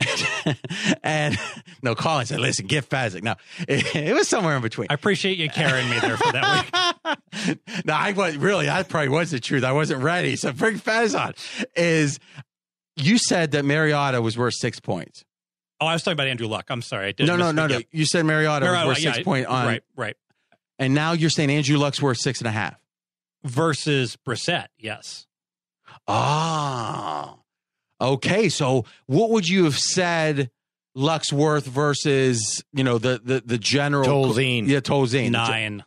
[1.02, 1.38] and
[1.82, 3.34] no, Colin said, "Listen, get Fezzik." No,
[3.68, 4.86] it, it, was somewhere in between.
[4.90, 6.96] I appreciate you carrying me there for that
[7.44, 7.58] week.
[7.84, 8.66] no, I was really.
[8.66, 9.64] That probably was the truth.
[9.64, 10.36] I wasn't ready.
[10.36, 11.34] So bring Fez on.
[11.76, 12.18] Is
[12.96, 15.24] you said that Mariota was worth six points?
[15.80, 16.66] Oh, I was talking about Andrew Luck.
[16.68, 17.08] I'm sorry.
[17.08, 17.80] I did no, no, no, no.
[17.90, 19.66] You said Mariota, Mariota was worth yeah, six point on.
[19.66, 20.16] Right, right.
[20.80, 22.80] And now you're saying Andrew Luck's worth six and a half
[23.44, 24.66] versus Brissett.
[24.78, 25.26] Yes.
[26.08, 27.36] Ah.
[28.00, 28.48] Okay.
[28.48, 30.50] So what would you have said
[30.94, 34.66] Luck's worth versus, you know, the the the general Tolzien.
[34.66, 35.30] Yeah, Tolzien.
[35.30, 35.84] Nine.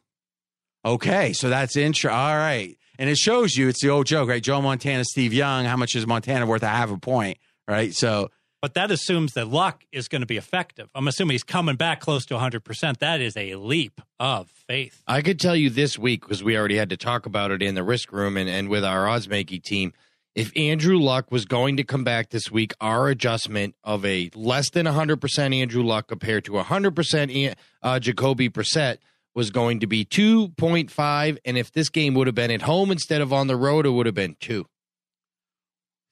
[0.85, 1.33] Okay.
[1.33, 2.13] So that's intro.
[2.13, 2.77] All right.
[2.99, 4.43] And it shows you it's the old joke, right?
[4.43, 6.63] Joe Montana, Steve Young, how much is Montana worth?
[6.63, 7.93] I have a point, right?
[7.93, 8.29] So
[8.63, 10.89] but that assumes that luck is going to be effective.
[10.95, 12.99] I'm assuming he's coming back close to 100%.
[12.99, 15.03] That is a leap of faith.
[15.05, 17.75] I could tell you this week, because we already had to talk about it in
[17.75, 19.91] the risk room and, and with our odds making team.
[20.33, 24.69] If Andrew Luck was going to come back this week, our adjustment of a less
[24.69, 28.99] than 100% Andrew Luck compared to 100% uh, Jacoby Brissett
[29.35, 31.37] was going to be 2.5.
[31.43, 33.89] And if this game would have been at home instead of on the road, it
[33.89, 34.67] would have been two.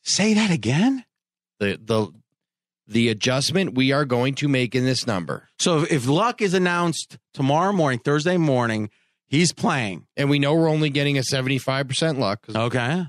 [0.04, 1.06] Say that again?
[1.62, 2.12] The, the
[2.88, 5.48] the adjustment we are going to make in this number.
[5.60, 8.90] So if Luck is announced tomorrow morning, Thursday morning,
[9.28, 10.08] he's playing.
[10.18, 12.46] And we know we're only getting a 75% luck.
[12.54, 13.06] Okay.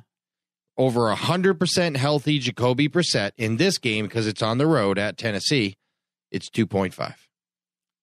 [0.78, 5.18] Over a 100% healthy Jacoby Brissett in this game because it's on the road at
[5.18, 5.76] Tennessee,
[6.30, 7.14] it's 2.5.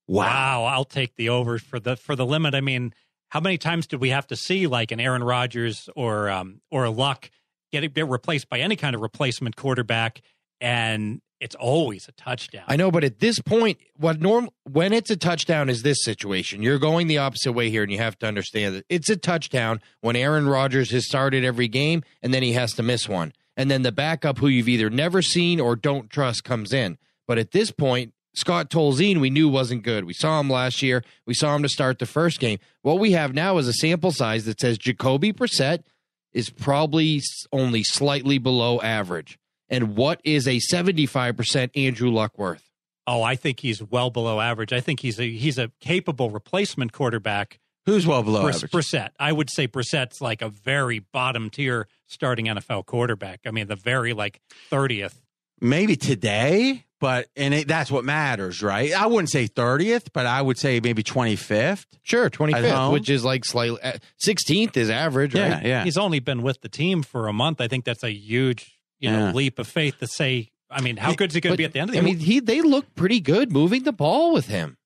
[0.08, 0.24] Wow.
[0.24, 2.56] wow, I'll take the over for the for the limit.
[2.56, 2.94] I mean,
[3.30, 6.84] how many times did we have to see like an Aaron Rodgers or um or
[6.86, 7.30] a Luck
[7.72, 10.22] get get replaced by any kind of replacement quarterback
[10.60, 12.64] and it's always a touchdown.
[12.68, 16.62] I know, but at this point, what norm when it's a touchdown is this situation.
[16.62, 19.82] You're going the opposite way here, and you have to understand that it's a touchdown
[20.02, 23.72] when Aaron Rodgers has started every game, and then he has to miss one, and
[23.72, 26.98] then the backup who you've either never seen or don't trust comes in.
[27.28, 30.06] But at this point, Scott Tolzien, we knew wasn't good.
[30.06, 31.04] We saw him last year.
[31.26, 32.60] We saw him to start the first game.
[32.82, 35.84] What we have now is a sample size that says Jacoby Brissett
[36.32, 37.22] is probably
[37.52, 39.40] only slightly below average.
[39.70, 42.64] And what is a 75% Andrew Luck worth?
[43.08, 44.72] Oh, I think he's well below average.
[44.74, 48.72] I think he's a he's a capable replacement quarterback Who's well below Briss- average?
[48.72, 49.10] Brissett.
[49.20, 53.40] I would say Brissett's like a very bottom tier starting NFL quarterback.
[53.46, 54.40] I mean, the very like
[54.70, 55.20] thirtieth.
[55.60, 58.92] maybe today, but and it, that's what matters, right?
[58.94, 61.86] I wouldn't say 30th, but I would say maybe 25th.
[62.04, 62.94] Sure, twenty At fifth, home?
[62.94, 65.48] which is like slightly uh, sixteenth is average, right?
[65.50, 65.84] Yeah, yeah.
[65.84, 67.60] He's only been with the team for a month.
[67.60, 69.32] I think that's a huge, you know, Yeah.
[69.34, 70.50] leap of faith to say.
[70.72, 72.04] I mean, how good is he going to be at the end of the I
[72.04, 72.10] year?
[72.16, 74.78] mean, he they look pretty good moving the ball with him.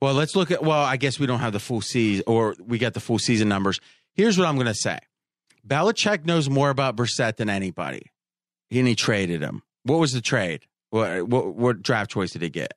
[0.00, 0.62] Well, let's look at.
[0.62, 3.48] Well, I guess we don't have the full season, or we got the full season
[3.48, 3.80] numbers.
[4.14, 4.98] Here's what I'm going to say:
[5.66, 8.02] Belichick knows more about Brissett than anybody,
[8.70, 9.62] and he traded him.
[9.84, 10.66] What was the trade?
[10.90, 12.74] What what, what draft choice did he get?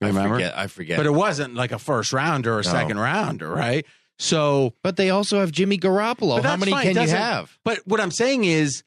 [0.00, 0.20] Remember?
[0.20, 0.58] I forget.
[0.58, 0.96] I forget.
[0.96, 2.70] But it wasn't like a first rounder or a No.
[2.70, 3.84] second rounder, right?
[4.20, 6.42] So, But they also have Jimmy Garoppolo.
[6.42, 6.92] How many fine.
[6.94, 7.56] can you have?
[7.64, 8.82] but what I'm saying is,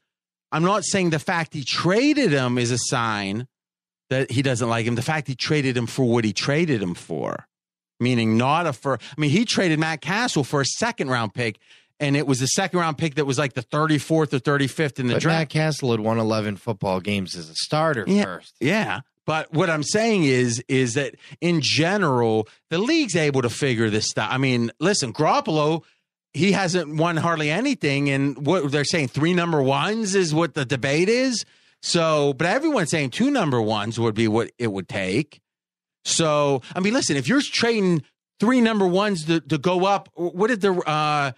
[0.52, 3.48] I'm not saying the fact he traded him is a sign
[4.10, 4.94] that he doesn't like him.
[4.94, 7.46] The fact he traded him for what he traded him for,
[7.98, 8.98] meaning not a for.
[9.00, 11.58] I mean, he traded Matt Cassel for a second round pick,
[11.98, 15.06] and it was the second round pick that was like the 34th or 35th in
[15.06, 15.40] the But draft.
[15.40, 18.24] Matt Cassel had won 11 football games as a starter Yeah.
[18.24, 18.54] first.
[18.60, 19.00] Yeah.
[19.24, 24.08] But what I'm saying is, is that in general, the league's able to figure this
[24.08, 24.28] stuff.
[24.32, 25.82] I mean, listen, Garoppolo,
[26.34, 30.64] he hasn't won hardly anything, and what they're saying three number ones is what the
[30.64, 31.44] debate is.
[31.82, 35.40] So, but everyone's saying two number ones would be what it would take.
[36.04, 38.02] So, I mean, listen, if you're trading
[38.40, 41.32] three number ones to, to go up, what did the uh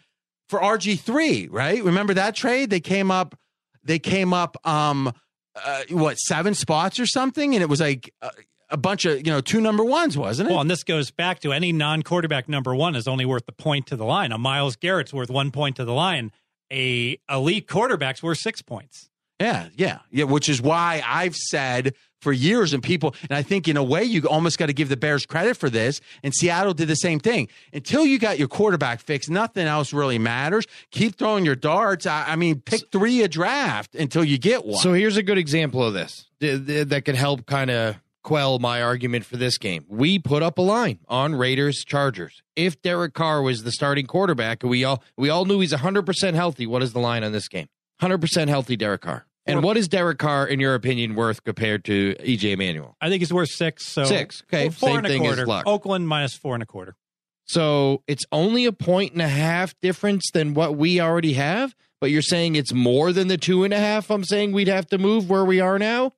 [0.48, 1.82] for RG three, right?
[1.82, 2.70] Remember that trade?
[2.70, 3.34] They came up,
[3.82, 5.12] they came up, um,
[5.56, 8.30] uh, what seven spots or something, and it was like a,
[8.70, 10.52] a bunch of you know two number ones, wasn't it?
[10.52, 13.86] Well, and this goes back to any non-quarterback number one is only worth the point
[13.88, 14.32] to the line.
[14.32, 16.32] A Myles Garrett's worth one point to the line.
[16.72, 19.10] A elite quarterback's worth six points.
[19.40, 20.24] Yeah, yeah, yeah.
[20.24, 24.02] Which is why I've said for years, and people, and I think in a way
[24.02, 26.00] you almost got to give the Bears credit for this.
[26.22, 27.48] And Seattle did the same thing.
[27.72, 30.64] Until you got your quarterback fixed, nothing else really matters.
[30.90, 32.06] Keep throwing your darts.
[32.06, 34.78] I, I mean, pick three a draft until you get one.
[34.78, 38.58] So here's a good example of this th- th- that could help kind of quell
[38.58, 39.84] my argument for this game.
[39.88, 42.42] We put up a line on Raiders Chargers.
[42.56, 46.66] If Derek Carr was the starting quarterback, we all we all knew he's 100% healthy,
[46.66, 47.68] what is the line on this game?
[48.02, 49.26] 100% healthy Derek Carr.
[49.46, 52.96] And what is Derek Carr, in your opinion, worth compared to EJ Manuel?
[53.00, 53.86] I think he's worth six.
[53.86, 54.42] So Six.
[54.44, 55.46] Okay, four same and a thing as quarter.
[55.46, 55.64] Luck.
[55.66, 56.96] Oakland minus four and a quarter.
[57.44, 62.10] So it's only a point and a half difference than what we already have, but
[62.10, 64.10] you're saying it's more than the two and a half.
[64.10, 66.12] I'm saying we'd have to move where we are now.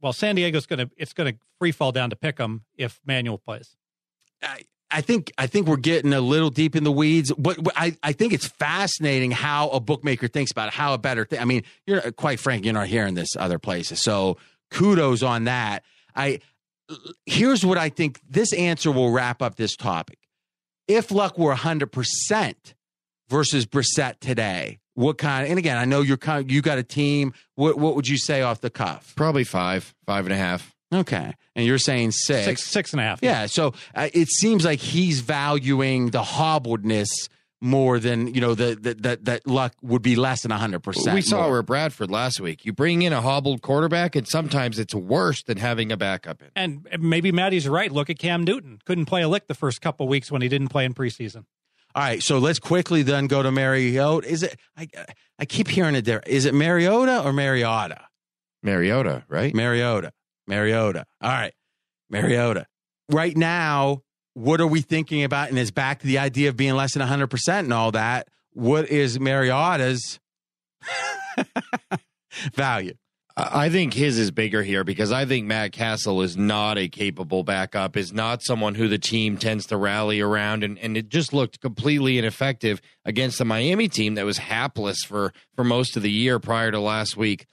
[0.00, 3.00] Well, San Diego's going to it's going to free fall down to pick them if
[3.04, 3.76] Manuel plays.
[4.42, 7.32] I, I think I think we're getting a little deep in the weeds.
[7.36, 11.24] But I, I think it's fascinating how a bookmaker thinks about it, how a bettor
[11.24, 11.40] thing.
[11.40, 14.02] I mean, you're quite frank, you're not hearing this other places.
[14.02, 14.38] So
[14.70, 15.84] kudos on that.
[16.14, 16.40] I
[17.26, 20.18] here's what I think this answer will wrap up this topic.
[20.86, 22.74] If luck were hundred percent
[23.28, 25.48] versus Brissett today, what kind?
[25.48, 26.50] and again, I know you're kind.
[26.50, 27.32] You got a team.
[27.54, 29.12] What what would you say off the cuff?
[29.14, 30.74] Probably five, five and a half.
[30.92, 32.44] Okay, and you're saying six.
[32.44, 33.20] Six six and a half.
[33.22, 37.08] Yeah, so uh, it seems like he's valuing the hobbledness
[37.60, 41.14] more than you know the, the that that luck would be less than hundred percent.
[41.14, 42.64] We saw her at Bradford last week.
[42.64, 46.48] You bring in a hobbled quarterback, and sometimes it's worse than having a backup in.
[46.56, 47.92] And maybe Matty's right.
[47.92, 48.80] Look at Cam Newton.
[48.84, 51.44] Couldn't play a lick the first couple weeks when he didn't play in preseason.
[51.94, 54.28] All right, so let's quickly then go to Mariota.
[54.28, 54.56] Is it?
[54.76, 54.88] I
[55.38, 56.22] I keep hearing it there.
[56.26, 58.00] Is it Mariota or Mariota?
[58.62, 59.54] Mariota, right?
[59.54, 60.12] Mariota.
[60.46, 61.04] Mariota.
[61.20, 61.54] All right,
[62.10, 62.66] Mariota.
[63.10, 64.02] Right now,
[64.34, 65.48] what are we thinking about?
[65.48, 68.28] And it's back to the idea of being less than hundred percent and all that.
[68.52, 70.20] What is Mariota's
[72.54, 72.94] value?
[73.40, 77.44] I think his is bigger here because I think Matt Cassel is not a capable
[77.44, 81.32] backup, is not someone who the team tends to rally around, and, and it just
[81.32, 86.10] looked completely ineffective against the Miami team that was hapless for for most of the
[86.10, 87.46] year prior to last week.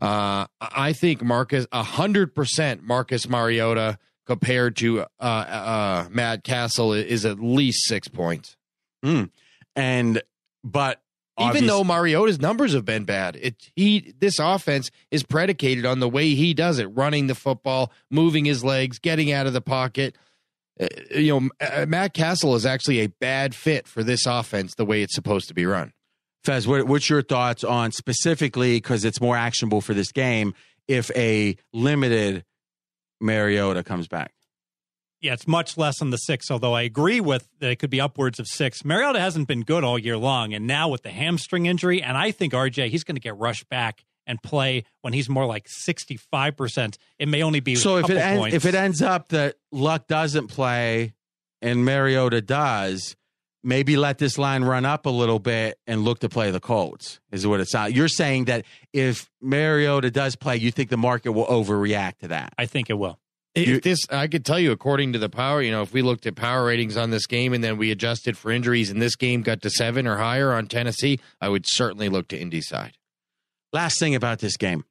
[0.00, 7.24] Uh, I think Marcus hundred percent Marcus Mariota compared to uh, uh, Matt Cassel is
[7.24, 8.56] at least six points.
[9.74, 10.22] And
[10.62, 11.01] but
[11.40, 16.08] Even though Mariota's numbers have been bad, it he this offense is predicated on the
[16.08, 20.16] way he does it, running the football, moving his legs, getting out of the pocket.
[20.78, 24.84] Uh, you know, uh, Matt Cassel is actually a bad fit for this offense the
[24.84, 25.92] way it's supposed to be run.
[26.44, 30.54] Fez, what, what's your thoughts on specifically because it's more actionable for this game
[30.88, 32.44] if a limited
[33.20, 34.32] Mariota comes back?
[35.22, 38.00] Yeah, it's much less than the six, although I agree with that it could be
[38.00, 38.84] upwards of six.
[38.84, 42.32] Mariota hasn't been good all year long, and now with the hamstring injury, and I
[42.32, 46.96] think RJ, he's going to get rushed back and play when he's more like 65%.
[47.20, 50.48] It may only be So if it ends, if it ends up that Luck doesn't
[50.48, 51.14] play
[51.60, 53.16] and Mariota does,
[53.62, 57.20] maybe let this line run up a little bit and look to play the Colts.
[57.30, 57.94] Is what it sounds.
[57.94, 62.54] You're saying that if Mariota does play, you think the market will overreact to that.
[62.58, 63.18] I think it will.
[63.54, 66.26] If this, I could tell you, according to the power, you know, if we looked
[66.26, 69.42] at power ratings on this game and then we adjusted for injuries and this game
[69.42, 72.96] got to seven or higher on Tennessee, I would certainly look to Indy side.
[73.72, 74.84] Last thing about this game.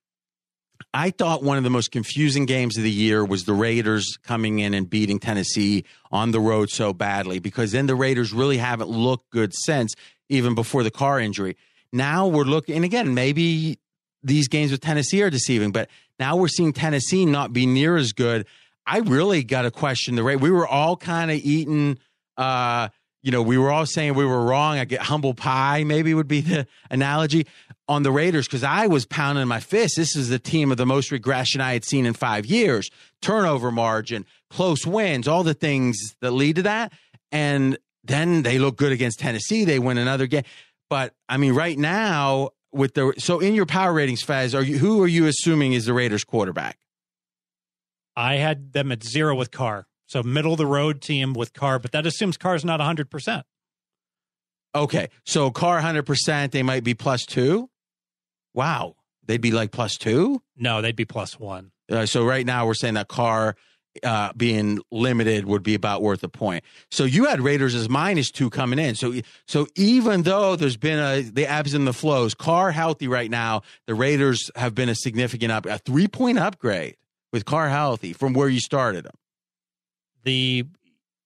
[0.93, 4.59] I thought one of the most confusing games of the year was the Raiders coming
[4.59, 8.89] in and beating Tennessee on the road so badly because then the Raiders really haven't
[8.89, 9.93] looked good since,
[10.29, 11.55] even before the Carr injury.
[11.93, 13.79] Now we're looking, and again, maybe
[14.23, 15.89] these games with Tennessee are deceiving, but
[16.19, 18.45] now we're seeing Tennessee not be near as good.
[18.85, 20.37] I really got to question the rate.
[20.37, 21.97] We were all kind of eating,
[22.37, 22.89] uh,
[23.23, 24.77] you know, we were all saying we were wrong.
[24.77, 27.47] I get humble pie, maybe would be the analogy
[27.87, 29.95] on the Raiders because I was pounding my fist.
[29.97, 32.89] This is the team of the most regression I had seen in five years.
[33.21, 36.93] Turnover margin, close wins, all the things that lead to that.
[37.31, 39.65] And then they look good against Tennessee.
[39.65, 40.43] They win another game.
[40.89, 44.77] But I mean, right now, with the so in your power ratings, Fez, are you
[44.77, 46.77] who are you assuming is the Raiders quarterback?
[48.15, 49.87] I had them at zero with Carr.
[50.05, 53.43] So middle of the road team with Carr, but that assumes Carr's not 100%.
[54.75, 55.09] Okay.
[55.25, 57.69] So Carr 100%, they might be plus two.
[58.53, 58.95] Wow.
[59.25, 60.41] They'd be like plus two?
[60.57, 61.71] No, they'd be plus one.
[61.89, 63.55] Uh, so right now we're saying that Carr
[64.03, 66.63] uh, being limited would be about worth a point.
[66.89, 68.95] So you had Raiders as minus two coming in.
[68.95, 69.13] So
[69.47, 73.61] so even though there's been a the ebbs and the flows, Carr healthy right now,
[73.87, 76.97] the Raiders have been a significant up a three point upgrade
[77.31, 79.15] with Carr healthy from where you started them.
[80.23, 80.65] The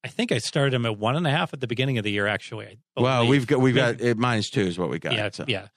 [0.04, 2.12] I think I started him at one and a half at the beginning of the
[2.12, 2.28] year.
[2.28, 5.14] Actually, well, we've got we've got it, minus two is what we got.
[5.14, 5.46] Yeah, so.
[5.48, 5.68] yeah.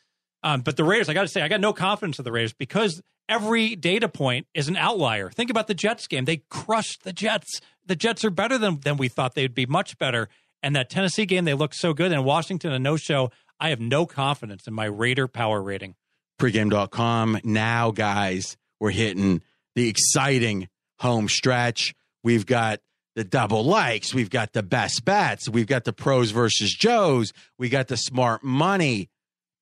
[0.43, 2.53] Um, but the Raiders, I got to say, I got no confidence in the Raiders
[2.53, 5.31] because every data point is an outlier.
[5.31, 7.61] Think about the Jets game; they crushed the Jets.
[7.87, 10.29] The Jets are better than than we thought they'd be, much better.
[10.63, 12.13] And that Tennessee game, they looked so good.
[12.13, 13.31] And Washington, a no show.
[13.61, 15.95] I have no confidence in my Raider power rating.
[16.41, 17.41] Pregame.com.
[17.45, 19.43] Now, guys, we're hitting
[19.75, 20.69] the exciting
[21.01, 21.95] home stretch.
[22.23, 22.81] We've got
[23.17, 24.15] the double likes.
[24.15, 25.49] We've got the best bets.
[25.49, 27.33] We've got the pros versus Joes.
[27.59, 29.11] We got the smart money.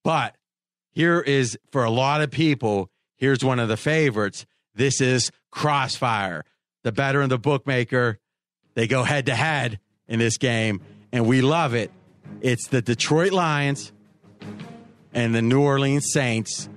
[0.04, 0.36] But
[0.92, 4.46] here is, for a lot of people, here's one of the favorites.
[4.74, 6.44] This is Crossfire.
[6.82, 8.18] The bettor and the bookmaker,
[8.74, 10.80] they go head to head in this game,
[11.12, 11.90] and we love it.
[12.40, 13.92] It's the Detroit Lions
[15.12, 16.68] and the New Orleans Saints.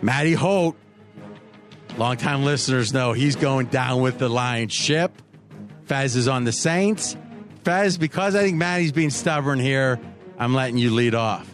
[0.00, 0.76] Matty Holt,
[1.96, 5.12] longtime listeners know he's going down with the Lions ship.
[5.84, 7.16] Fez is on the Saints.
[7.64, 9.98] Fez, because I think Matty's being stubborn here,
[10.38, 11.52] I'm letting you lead off.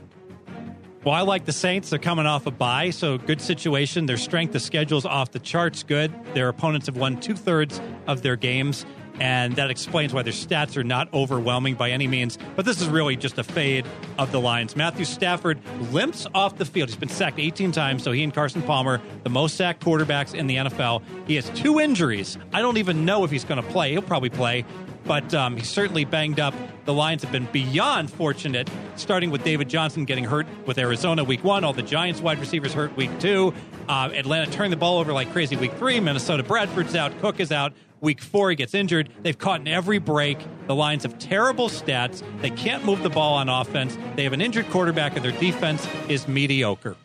[1.04, 1.90] Well, I like the Saints.
[1.90, 4.06] They're coming off a bye, so good situation.
[4.06, 6.10] Their strength of schedule's off the charts good.
[6.32, 8.86] Their opponents have won two thirds of their games,
[9.20, 12.38] and that explains why their stats are not overwhelming by any means.
[12.56, 13.84] But this is really just a fade
[14.16, 14.76] of the Lions.
[14.76, 15.60] Matthew Stafford
[15.92, 16.88] limps off the field.
[16.88, 20.46] He's been sacked 18 times, so he and Carson Palmer, the most sacked quarterbacks in
[20.46, 21.02] the NFL.
[21.26, 22.38] He has two injuries.
[22.54, 23.90] I don't even know if he's going to play.
[23.90, 24.64] He'll probably play,
[25.04, 26.54] but um, he's certainly banged up.
[26.84, 31.44] The Lions have been beyond fortunate, starting with David Johnson getting hurt with Arizona week
[31.44, 33.54] one, all the Giants wide receivers hurt week two.
[33.88, 36.00] Uh, Atlanta turned the ball over like crazy week three.
[36.00, 37.18] Minnesota Bradford's out.
[37.20, 37.72] Cook is out.
[38.00, 39.08] Week four, he gets injured.
[39.22, 40.38] They've caught in every break.
[40.66, 42.22] The Lions have terrible stats.
[42.42, 43.96] They can't move the ball on offense.
[44.14, 46.96] They have an injured quarterback, and their defense is mediocre.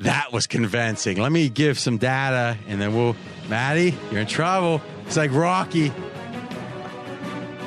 [0.00, 1.18] That was convincing.
[1.18, 3.16] Let me give some data, and then we'll.
[3.48, 4.82] Matty, you're in trouble.
[5.06, 5.92] It's like Rocky.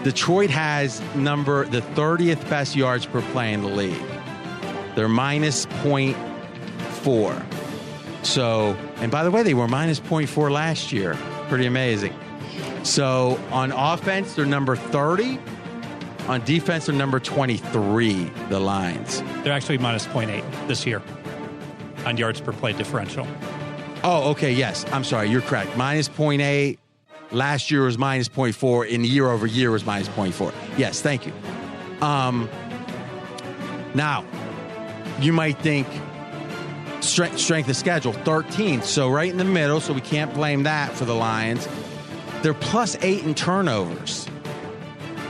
[0.03, 4.01] Detroit has number the 30th best yards per play in the league.
[4.95, 8.25] They're minus 0.4.
[8.25, 11.17] So, and by the way, they were minus 0.4 last year.
[11.47, 12.13] Pretty amazing.
[12.83, 15.39] So on offense, they're number 30.
[16.27, 19.21] On defense, they're number 23, the Lions.
[19.43, 21.01] They're actually minus 0.8 this year
[22.05, 23.27] on yards per play differential.
[24.03, 24.53] Oh, okay.
[24.53, 24.85] Yes.
[24.91, 25.29] I'm sorry.
[25.29, 25.75] You're correct.
[25.75, 26.77] Minus 0.8.
[27.31, 28.87] Last year was minus 0.4.
[28.87, 30.53] In year over year was minus 0.4.
[30.77, 31.01] Yes.
[31.01, 31.33] Thank you.
[32.01, 32.49] Um,
[33.93, 34.25] now,
[35.19, 35.87] you might think
[37.01, 38.83] strength, strength of schedule 13th.
[38.83, 39.79] So right in the middle.
[39.79, 41.67] So we can't blame that for the Lions.
[42.41, 44.27] They're plus eight in turnovers.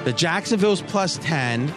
[0.06, 1.62] The Jacksonville's plus 10.
[1.70, 1.72] And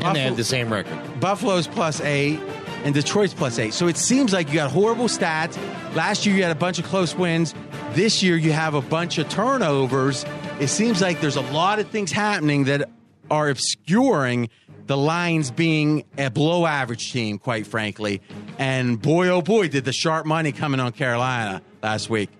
[0.00, 0.98] Buffalo- they had the same record.
[1.20, 2.40] Buffalo's plus eight
[2.84, 3.74] and Detroit's plus eight.
[3.74, 5.56] So it seems like you got horrible stats.
[5.94, 7.54] Last year you had a bunch of close wins.
[7.92, 10.24] This year you have a bunch of turnovers.
[10.60, 12.88] It seems like there's a lot of things happening that
[13.30, 14.48] are obscuring
[14.86, 18.20] the Lions being a below average team, quite frankly.
[18.58, 22.30] And boy, oh boy, did the sharp money coming on Carolina last week.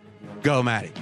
[0.43, 0.93] Go, Matty.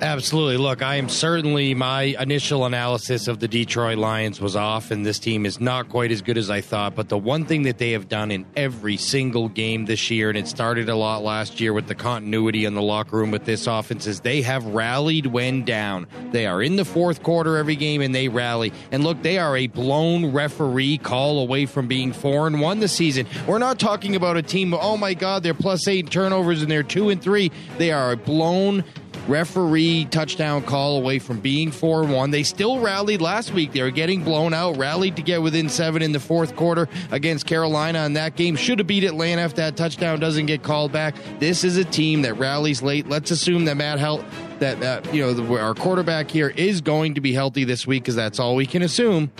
[0.00, 0.56] Absolutely.
[0.56, 5.18] Look, I am certainly my initial analysis of the Detroit Lions was off, and this
[5.18, 6.94] team is not quite as good as I thought.
[6.94, 10.36] But the one thing that they have done in every single game this year, and
[10.36, 13.66] it started a lot last year with the continuity in the locker room with this
[13.66, 16.06] offense, is they have rallied when down.
[16.32, 18.72] They are in the fourth quarter every game and they rally.
[18.90, 22.92] And look, they are a blown referee call away from being four and one this
[22.92, 23.26] season.
[23.46, 26.82] We're not talking about a team, oh my God, they're plus eight turnovers and they're
[26.82, 27.52] two and three.
[27.78, 28.84] They are a blown
[29.28, 32.30] referee touchdown call away from being 4 1.
[32.30, 33.72] They still rallied last week.
[33.72, 37.46] They were getting blown out, rallied to get within seven in the fourth quarter against
[37.46, 41.14] Carolina, and that game should have beat Atlanta if that touchdown doesn't get called back.
[41.38, 43.08] This is a team that rallies late.
[43.08, 44.24] Let's assume that Matt Helt,
[44.58, 48.02] that, that you know, the, our quarterback here is going to be healthy this week
[48.02, 49.30] because that's all we can assume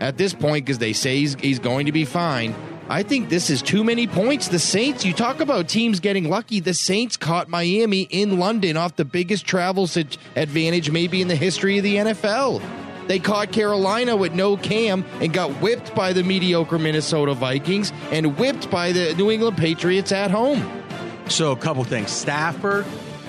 [0.00, 2.54] at this point because they say he's, he's going to be fine.
[2.88, 4.48] I think this is too many points.
[4.48, 6.60] The Saints, you talk about teams getting lucky.
[6.60, 9.88] The Saints caught Miami in London off the biggest travel
[10.36, 12.62] advantage maybe in the history of the NFL.
[13.06, 18.38] They caught Carolina with no Cam and got whipped by the mediocre Minnesota Vikings and
[18.38, 20.82] whipped by the New England Patriots at home.
[21.28, 22.10] So, a couple things.
[22.10, 22.84] Stafford,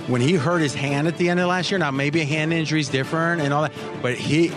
[0.08, 2.54] when he hurt his hand at the end of last year, now maybe a hand
[2.54, 4.52] injury is different and all that, but he,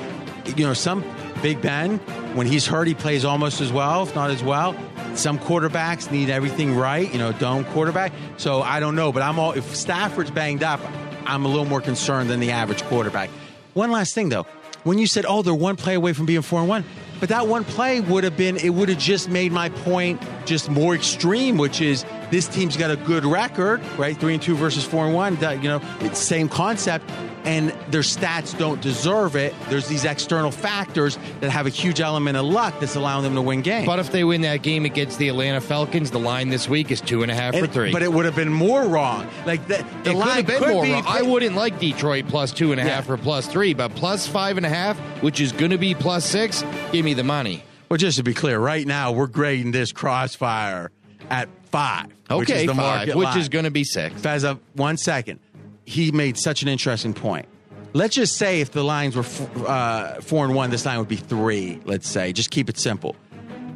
[0.56, 1.04] you know, some
[1.42, 1.98] Big Ben,
[2.34, 4.76] when he's hurt, he plays almost as well, if not as well.
[5.14, 8.12] Some quarterbacks need everything right, you know, dome quarterback.
[8.36, 10.80] So I don't know, but I'm all if Stafford's banged up,
[11.26, 13.30] I'm a little more concerned than the average quarterback.
[13.74, 14.46] One last thing though,
[14.84, 16.84] when you said, "Oh, they're one play away from being four and one,"
[17.20, 20.70] but that one play would have been it would have just made my point just
[20.70, 24.16] more extreme, which is this team's got a good record, right?
[24.16, 25.38] Three and two versus four and one.
[25.40, 27.10] You know, it's same concept
[27.44, 29.54] and their stats don't deserve it.
[29.70, 33.42] There's these external factors that have a huge element of luck that's allowing them to
[33.42, 33.86] win games.
[33.86, 37.00] But if they win that game against the Atlanta Falcons, the line this week is
[37.00, 37.90] two and a half and, for three.
[37.90, 39.28] But it would have been more wrong.
[39.46, 41.04] Like the, the it line could have been more be, wrong.
[41.06, 43.14] I wouldn't like Detroit plus two and a half yeah.
[43.14, 46.26] or plus three, but plus five and a half, which is going to be plus
[46.26, 47.64] six, give me the money.
[47.88, 50.90] Well, just to be clear, right now we're grading this crossfire
[51.30, 52.06] at five.
[52.30, 54.20] Okay, which is the five, which is going to be six.
[54.20, 55.40] Fezza, one second
[55.88, 57.46] he made such an interesting point.
[57.94, 61.08] Let's just say if the lines were f- uh, four and one, this line would
[61.08, 61.80] be three.
[61.86, 63.16] Let's say, just keep it simple.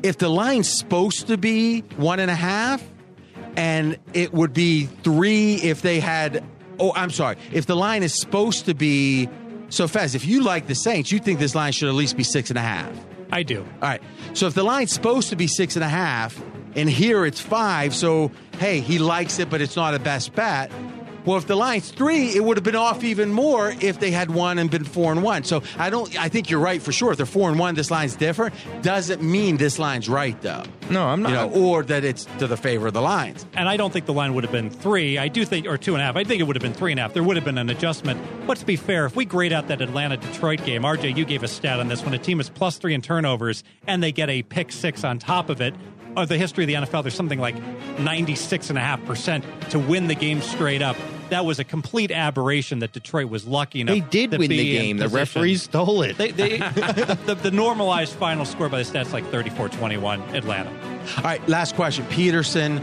[0.02, 2.84] If the line's supposed to be one and a half,
[3.56, 6.44] and it would be three if they had.
[6.78, 7.36] Oh, I'm sorry.
[7.50, 9.30] If the line is supposed to be
[9.70, 12.24] so, Fez, if you like the Saints, you think this line should at least be
[12.24, 12.92] six and a half.
[13.30, 13.60] I do.
[13.60, 14.02] All right.
[14.34, 16.38] So if the line's supposed to be six and a half,
[16.74, 20.70] and here it's five, so hey, he likes it, but it's not a best bet
[21.24, 24.30] well, if the line's three, it would have been off even more if they had
[24.30, 25.44] won and been four and one.
[25.44, 26.18] So I don't.
[26.18, 27.12] I think you're right for sure.
[27.12, 28.54] If they're four and one, this line's different.
[28.82, 30.64] Doesn't mean this line's right though.
[30.90, 31.28] No, I'm not.
[31.28, 33.46] You know, or that it's to the favor of the lines.
[33.54, 35.16] And I don't think the line would have been three.
[35.16, 36.16] I do think, or two and a half.
[36.16, 37.14] I think it would have been three and a half.
[37.14, 38.20] There would have been an adjustment.
[38.48, 39.06] Let's be fair.
[39.06, 42.04] If we grade out that Atlanta Detroit game, RJ, you gave a stat on this.
[42.04, 45.20] When a team is plus three in turnovers and they get a pick six on
[45.20, 45.74] top of it,
[46.16, 47.56] of the history of the NFL, there's something like
[47.96, 50.96] 96.5% to win the game straight up.
[51.30, 53.94] That was a complete aberration that Detroit was lucky enough.
[53.94, 54.98] They did win the game.
[54.98, 56.18] The referees stole it.
[56.18, 60.70] They, they, the, the, the, normalized final score by the stats like 34-21 Atlanta.
[61.16, 62.04] All right, last question.
[62.06, 62.82] Peterson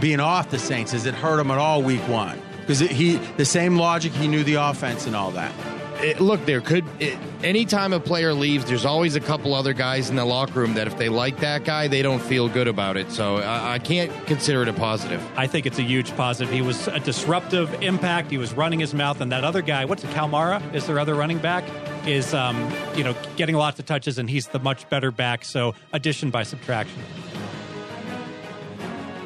[0.00, 2.40] being off the Saints, has it hurt him at all week one?
[2.60, 5.52] Because he the same logic, he knew the offense and all that
[6.00, 10.10] it, look, there could it, anytime a player leaves, there's always a couple other guys
[10.10, 12.96] in the locker room that if they like that guy, they don't feel good about
[12.96, 13.10] it.
[13.10, 15.22] So I, I can't consider it a positive.
[15.36, 16.52] I think it's a huge positive.
[16.52, 18.30] He was a disruptive impact.
[18.30, 20.74] He was running his mouth, and that other guy, what's it, Kamara?
[20.74, 21.64] Is their other running back?
[22.06, 25.44] Is um, you know getting lots of touches, and he's the much better back.
[25.44, 27.00] So addition by subtraction.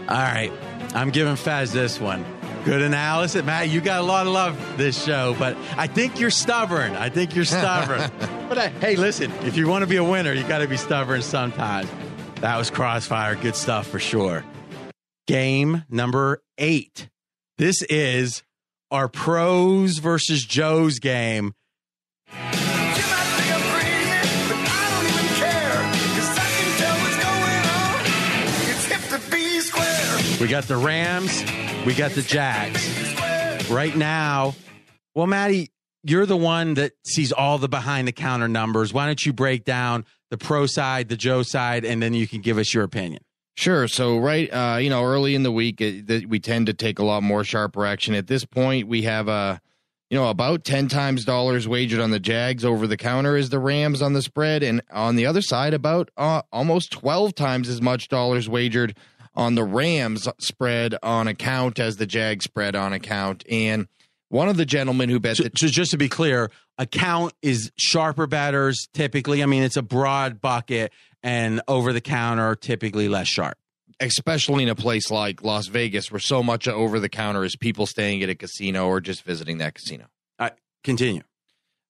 [0.08, 0.52] All right,
[0.94, 2.24] I'm giving Fez this one.
[2.64, 3.70] Good analysis, Matt.
[3.70, 6.92] You got a lot of love this show, but I think you're stubborn.
[6.92, 8.08] I think you're stubborn.
[8.48, 10.76] but uh, hey, listen, if you want to be a winner, you got to be
[10.76, 11.90] stubborn sometimes.
[12.36, 13.34] That was Crossfire.
[13.34, 14.44] Good stuff for sure.
[15.26, 17.08] Game number eight.
[17.58, 18.44] This is
[18.92, 21.54] our pros versus Joe's game.
[30.40, 31.44] We got the Rams
[31.86, 33.70] we got the Jags.
[33.70, 34.54] Right now,
[35.14, 35.70] well, Matty,
[36.04, 38.92] you're the one that sees all the behind the counter numbers.
[38.92, 42.40] Why don't you break down the pro side, the Joe side, and then you can
[42.40, 43.22] give us your opinion?
[43.56, 43.86] Sure.
[43.86, 47.04] So, right, uh, you know, early in the week, it, we tend to take a
[47.04, 48.14] lot more sharper action.
[48.14, 49.58] At this point, we have a, uh,
[50.08, 53.58] you know, about 10 times dollars wagered on the Jags over the counter as the
[53.58, 54.62] Rams on the spread.
[54.62, 58.94] And on the other side, about uh, almost 12 times as much dollars wagered
[59.34, 63.44] on the Rams spread on account as the Jag spread on account.
[63.50, 63.88] And
[64.28, 67.70] One of the gentlemen who bet So, that so just to be clear, account is
[67.76, 69.42] sharper batters typically.
[69.42, 70.92] I mean, it's a broad bucket,
[71.22, 73.56] and over the counter typically less sharp.
[74.00, 77.86] especially in a place like Las Vegas, where so much over the counter is people
[77.86, 80.06] staying at a casino or just visiting that casino.
[80.82, 81.22] Continue.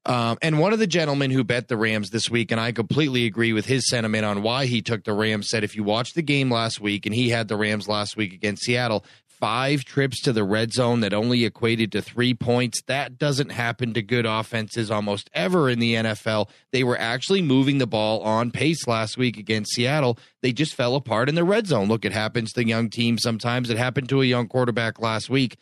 [0.05, 3.25] Um, and one of the gentlemen who bet the Rams this week, and I completely
[3.25, 6.23] agree with his sentiment on why he took the Rams, said if you watched the
[6.23, 9.05] game last week, and he had the Rams last week against Seattle,
[9.43, 12.81] five trips to the red zone that only equated to three points.
[12.83, 16.49] That doesn't happen to good offenses almost ever in the NFL.
[16.71, 20.17] They were actually moving the ball on pace last week against Seattle.
[20.43, 21.89] They just fell apart in the red zone.
[21.89, 23.69] Look, it happens to young teams sometimes.
[23.69, 25.57] It happened to a young quarterback last week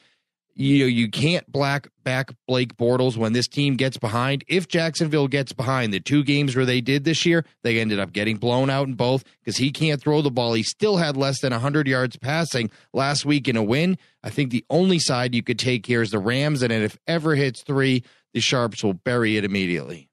[0.60, 4.44] you know, you can't black back Blake Bortles when this team gets behind.
[4.46, 8.12] If Jacksonville gets behind, the two games where they did this year, they ended up
[8.12, 10.52] getting blown out in both because he can't throw the ball.
[10.52, 13.96] He still had less than 100 yards passing last week in a win.
[14.22, 17.34] I think the only side you could take here is the Rams, and if ever
[17.36, 18.04] hits three,
[18.34, 20.10] the Sharps will bury it immediately.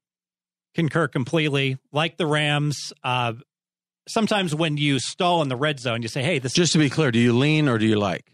[0.74, 1.76] Concur completely.
[1.92, 3.34] Like the Rams, uh,
[4.08, 6.88] sometimes when you stall in the red zone, you say, "Hey, this." Just to be
[6.88, 8.24] clear, do you lean or do you like?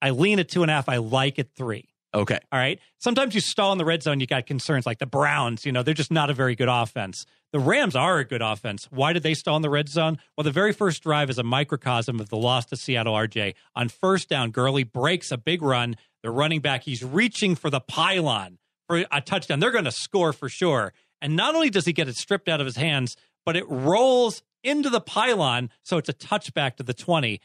[0.00, 0.88] I lean at two and a half.
[0.88, 1.88] I like at three.
[2.14, 2.38] Okay.
[2.50, 2.78] All right.
[2.98, 5.82] Sometimes you stall in the red zone, you got concerns like the Browns, you know,
[5.82, 7.26] they're just not a very good offense.
[7.52, 8.88] The Rams are a good offense.
[8.90, 10.18] Why did they stall in the red zone?
[10.36, 13.54] Well, the very first drive is a microcosm of the loss to Seattle RJ.
[13.74, 15.96] On first down, Gurley breaks a big run.
[16.22, 18.58] The running back, he's reaching for the pylon
[18.88, 19.60] for a touchdown.
[19.60, 20.94] They're going to score for sure.
[21.20, 23.14] And not only does he get it stripped out of his hands,
[23.44, 25.70] but it rolls into the pylon.
[25.82, 27.40] So it's a touchback to the 20.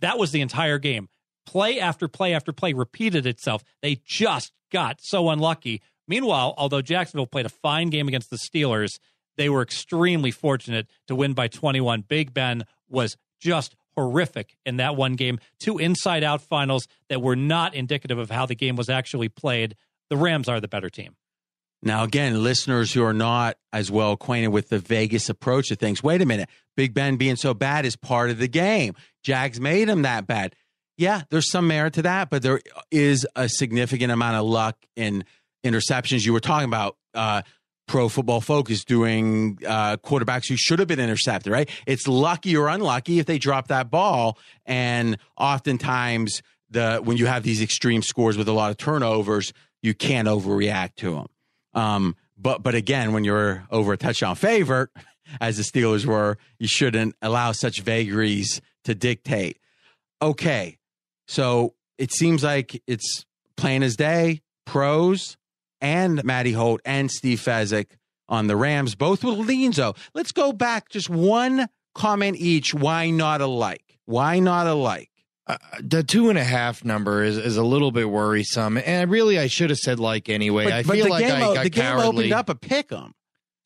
[0.00, 1.08] That was the entire game
[1.46, 3.62] play after play after play repeated itself.
[3.82, 5.82] They just got so unlucky.
[6.08, 8.98] Meanwhile, although Jacksonville played a fine game against the Steelers,
[9.36, 12.02] they were extremely fortunate to win by 21.
[12.02, 15.38] Big Ben was just horrific in that one game.
[15.58, 19.76] Two inside out finals that were not indicative of how the game was actually played.
[20.08, 21.16] The Rams are the better team.
[21.82, 26.02] Now, again, listeners who are not as well acquainted with the Vegas approach to things,
[26.02, 26.50] wait a minute.
[26.76, 28.94] Big Ben being so bad is part of the game.
[29.22, 30.54] Jags made him that bad.
[31.00, 32.60] Yeah, there's some merit to that, but there
[32.90, 35.24] is a significant amount of luck in
[35.64, 36.26] interceptions.
[36.26, 37.40] You were talking about uh,
[37.88, 41.70] Pro Football Focus doing uh, quarterbacks who should have been intercepted, right?
[41.86, 44.36] It's lucky or unlucky if they drop that ball,
[44.66, 49.94] and oftentimes the when you have these extreme scores with a lot of turnovers, you
[49.94, 51.26] can't overreact to them.
[51.72, 54.90] Um, but but again, when you're over a touchdown favorite,
[55.40, 59.56] as the Steelers were, you shouldn't allow such vagaries to dictate.
[60.20, 60.76] Okay,
[61.30, 63.24] so it seems like it's
[63.56, 64.42] plain as day.
[64.66, 65.36] Pros
[65.80, 67.86] and Matty Holt and Steve Fezzik
[68.28, 69.78] on the Rams, both with leans.
[70.12, 72.74] Let's go back just one comment each.
[72.74, 73.98] Why not alike?
[74.06, 75.10] Why not alike?
[75.46, 79.38] Uh, the two and a half number is, is a little bit worrisome, and really
[79.38, 80.64] I should have said like anyway.
[80.64, 83.14] But, I but feel like game, I got the game opened up a pick 'em.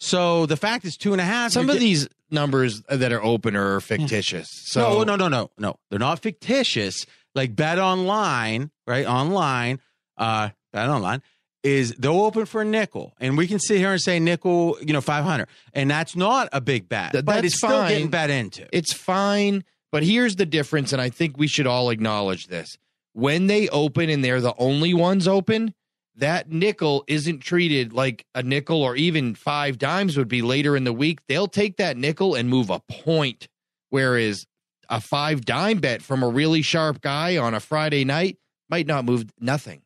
[0.00, 1.52] So the fact is two and a half.
[1.52, 4.48] Some of these numbers that are open are fictitious.
[4.50, 5.76] So no, no, no, no, no.
[5.90, 7.06] They're not fictitious.
[7.34, 9.06] Like bet online, right?
[9.06, 9.80] Online,
[10.16, 11.22] uh, bet online
[11.62, 14.92] is they'll open for a nickel, and we can sit here and say nickel, you
[14.92, 17.88] know, five hundred, and that's not a big bet, Th- but it's still fine.
[17.88, 18.66] getting bet into.
[18.70, 22.76] It's fine, but here's the difference, and I think we should all acknowledge this.
[23.14, 25.72] When they open and they're the only ones open,
[26.16, 30.84] that nickel isn't treated like a nickel or even five dimes would be later in
[30.84, 31.20] the week.
[31.28, 33.48] They'll take that nickel and move a point.
[33.90, 34.46] Whereas
[34.88, 38.38] a five dime bet from a really sharp guy on a Friday night
[38.68, 39.82] might not move nothing.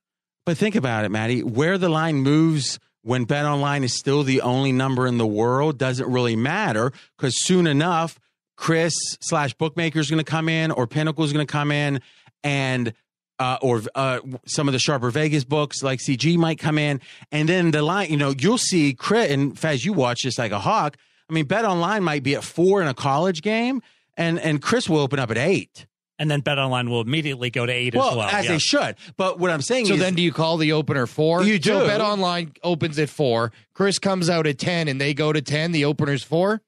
[0.46, 1.42] But think about it, Matty.
[1.42, 5.78] Where the line moves when Bet Online is still the only number in the world
[5.78, 8.18] doesn't really matter because soon enough,
[8.56, 12.00] Chris slash bookmaker is going to come in or Pinnacle is going to come in
[12.42, 12.92] and
[13.38, 17.00] uh, or uh, some of the sharper Vegas books like CG might come in,
[17.30, 20.50] and then the line, you know, you'll see Chris and Fez, you watch this like
[20.50, 20.96] a hawk.
[21.30, 23.80] I mean, Bet Online might be at four in a college game,
[24.18, 25.86] and and Chris will open up at eight.
[26.20, 28.28] And then Bet Online will immediately go to eight Well, as well.
[28.28, 28.50] as yeah.
[28.50, 28.96] they should.
[29.16, 31.44] But what I'm saying So is, then do you call the opener four?
[31.44, 31.86] You So do.
[31.86, 33.52] Bet Online opens at four.
[33.72, 35.70] Chris comes out at 10 and they go to 10.
[35.70, 36.60] The opener's four.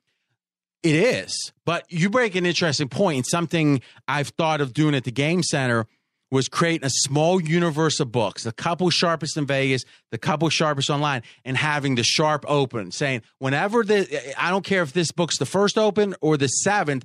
[0.85, 1.53] It is.
[1.67, 3.27] But you break an interesting point.
[3.27, 5.87] Something I've thought of doing at the game center
[6.31, 9.83] was creating a small universe of books, the couple sharpest in Vegas,
[10.13, 14.07] the couple sharpest online, and having the sharp open, saying whenever the
[14.41, 17.05] I don't care if this book's the first open or the seventh,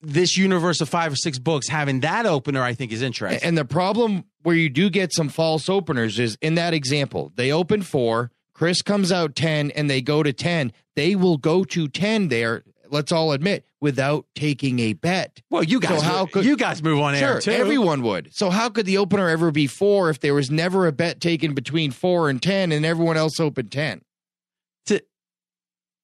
[0.00, 3.46] this universe of five or six books, having that opener, I think is interesting.
[3.46, 7.52] And the problem where you do get some false openers is in that example, they
[7.52, 10.72] open four, Chris comes out 10, and they go to 10.
[10.94, 12.62] They will go to 10 there.
[12.90, 15.40] let's all admit, without taking a bet.
[15.48, 17.50] Well, you guys, So how move- could- you guys move on air Sure, too.
[17.52, 18.28] everyone would.
[18.34, 21.54] So how could the opener ever be four if there was never a bet taken
[21.54, 24.02] between four and ten, and everyone else opened ten?
[24.86, 25.02] To-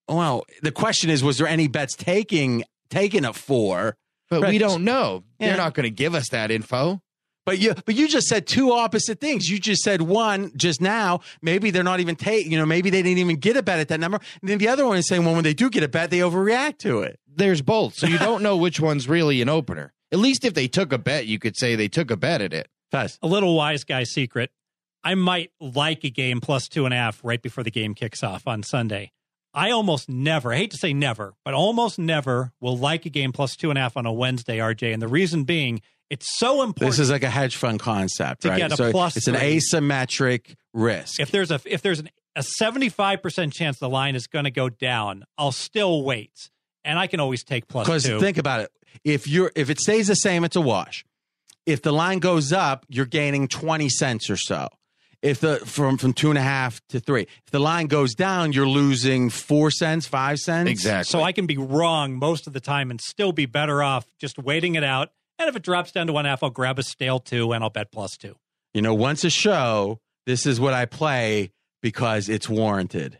[0.09, 3.97] well, the question is, was there any bets taking taken at four?
[4.31, 4.51] But Right.
[4.51, 5.25] we don't know.
[5.39, 5.49] Yeah.
[5.49, 7.01] They're not going to give us that info.
[7.47, 9.49] But you, but you just said two opposite things.
[9.49, 11.21] You just said one just now.
[11.41, 12.53] Maybe they're not even taking.
[12.53, 14.21] You know, maybe they didn't even get a bet at that number.
[14.43, 16.19] And then the other one is saying, well, when they do get a bet, they
[16.19, 17.19] overreact to it.
[17.27, 19.95] There's both, so you don't know which one's really an opener.
[20.13, 22.53] At least if they took a bet, you could say they took a bet at
[22.53, 22.69] it.
[22.91, 23.19] Fast.
[23.23, 24.51] A little wise guy secret.
[25.03, 28.23] I might like a game plus two and a half right before the game kicks
[28.23, 29.13] off on Sunday.
[29.55, 33.33] I almost never, I hate to say never, but almost never will like a game
[33.33, 34.93] plus two and a half on a Wednesday, RJ.
[34.93, 35.81] And the reason being,
[36.11, 36.91] it's so important.
[36.93, 38.59] This is like a hedge fund concept, To right?
[38.59, 41.21] get a so plus it's an asymmetric risk.
[41.21, 44.69] if there's a if there's an, a 75% chance the line is going to go
[44.69, 46.51] down, I'll still wait.
[46.85, 48.71] And I can always take plus Because think about it.
[49.05, 51.05] If you're if it stays the same, it's a wash.
[51.67, 54.69] If the line goes up, you're gaining twenty cents or so.
[55.21, 57.23] If the from from two and a half to three.
[57.23, 60.71] If the line goes down, you're losing four cents, five cents.
[60.71, 61.11] Exactly.
[61.11, 64.39] So I can be wrong most of the time and still be better off just
[64.39, 65.11] waiting it out.
[65.39, 67.71] And if it drops down to one half, I'll grab a stale two and I'll
[67.71, 68.37] bet plus two.
[68.75, 71.51] You know, once a show, this is what I play
[71.83, 73.19] because it's warranted.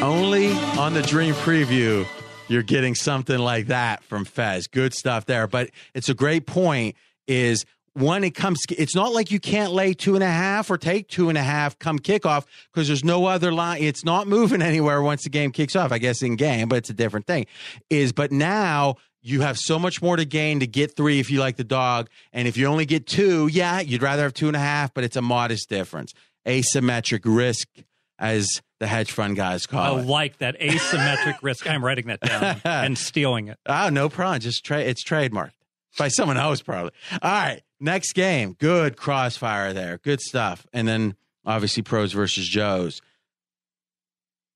[0.00, 2.06] Only on the Dream Preview,
[2.48, 4.66] you're getting something like that from Fez.
[4.66, 5.46] Good stuff there.
[5.46, 6.96] But it's a great point.
[7.26, 10.78] Is when it comes, it's not like you can't lay two and a half or
[10.78, 13.82] take two and a half come kickoff because there's no other line.
[13.82, 15.92] It's not moving anywhere once the game kicks off.
[15.92, 17.46] I guess in game, but it's a different thing.
[17.90, 21.40] Is but now you have so much more to gain to get three if you
[21.40, 24.56] like the dog, and if you only get two, yeah, you'd rather have two and
[24.56, 26.14] a half, but it's a modest difference.
[26.46, 27.68] Asymmetric risk,
[28.18, 30.02] as the hedge fund guys I call oh, it.
[30.02, 31.68] I like that asymmetric risk.
[31.68, 33.58] I'm writing that down and stealing it.
[33.66, 34.40] Oh, no problem.
[34.40, 35.52] Just tra- it's trademarked
[35.98, 36.92] by someone else, probably.
[37.22, 38.54] All right, next game.
[38.58, 39.98] Good crossfire there.
[39.98, 40.66] Good stuff.
[40.72, 43.00] And then obviously pros versus Joes.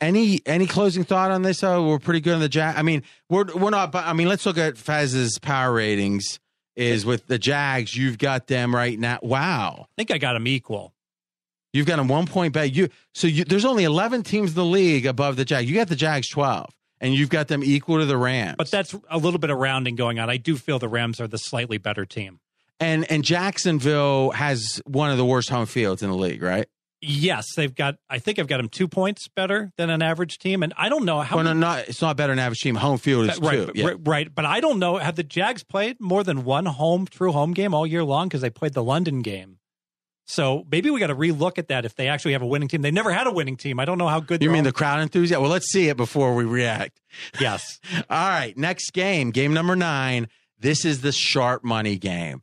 [0.01, 1.63] Any any closing thought on this?
[1.63, 2.77] Oh, we're pretty good on the Jag.
[2.77, 3.93] I mean, we're we're not.
[3.93, 6.41] But I mean, let's look at Fez's power ratings.
[6.75, 7.95] Is with the Jags.
[7.95, 9.19] You've got them right now.
[9.23, 10.92] Wow, I think I got them equal.
[11.73, 12.75] You've got them one point back.
[12.75, 15.69] You so you, there's only eleven teams in the league above the Jags.
[15.71, 16.71] You got the Jags twelve,
[17.01, 18.57] and you've got them equal to the Rams.
[18.59, 20.31] But that's a little bit of rounding going on.
[20.31, 22.41] I do feel the Rams are the slightly better team.
[22.81, 26.67] And and Jacksonville has one of the worst home fields in the league, right?
[27.05, 27.97] Yes, they've got.
[28.09, 31.05] I think I've got them two points better than an average team, and I don't
[31.05, 31.35] know how.
[31.35, 32.77] Well, no, not it's not better than average team.
[32.77, 33.73] Home field is right, two.
[33.75, 33.87] Yeah.
[33.89, 34.35] right, right.
[34.35, 34.99] But I don't know.
[34.99, 38.41] Have the Jags played more than one home true home game all year long because
[38.41, 39.59] they played the London game?
[40.33, 42.81] So maybe we got to relook at that if they actually have a winning team.
[42.81, 43.79] They never had a winning team.
[43.79, 44.43] I don't know how good.
[44.43, 45.43] You mean the crowd enthusiasm?
[45.43, 47.03] Well, let's see it before we react.
[47.41, 47.79] yes?
[48.09, 50.29] All right, next game, game number nine.
[50.59, 52.41] This is the sharp money game,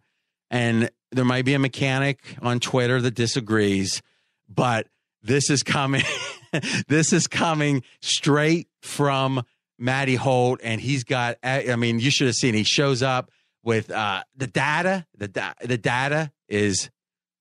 [0.52, 4.04] and there might be a mechanic on Twitter that disagrees,
[4.48, 4.88] but
[5.24, 6.04] this is coming.
[6.88, 9.44] this is coming straight from
[9.80, 11.38] Matty Holt, and he's got.
[11.44, 12.54] I mean, you should have seen.
[12.54, 13.32] He shows up
[13.64, 15.08] with uh, the data.
[15.18, 16.92] The da- the data is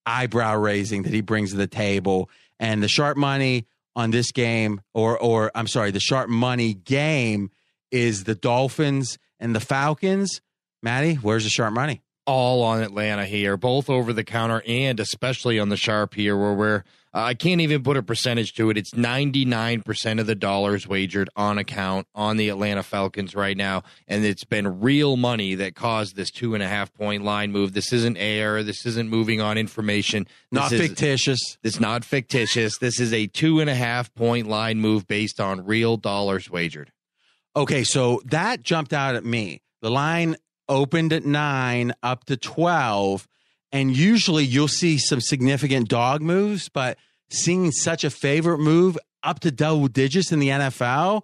[0.08, 4.80] eyebrow raising that he brings to the table, and the sharp money on this game,
[4.94, 7.50] or or I'm sorry, the sharp money game
[7.90, 10.40] is the Dolphins and the Falcons.
[10.82, 12.02] Matty, where's the sharp money?
[12.28, 16.52] all on Atlanta here, both over the counter and especially on the sharp here, where
[16.52, 18.76] we're Uh, I can't even put a percentage to it.
[18.76, 23.56] It's ninety nine percent of the dollars wagered on account on the Atlanta Falcons right
[23.56, 27.50] now, and it's been real money that caused this two and a half point line
[27.50, 27.72] move.
[27.72, 28.62] This isn't air.
[28.62, 30.24] This isn't moving on information.
[30.52, 31.58] This Not is- fictitious.
[31.62, 32.78] It's not fictitious.
[32.78, 36.92] This is a two and a half point line move based on real dollars wagered.
[37.56, 39.62] Okay, so that jumped out at me.
[39.80, 40.36] The line
[40.68, 43.26] opened at nine, up to 12.
[43.70, 46.96] And usually you'll see some significant dog moves, but
[47.30, 51.22] seeing such a favorite move up to double digits in the NFL,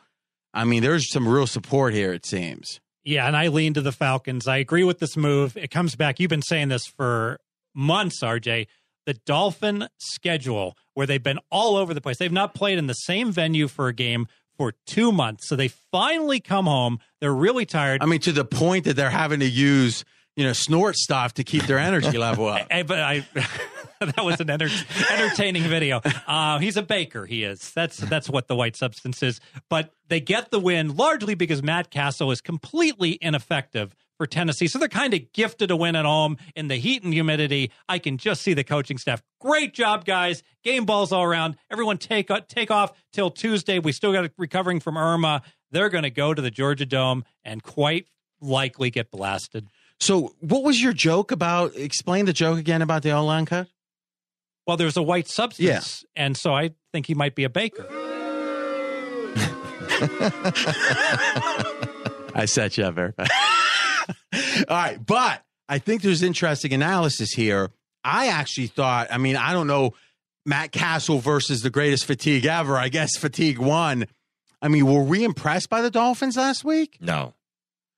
[0.53, 2.81] I mean, there's some real support here, it seems.
[3.03, 4.49] Yeah, and I lean to the Falcons.
[4.49, 5.57] I agree with this move.
[5.57, 6.21] It comes back.
[6.21, 7.39] You've been saying this for
[7.75, 8.67] months, RJ.
[9.05, 12.17] The Dolphin schedule, where they've been all over the place.
[12.17, 14.27] They've not played in the same venue for a game
[14.57, 15.49] for two months.
[15.49, 16.99] So they finally come home.
[17.21, 18.03] They're really tired.
[18.03, 20.05] I mean, to the point that they're having to use,
[20.37, 22.67] you know, snort stuff to keep their energy level up.
[22.71, 23.27] Eh, but I
[24.01, 24.69] that was an enter-
[25.13, 26.01] entertaining video.
[26.27, 27.27] Uh, he's a baker.
[27.27, 27.73] He is.
[27.73, 29.41] That's that's what the white substance is.
[29.69, 34.69] But they get the win largely because Matt Cassel is completely ineffective for Tennessee.
[34.69, 37.73] So they're kind of gifted a win at home in the heat and humidity.
[37.89, 39.23] I can just see the coaching staff.
[39.41, 40.43] Great job, guys.
[40.63, 41.57] Game balls all around.
[41.71, 43.79] Everyone take take off till Tuesday.
[43.79, 45.43] We still got recovering from Irma.
[45.71, 48.07] They're going to go to the Georgia Dome and quite
[48.41, 49.69] likely get blasted.
[50.01, 51.77] So, what was your joke about?
[51.77, 53.69] Explain the joke again about the O line cut.
[54.67, 57.87] Well, there's a white substance, and so I think he might be a baker.
[62.35, 63.31] I set you up very fast.
[64.69, 67.71] All right, but I think there's interesting analysis here.
[68.03, 69.95] I actually thought, I mean, I don't know,
[70.45, 72.77] Matt Cassel versus the greatest fatigue ever.
[72.77, 74.07] I guess fatigue won.
[74.61, 76.99] I mean, were we impressed by the Dolphins last week?
[77.01, 77.35] No.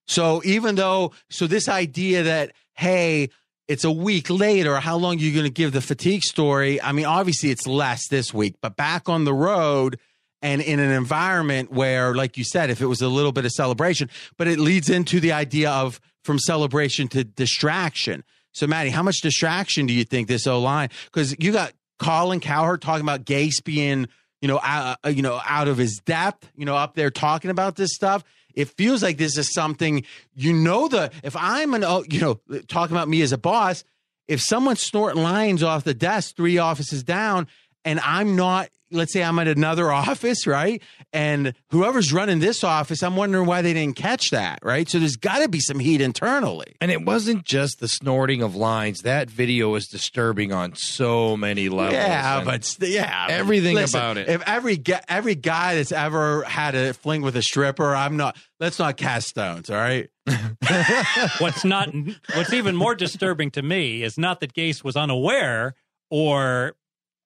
[0.07, 3.31] So even though, so this idea that, hey,
[3.69, 6.81] it's a week later, how long are you going to give the fatigue story?
[6.81, 9.99] I mean, obviously it's less this week, but back on the road
[10.43, 13.51] and in an environment where, like you said, if it was a little bit of
[13.53, 18.23] celebration, but it leads into the idea of from celebration to distraction.
[18.53, 20.91] So, Matty, how much distraction do you think this O line?
[21.07, 24.09] Because you got Colin Cowherd talking about Gase being,
[24.41, 27.51] you know, out, uh, you know, out of his depth, you know, up there talking
[27.51, 28.23] about this stuff.
[28.57, 30.05] It feels like this is something
[30.35, 30.89] you know.
[30.89, 33.85] The if I'm an, oh, you know, talking about me as a boss,
[34.27, 37.47] if someone's snorting lines off the desk three offices down,
[37.87, 40.83] and I'm not let's say I'm at another office, right?
[41.13, 44.89] And whoever's running this office, I'm wondering why they didn't catch that, right?
[44.89, 46.77] So there's got to be some heat internally.
[46.81, 49.01] And it wasn't just the snorting of lines.
[49.03, 51.95] That video was disturbing on so many levels.
[51.95, 54.29] Yeah, but yeah, everything listen, about it.
[54.29, 58.37] If every every guy that's ever had a fling with a stripper, I'm not.
[58.59, 60.09] Let's not cast stones, all right?
[61.39, 61.91] what's not
[62.35, 65.75] what's even more disturbing to me is not that Gase was unaware
[66.11, 66.75] or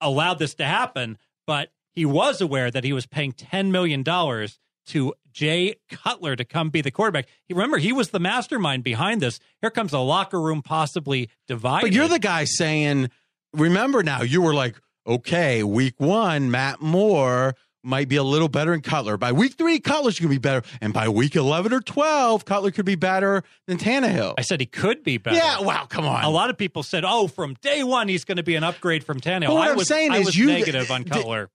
[0.01, 5.15] allowed this to happen, but he was aware that he was paying $10 million to
[5.33, 7.27] Jay Cutler to come be the quarterback.
[7.49, 9.39] Remember he was the mastermind behind this.
[9.61, 11.87] Here comes a locker room possibly divided.
[11.87, 13.11] But you're the guy saying,
[13.53, 18.74] remember now, you were like, okay, week one, Matt Moore might be a little better
[18.74, 19.16] in Cutler.
[19.16, 20.62] By week three, Cutler's going to be better.
[20.81, 24.35] And by week 11 or 12, Cutler could be better than Tannehill.
[24.39, 25.36] I said he could be better.
[25.36, 26.23] Yeah, wow, come on.
[26.24, 29.05] A lot of people said, oh, from day one, he's going to be an upgrade
[29.05, 29.48] from Tannehill.
[29.48, 31.51] But what I I'm was, saying I is was you- negative on Cutler.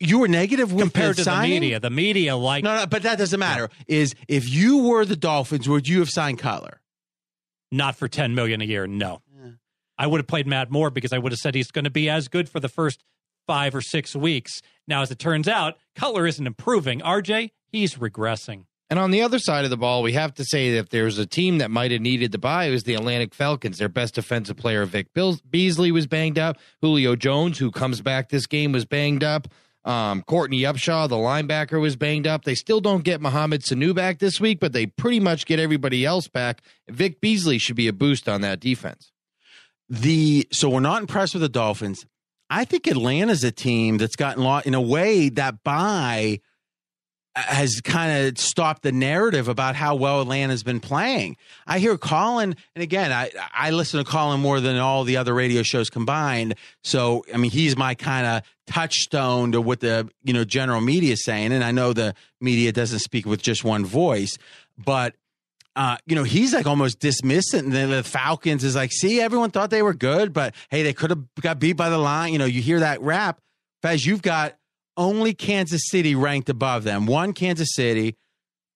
[0.00, 1.50] You were negative compared the to signing?
[1.50, 1.80] the media.
[1.80, 3.68] The media like No, no, but that doesn't matter.
[3.86, 6.80] Is if you were the Dolphins, would you have signed Cutler?
[7.70, 8.86] not for 10 million a year.
[8.86, 9.20] No.
[9.98, 12.08] I would have played Matt Moore because I would have said he's going to be
[12.08, 13.04] as good for the first
[13.46, 14.62] five or six weeks.
[14.88, 17.00] Now, as it turns out, Cutler isn't improving.
[17.00, 18.64] RJ, he's regressing.
[18.90, 21.18] And on the other side of the ball, we have to say that if there's
[21.18, 23.76] a team that might have needed to buy, it was the Atlanta Falcons.
[23.76, 25.08] Their best defensive player, Vic
[25.50, 26.56] Beasley, was banged up.
[26.80, 29.48] Julio Jones, who comes back this game, was banged up.
[29.84, 32.44] Um, Courtney Upshaw, the linebacker, was banged up.
[32.44, 36.06] They still don't get Mohamed Sanu back this week, but they pretty much get everybody
[36.06, 36.62] else back.
[36.88, 39.12] Vic Beasley should be a boost on that defense.
[39.90, 42.06] The so we're not impressed with the Dolphins.
[42.50, 46.40] I think Atlanta's a team that's gotten lost in a way that by
[47.36, 51.36] uh, has kind of stopped the narrative about how well Atlanta's been playing.
[51.66, 55.34] I hear Colin, and again, I I listen to Colin more than all the other
[55.34, 56.54] radio shows combined.
[56.82, 61.12] So I mean, he's my kind of touchstone to what the you know general media
[61.12, 64.36] is saying, and I know the media doesn't speak with just one voice,
[64.76, 65.14] but.
[65.78, 67.66] Uh, you know, he's like almost dismissing.
[67.66, 70.92] And then the Falcons is like, see, everyone thought they were good, but hey, they
[70.92, 72.32] could have got beat by the line.
[72.32, 73.40] You know, you hear that rap.
[73.80, 74.56] Fez, you've got
[74.96, 77.06] only Kansas City ranked above them.
[77.06, 78.16] One, Kansas City.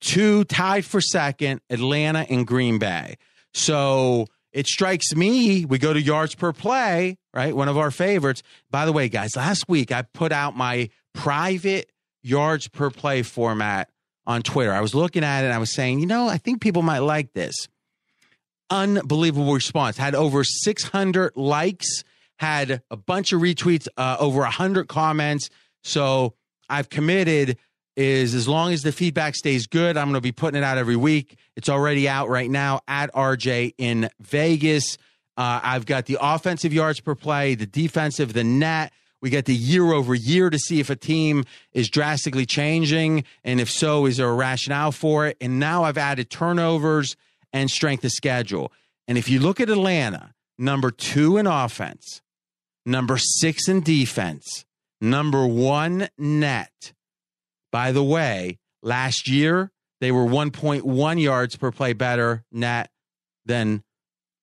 [0.00, 3.16] Two, tied for second, Atlanta and Green Bay.
[3.52, 7.54] So it strikes me, we go to yards per play, right?
[7.54, 8.44] One of our favorites.
[8.70, 11.90] By the way, guys, last week I put out my private
[12.22, 13.90] yards per play format
[14.26, 14.72] on Twitter.
[14.72, 17.00] I was looking at it and I was saying, you know, I think people might
[17.00, 17.54] like this.
[18.70, 19.96] Unbelievable response.
[19.96, 22.04] Had over 600 likes,
[22.38, 25.50] had a bunch of retweets, uh, over 100 comments.
[25.82, 26.34] So
[26.68, 27.58] I've committed
[27.96, 30.78] is as long as the feedback stays good, I'm going to be putting it out
[30.78, 31.36] every week.
[31.56, 34.96] It's already out right now at RJ in Vegas.
[35.36, 38.92] Uh, I've got the offensive yards per play, the defensive, the net.
[39.22, 43.24] We get the year over year to see if a team is drastically changing.
[43.44, 45.36] And if so, is there a rationale for it?
[45.40, 47.16] And now I've added turnovers
[47.52, 48.72] and strength of schedule.
[49.06, 52.20] And if you look at Atlanta, number two in offense,
[52.84, 54.64] number six in defense,
[55.00, 56.92] number one net.
[57.70, 59.70] By the way, last year
[60.00, 62.90] they were 1.1 yards per play better net
[63.46, 63.84] than,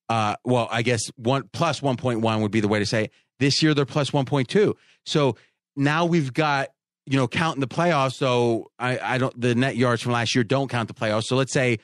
[0.07, 3.11] uh, well, I guess one plus 1.1 would be the way to say it.
[3.39, 4.73] This year they're plus 1.2.
[5.05, 5.35] So
[5.75, 6.69] now we've got,
[7.05, 8.13] you know, counting the playoffs.
[8.13, 11.23] So I, I don't, the net yards from last year don't count the playoffs.
[11.23, 11.79] So let's say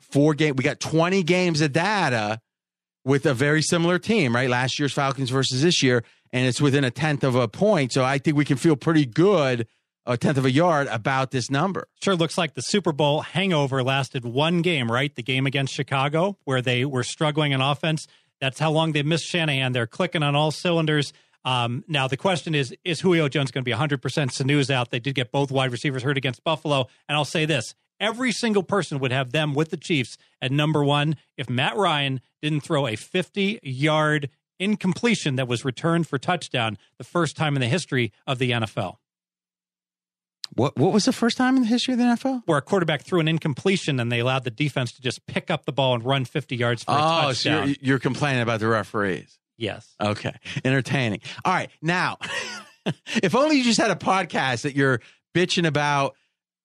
[0.00, 0.56] four game.
[0.56, 2.40] We got 20 games of data
[3.04, 4.48] with a very similar team, right?
[4.48, 7.92] Last year's Falcons versus this year, and it's within a tenth of a point.
[7.92, 9.66] So I think we can feel pretty good,
[10.06, 11.88] a tenth of a yard about this number.
[12.02, 15.14] Sure looks like the Super Bowl hangover lasted one game, right?
[15.14, 18.06] The game against Chicago, where they were struggling in offense.
[18.40, 19.72] That's how long they missed Shanahan.
[19.72, 21.12] They're clicking on all cylinders.
[21.44, 24.90] Um, now the question is: Is Julio Jones going to be 100 percent Sanu's out?
[24.90, 28.62] They did get both wide receivers hurt against Buffalo, and I'll say this: every single
[28.62, 32.86] person would have them with the Chiefs at number one if Matt Ryan didn't throw
[32.86, 38.12] a 50 yard incompletion that was returned for touchdown the first time in the history
[38.26, 38.96] of the NFL.
[40.54, 42.42] What what was the first time in the history of the NFL?
[42.46, 45.64] Where a quarterback threw an incompletion and they allowed the defense to just pick up
[45.64, 47.68] the ball and run 50 yards for a Oh, so touchdown.
[47.68, 49.38] you're, you're complaining about the referees.
[49.56, 49.94] yes.
[50.00, 50.32] Okay.
[50.64, 51.20] Entertaining.
[51.44, 51.70] All right.
[51.82, 52.18] Now,
[53.22, 55.00] if only you just had a podcast that you're
[55.34, 56.16] bitching about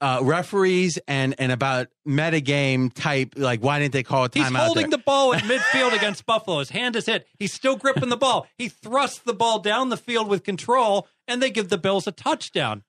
[0.02, 4.48] uh, referees and, and about metagame type, like, why didn't they call a timeout?
[4.50, 4.98] He's holding there?
[4.98, 6.60] the ball at midfield against Buffalo.
[6.60, 7.26] His hand is hit.
[7.40, 8.48] He's still gripping the ball.
[8.58, 12.12] He thrusts the ball down the field with control, and they give the Bills a
[12.12, 12.84] touchdown.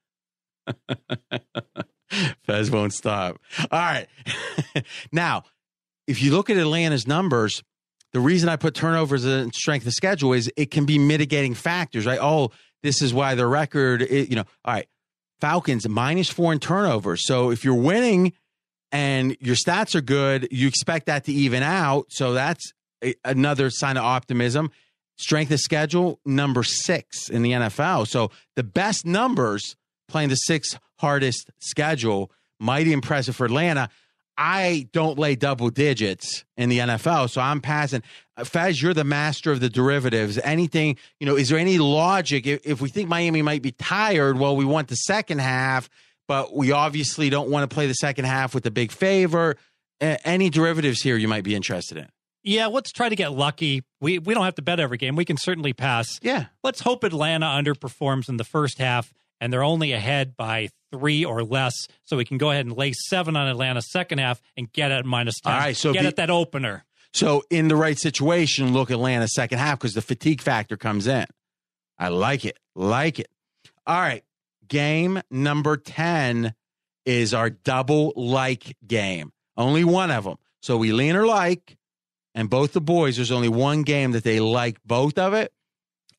[2.44, 3.38] Fez won't stop.
[3.70, 4.06] All right.
[5.12, 5.44] now,
[6.06, 7.62] if you look at Atlanta's numbers,
[8.12, 12.06] the reason I put turnovers and strength of schedule is it can be mitigating factors,
[12.06, 12.18] right?
[12.20, 12.51] Oh,
[12.82, 14.88] this is why the record, is, you know, all right.
[15.40, 17.26] Falcons minus four in turnovers.
[17.26, 18.32] So if you're winning
[18.90, 22.06] and your stats are good, you expect that to even out.
[22.09, 22.72] So that's
[23.05, 24.70] a, another sign of optimism.
[25.18, 28.06] Strength of schedule, number six in the NFL.
[28.06, 29.76] So the best numbers
[30.08, 32.30] playing the sixth hardest schedule.
[32.58, 33.88] Mighty impressive for Atlanta.
[34.38, 38.02] I don't lay double digits in the NFL, so I'm passing.
[38.36, 40.38] Uh, Fez, you're the master of the derivatives.
[40.38, 44.38] Anything, you know, is there any logic if, if we think Miami might be tired?
[44.38, 45.88] Well, we want the second half,
[46.28, 49.56] but we obviously don't want to play the second half with a big favor.
[50.00, 52.08] Any derivatives here you might be interested in?
[52.42, 53.82] Yeah, let's try to get lucky.
[54.00, 55.16] We we don't have to bet every game.
[55.16, 56.20] We can certainly pass.
[56.22, 56.46] Yeah.
[56.62, 61.42] Let's hope Atlanta underperforms in the first half and they're only ahead by three or
[61.42, 61.74] less.
[62.04, 65.04] So we can go ahead and lay seven on Atlanta second half and get at
[65.04, 65.52] minus 10.
[65.52, 66.84] All right, so get be- at that opener.
[67.12, 71.26] So in the right situation, look Atlanta second half because the fatigue factor comes in.
[71.98, 72.58] I like it.
[72.74, 73.28] Like it.
[73.86, 74.22] All right.
[74.68, 76.54] Game number 10
[77.06, 79.32] is our double like game.
[79.56, 80.36] Only one of them.
[80.60, 81.76] So we lean or like,
[82.34, 85.52] and both the boys, there's only one game that they like both of it,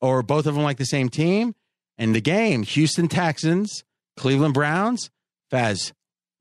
[0.00, 1.54] or both of them like the same team.
[1.98, 3.84] And the game, Houston Texans,
[4.16, 5.10] Cleveland Browns.
[5.50, 5.92] Fez,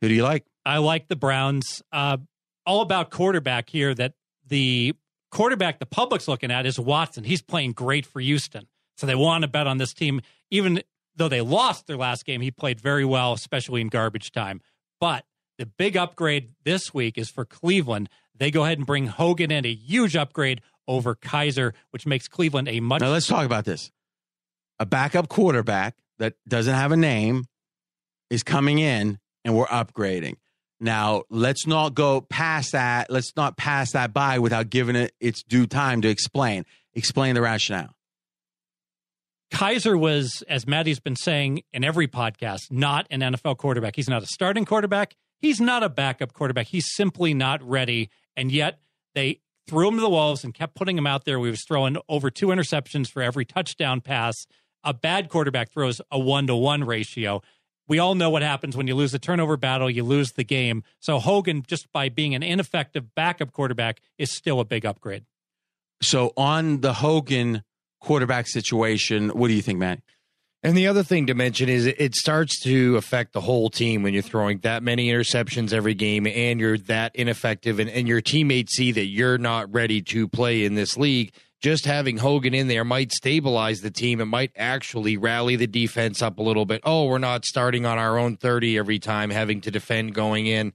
[0.02, 0.46] who do you like?
[0.66, 1.82] I like the Browns.
[1.92, 2.18] Uh,
[2.66, 4.14] all about quarterback here that
[4.46, 4.94] the
[5.32, 7.24] quarterback the public's looking at is Watson.
[7.24, 8.68] He's playing great for Houston.
[8.98, 10.22] So they want to bet on this team.
[10.52, 10.82] Even
[11.16, 14.62] though they lost their last game, he played very well, especially in garbage time.
[15.00, 15.26] But
[15.58, 18.10] the big upgrade this week is for Cleveland.
[18.36, 22.68] They go ahead and bring Hogan in, a huge upgrade over Kizer, which makes Cleveland
[22.68, 23.92] a much Now let's talk about this.
[24.80, 27.46] A backup quarterback that doesn't have a name
[28.30, 30.36] is coming in and we're upgrading.
[30.80, 33.10] Now, let's not go past that.
[33.10, 36.66] Let's not pass that by without giving it its due time to explain.
[36.94, 37.96] Explain the rationale.
[39.52, 43.96] Kizer was, as Matty's been saying in every podcast, not an NFL quarterback.
[43.96, 45.16] He's not a starting quarterback.
[45.40, 46.68] He's not a backup quarterback.
[46.68, 48.10] He's simply not ready.
[48.36, 48.80] And yet
[49.16, 51.40] they threw him to the wolves and kept putting him out there.
[51.40, 54.48] We was throwing over two interceptions for every touchdown pass.
[54.84, 57.42] A bad quarterback throws a one to one ratio.
[57.88, 60.84] We all know what happens when you lose the turnover battle, you lose the game.
[61.00, 65.26] So Hogan, just by being an ineffective backup quarterback, is still a big upgrade.
[66.02, 67.64] So, on the Hogan
[68.00, 70.02] quarterback situation, what do you think, Matt?
[70.64, 74.14] And the other thing to mention is it starts to affect the whole team when
[74.14, 78.76] you're throwing that many interceptions every game and you're that ineffective and, and your teammates
[78.76, 81.32] see that you're not ready to play in this league.
[81.60, 84.22] Just having Hogan in there might stabilize the team.
[84.22, 86.82] It might actually rally the defense up a little bit.
[86.84, 90.74] Oh, we're not starting on our own 30 every time, having to defend going in.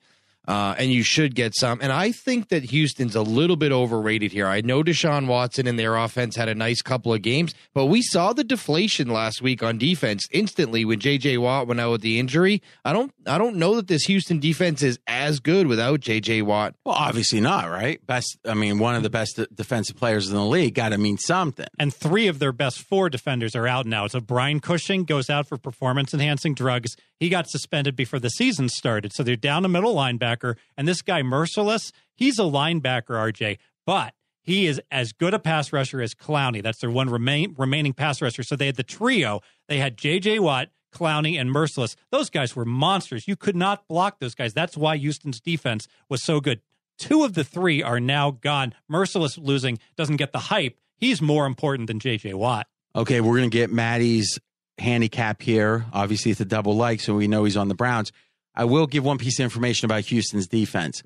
[0.49, 1.79] Uh, and you should get some.
[1.81, 4.49] And I think that Houston's a little bit overrated here.
[4.49, 8.03] I know Deshaun Watson and their offense had a nice couple of games, but we
[8.03, 11.39] saw the deflation last week on defense instantly when J.J.
[11.39, 12.61] Watt went out with the injury.
[12.85, 16.43] I don't, I don't know that this Houston defense is as good without J.J.
[16.43, 16.75] Watt.
[16.85, 18.05] Well, obviously not, right?
[18.07, 21.19] Best, I mean, one of the best defensive players in the league got to mean
[21.19, 21.67] something.
[21.79, 24.09] And three of their best four defenders are out now.
[24.09, 26.97] So Brian Cushing goes out for performance enhancing drugs.
[27.23, 29.13] He got suspended before the season started.
[29.13, 30.57] So they're down a middle linebacker.
[30.77, 35.73] And this guy, Mercilus, he's a linebacker, RJ, but he is as good a pass
[35.73, 36.61] rusher as Clowney.
[36.61, 38.43] That's their one remain, remaining pass rusher.
[38.43, 39.41] So they had the trio.
[39.69, 40.41] They had J.J.
[40.41, 41.95] Watt, Clowney, and Mercilus.
[42.11, 43.29] Those guys were monsters.
[43.29, 44.53] You could not block those guys.
[44.53, 46.61] That's why Houston's defense was so good.
[46.99, 48.75] Two of the three are now gone.
[48.91, 50.77] Mercilus losing doesn't get the hype.
[50.97, 52.67] He's more important than JJ Watt.
[52.97, 54.41] Okay, we're going to get Matty's
[54.79, 55.87] handicap here.
[55.93, 58.13] Obviously, it's a double like, so we know he's on the Browns.
[58.55, 61.03] I will give one piece of information about Houston's defense.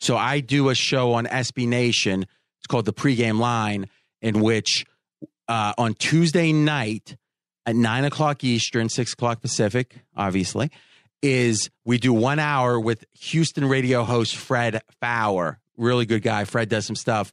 [0.00, 2.22] So I do a show on SB Nation.
[2.58, 3.88] It's called the pregame line,
[4.20, 4.84] in which
[5.48, 7.16] uh, on Tuesday night
[7.64, 10.70] at nine o'clock Eastern, six o'clock Pacific, obviously,
[11.22, 15.58] is we do one hour with Houston radio host Fred Faour.
[15.76, 16.44] Really good guy.
[16.44, 17.32] Fred does some stuff.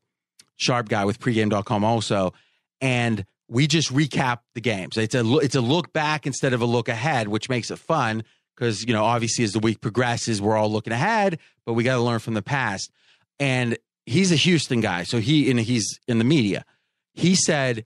[0.55, 2.33] Sharp guy with pregame.com also.
[2.81, 4.97] And we just recap the games.
[4.97, 8.23] It's a it's a look back instead of a look ahead, which makes it fun
[8.55, 11.95] because you know obviously as the week progresses, we're all looking ahead, but we got
[11.95, 12.91] to learn from the past.
[13.39, 13.77] And
[14.07, 16.65] he's a Houston guy, so he and he's in the media.
[17.13, 17.85] He said,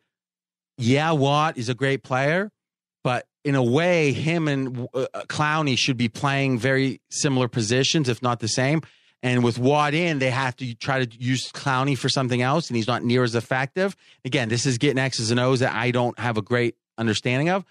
[0.78, 2.50] "Yeah, Watt is a great player,
[3.04, 8.22] but in a way, him and uh, Clowney should be playing very similar positions, if
[8.22, 8.82] not the same."
[9.24, 12.78] And with Watt in, they have to try to use Clowney for something else, and
[12.78, 13.96] he's not near as effective.
[14.24, 17.66] Again, this is getting X's and O's that I don't have a great understanding of.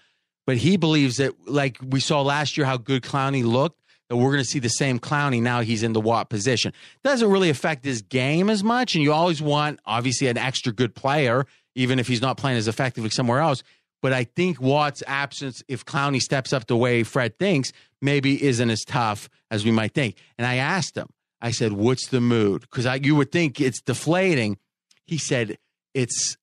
[0.45, 4.31] But he believes that, like we saw last year, how good Clowney looked, that we're
[4.31, 6.73] going to see the same Clowney now he's in the Watt position.
[7.03, 10.95] Doesn't really affect his game as much, and you always want, obviously, an extra good
[10.95, 11.45] player,
[11.75, 13.63] even if he's not playing as effectively somewhere else.
[14.01, 18.69] But I think Watt's absence, if Clowney steps up the way Fred thinks, maybe isn't
[18.69, 20.15] as tough as we might think.
[20.37, 21.07] And I asked him,
[21.41, 24.57] I said, "What's the mood?" Because you would think it's deflating.
[25.05, 25.57] He said,
[25.93, 26.37] "It's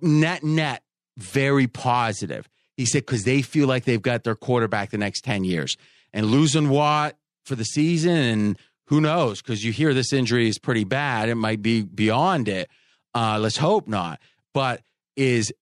[0.00, 0.82] net net
[1.16, 5.44] very positive." He said because they feel like they've got their quarterback the next ten
[5.44, 5.76] years,
[6.12, 9.40] and losing Watt for the season, and who knows?
[9.40, 11.28] Because you hear this injury is pretty bad.
[11.28, 12.68] It might be beyond it.
[13.14, 14.20] Uh, let's hope not.
[14.52, 14.82] But
[15.16, 15.52] is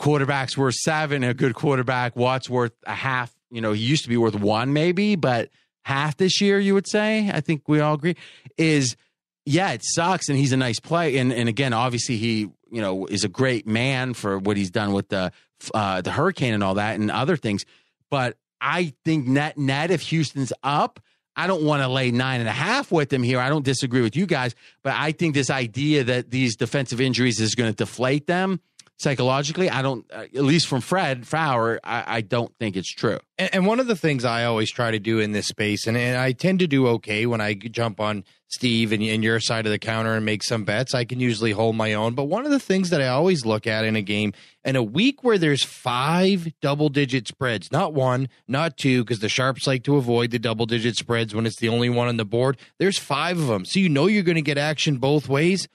[0.00, 1.22] quarterbacks worth seven?
[1.22, 3.34] A good quarterback, Watt's worth a half.
[3.50, 5.50] You know, he used to be worth one, maybe, but
[5.86, 8.16] half this year, you would say, I think we all agree,
[8.58, 8.96] is
[9.44, 10.28] yeah, it sucks.
[10.28, 11.18] And he's a nice play.
[11.18, 14.92] And, and again, obviously, he, you know, is a great man for what he's done
[14.92, 15.30] with the,
[15.72, 17.64] uh, the hurricane and all that and other things.
[18.10, 20.98] But I think net, net, if Houston's up,
[21.36, 23.38] I don't want to lay nine and a half with them here.
[23.38, 27.38] I don't disagree with you guys, but I think this idea that these defensive injuries
[27.38, 28.60] is going to deflate them
[28.98, 33.18] psychologically, I don't, uh, at least from Fred Faour, I, I don't think it's true.
[33.38, 35.96] And, and, one of the things I always try to do in this space, and,
[35.96, 39.66] and I tend to do okay when I jump on Steve and, and your side
[39.66, 42.14] of the counter and make some bets, I can usually hold my own.
[42.14, 44.32] But one of the things that I always look at in a game,
[44.64, 49.28] in a week where there's five double digit spreads, not one, not two, because the
[49.28, 52.24] Sharps like to avoid the double digit spreads when it's the only one on the
[52.24, 52.56] board.
[52.78, 53.64] There's five of them.
[53.64, 55.68] So you know you're going to get action both ways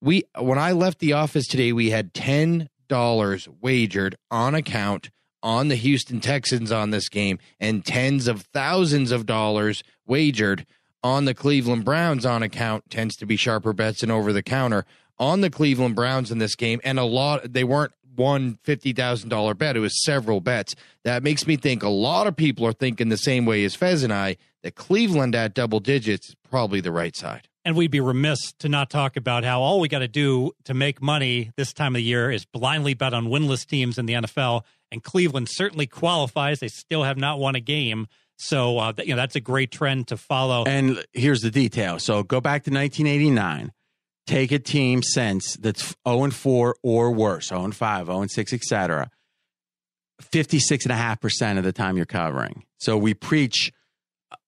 [0.00, 5.10] we when I left the office today, we had ten dollars wagered on account
[5.42, 10.66] on the Houston Texans on this game, and tens of thousands of dollars wagered
[11.02, 12.90] on the Cleveland Browns on account.
[12.90, 14.84] Tends to be sharper bets and over the counter
[15.18, 19.28] on the Cleveland Browns in this game, and a lot they weren't one fifty thousand
[19.28, 19.76] dollar bet.
[19.76, 20.74] It was several bets.
[21.04, 24.02] That makes me think a lot of people are thinking the same way as Fez
[24.02, 27.48] and I that Cleveland at double digits is probably the right side.
[27.66, 30.72] And we'd be remiss to not talk about how all we got to do to
[30.72, 34.12] make money this time of the year is blindly bet on winless teams in the
[34.12, 34.62] NFL.
[34.92, 36.60] And Cleveland certainly qualifies.
[36.60, 38.06] They still have not won a game.
[38.38, 40.62] So, uh, you know, that's a great trend to follow.
[40.64, 41.98] And here's the detail.
[41.98, 43.72] So go back to 1989.
[44.28, 48.30] Take a team since that's 0 and 4 or worse, 0 and 5, 0 and
[48.30, 49.10] 6, etc.
[50.22, 52.62] 56.5% of the time you're covering.
[52.78, 53.72] So we preach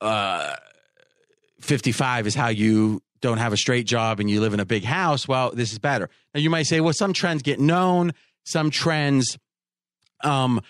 [0.01, 0.55] uh,
[1.61, 4.85] 55 is how you don't have a straight job and you live in a big
[4.85, 6.09] house, well, this is better.
[6.35, 8.13] Now you might say, well, some trends get known,
[8.45, 9.39] some trends,
[10.25, 10.61] um,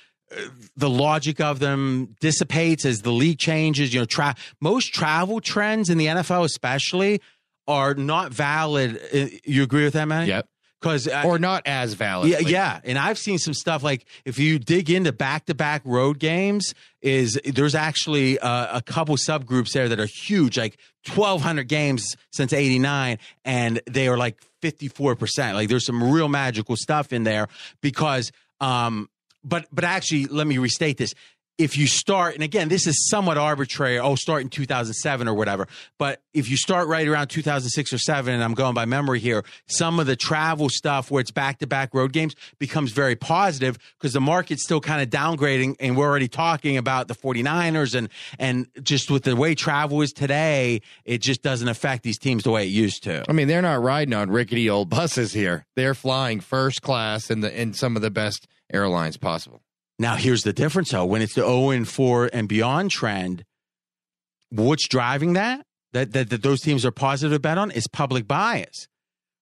[0.76, 3.94] the logic of them dissipates as the league changes.
[3.94, 7.22] You know, tra- most travel trends in the NFL, especially,
[7.66, 9.00] are not valid.
[9.12, 10.28] Uh, you agree with that, man?
[10.28, 10.48] Yep
[10.80, 12.30] because uh, or not as valid.
[12.30, 12.80] Yeah, like, yeah.
[12.84, 16.74] And I've seen some stuff like if you dig into back to back road games,
[17.00, 22.52] is there's actually uh, a couple subgroups there that are huge, like 1,200 games since
[22.52, 25.56] '89, and they are like 54 percent.
[25.56, 27.48] Like there's some real magical stuff in there
[27.80, 28.32] because.
[28.60, 29.08] Um,
[29.44, 31.14] but but actually, let me restate this
[31.58, 33.98] if you start, and again, this is somewhat arbitrary.
[33.98, 35.66] Oh, start in 2007 or whatever.
[35.98, 39.44] But if you start right around 2006 or seven, and I'm going by memory here,
[39.66, 43.76] some of the travel stuff where it's back to back road games becomes very positive
[43.98, 45.74] because the market's still kind of downgrading.
[45.80, 48.08] And we're already talking about the 49ers and,
[48.38, 52.52] and just with the way travel is today, it just doesn't affect these teams the
[52.52, 53.24] way it used to.
[53.28, 55.66] I mean, they're not riding on rickety old buses here.
[55.74, 59.60] They're flying first class in the, in some of the best airlines possible.
[59.98, 61.04] Now, here's the difference though.
[61.04, 63.44] When it's the 0 and 4 and beyond trend,
[64.50, 65.64] what's driving that?
[65.92, 68.88] that, that, that those teams are positive to bet on is public bias.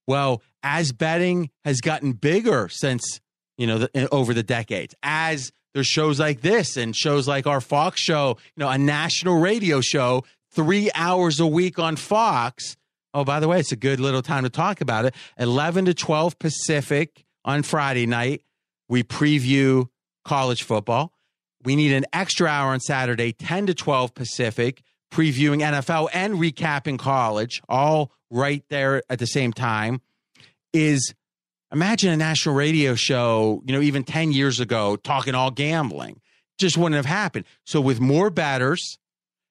[0.07, 3.21] Well, as betting has gotten bigger since,
[3.59, 7.47] you know, the, eh, over the decades, as there's shows like this and shows like
[7.47, 12.77] our Fox show, you know, a national radio show, three hours a week on Fox.
[13.13, 15.15] Oh, by the way, it's a good little time to talk about it.
[15.39, 18.43] 11 to 12 Pacific on Friday night.
[18.89, 19.89] We preview
[20.27, 21.13] college football.
[21.65, 24.83] We need an extra hour on Saturday, 10 to 12 Pacific,
[25.13, 30.01] previewing NFL and recapping college, all right there at the same time.
[30.73, 31.15] Is
[31.73, 36.21] imagine a national radio show, you know, even 10 years ago, talking all gambling.
[36.59, 37.45] Just wouldn't have happened.
[37.65, 38.99] So, with more bettors,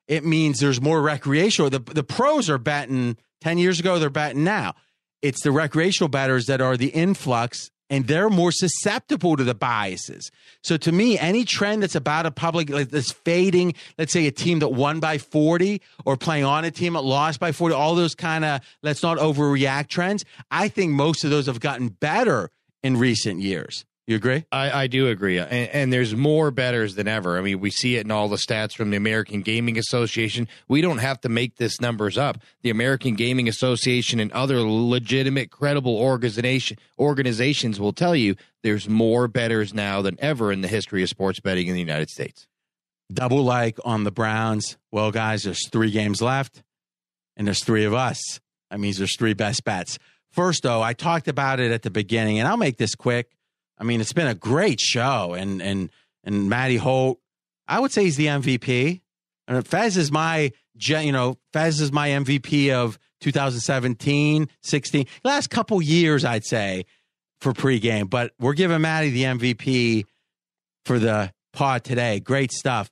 [0.07, 1.69] it means there's more recreational.
[1.69, 4.73] The, the pros are betting 10 years ago, they're betting now.
[5.21, 10.31] It's the recreational bettors that are the influx and they're more susceptible to the biases.
[10.63, 14.31] So to me, any trend that's about a public like that's fading, let's say a
[14.31, 17.95] team that won by 40 or playing on a team that lost by 40, all
[17.95, 22.49] those kind of let's not overreact trends, I think most of those have gotten better
[22.83, 23.85] in recent years.
[24.07, 24.45] You agree?
[24.51, 25.39] I, I do agree.
[25.39, 27.39] And, and, there's more bettors than ever.
[27.39, 30.47] I mean, we see it in all the stats from the American Gaming Association.
[30.67, 32.37] We don't have to make this numbers up.
[32.61, 39.27] The American Gaming Association and other legitimate, credible organization, organizations will tell you there's more
[39.27, 42.47] bettors now than ever in the history of sports betting in the United States.
[43.11, 44.77] Double like on the Browns.
[44.91, 46.61] Well, guys, there's three games left,
[47.35, 48.39] and there's three of us.
[48.69, 49.97] That means there's three best bets.
[50.31, 53.31] First, though, I talked about it at the beginning, and I'll make this quick
[53.77, 55.89] I mean, it's been a great show, and and
[56.23, 57.19] and Matty Holt,
[57.67, 59.01] I would say he's the MVP.
[59.47, 65.81] And Fez is my, you know, Fez is my MVP of 2017, 16, last couple
[65.81, 66.85] years, I'd say,
[67.39, 68.09] for pregame.
[68.09, 70.05] But we're giving Matty the MVP
[70.85, 72.19] for the pod today.
[72.19, 72.89] Great stuff.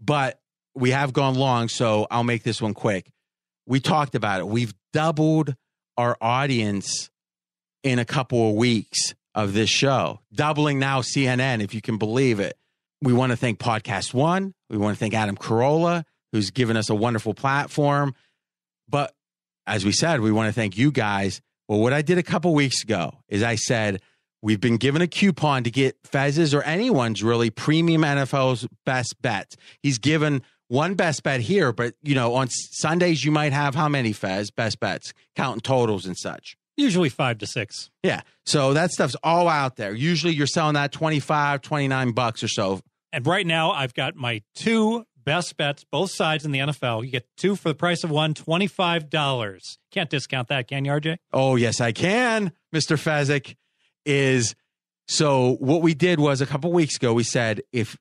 [0.00, 0.40] But
[0.74, 3.10] we have gone long, so I'll make this one quick.
[3.66, 4.48] We talked about it.
[4.48, 5.54] We've doubled
[5.98, 7.10] our audience
[7.82, 12.40] in a couple of weeks of this show, doubling now CNN, if you can believe
[12.40, 12.56] it.
[13.02, 14.54] We want to thank Podcast One.
[14.68, 18.14] We want to thank Adam Carolla, who's given us a wonderful platform.
[18.88, 19.14] But
[19.66, 21.40] as we said, we want to thank you guys.
[21.68, 24.02] Well, what I did a couple weeks ago is I said,
[24.42, 29.56] we've been given a coupon to get Fez's or anyone's really premium NFL's best bets.
[29.82, 33.88] He's given one best bet here, but you know, on Sundays you might have how
[33.88, 36.56] many Fez best bets, counting totals and such.
[36.80, 37.90] Usually five to six.
[38.02, 38.22] Yeah.
[38.46, 39.94] So that stuff's all out there.
[39.94, 42.80] Usually you're selling that 25, 29 bucks or so.
[43.12, 47.04] And right now I've got my two best bets, both sides in the NFL.
[47.04, 49.60] You get two for the price of one, $25.
[49.92, 51.18] Can't discount that, can you, RJ?
[51.32, 52.96] Oh, yes, I can, Mr.
[52.96, 53.56] Fezzik.
[54.06, 54.54] Is
[55.06, 57.98] so what we did was a couple weeks ago, we said if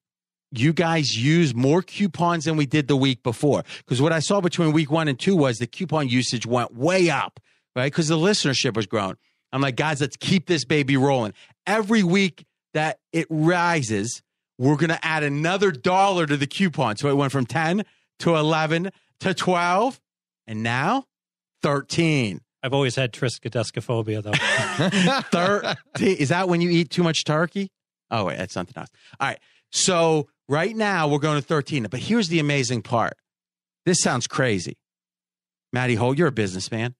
[0.51, 3.63] you guys use more coupons than we did the week before.
[3.79, 7.09] Because what I saw between week one and two was the coupon usage went way
[7.09, 7.39] up
[7.79, 7.91] right?
[7.91, 9.15] Because the listenership was growing.
[9.51, 11.33] I'm like, guys, let's keep this baby rolling.
[11.65, 14.21] Every week that it rises,
[14.57, 16.97] we're going to add another dollar to the coupon.
[16.97, 17.83] So it went from 10
[18.19, 18.91] to 11
[19.21, 19.99] to 12
[20.47, 21.05] and now
[21.63, 22.41] 13.
[22.61, 24.31] I've always had triskaidekaphobia, though.
[26.01, 26.17] 13.
[26.17, 27.71] Is that when you eat too much turkey?
[28.11, 28.89] Oh, wait, that's something else.
[29.19, 29.39] All right.
[29.71, 31.87] So right now we're going to 13.
[31.89, 33.13] But here's the amazing part.
[33.85, 34.77] This sounds crazy.
[35.71, 36.95] Matty Holt, you're a businessman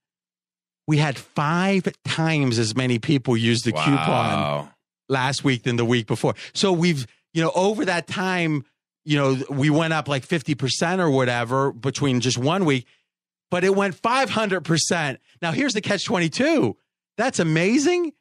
[0.90, 3.86] we had five times as many people use the wow.
[3.86, 4.70] coupon
[5.08, 6.34] last week than the week before.
[6.56, 8.66] So we've, you know, over that time,
[9.06, 12.88] you know, we went up like 50% or whatever between just one week,
[13.52, 15.18] but it went 500%.
[15.44, 16.76] Now here's the catch 22.
[17.18, 18.14] That's amazing.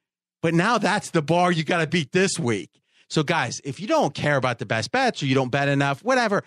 [0.43, 2.83] But now that's the bar you got to beat this week.
[3.09, 6.05] So guys, if you don't care about the best bets or you don't bet enough,
[6.05, 6.45] whatever,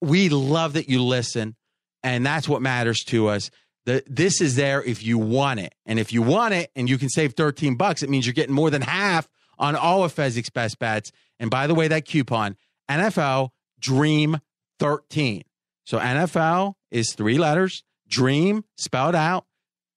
[0.00, 1.54] we love that you listen.
[2.02, 3.50] And that's what matters to us.
[3.90, 5.74] The, this is there if you want it.
[5.84, 8.54] And if you want it and you can save 13 bucks, it means you're getting
[8.54, 11.10] more than half on all of Fezzik's best bets.
[11.40, 12.56] And by the way, that coupon,
[12.88, 13.48] NFL
[13.80, 14.38] Dream
[14.78, 15.42] 13.
[15.86, 19.46] So NFL is three letters, Dream spelled out,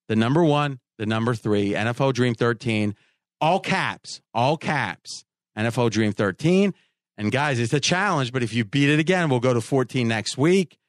[0.07, 2.95] the number one, the number three, NFL Dream 13,
[3.39, 5.23] all caps, all caps,
[5.55, 6.73] NFL Dream 13.
[7.19, 10.07] And guys, it's a challenge, but if you beat it again, we'll go to 14
[10.07, 10.79] next week.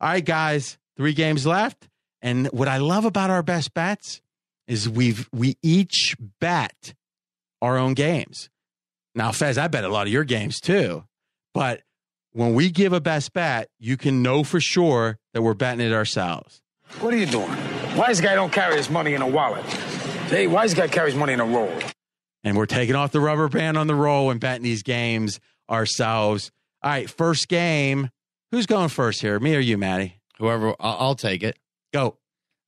[0.00, 1.88] All right, guys, three games left.
[2.24, 4.22] And what I love about our best bets
[4.66, 6.94] is we've we each bet
[7.60, 8.48] our own games.
[9.14, 11.04] Now, Fez, I bet a lot of your games too.
[11.52, 11.82] But
[12.32, 15.92] when we give a best bet, you can know for sure that we're betting it
[15.92, 16.62] ourselves.
[17.00, 17.50] What are you doing?
[17.94, 19.64] Wise guy don't carry his money in a wallet.
[20.28, 21.72] Hey, wise guy carries money in a roll.
[22.42, 25.40] And we're taking off the rubber band on the roll and betting these games
[25.70, 26.50] ourselves.
[26.82, 28.08] All right, first game.
[28.50, 29.38] Who's going first here?
[29.38, 30.20] Me or you, Matty?
[30.38, 31.58] Whoever, I'll, I'll take it.
[31.94, 32.16] Go.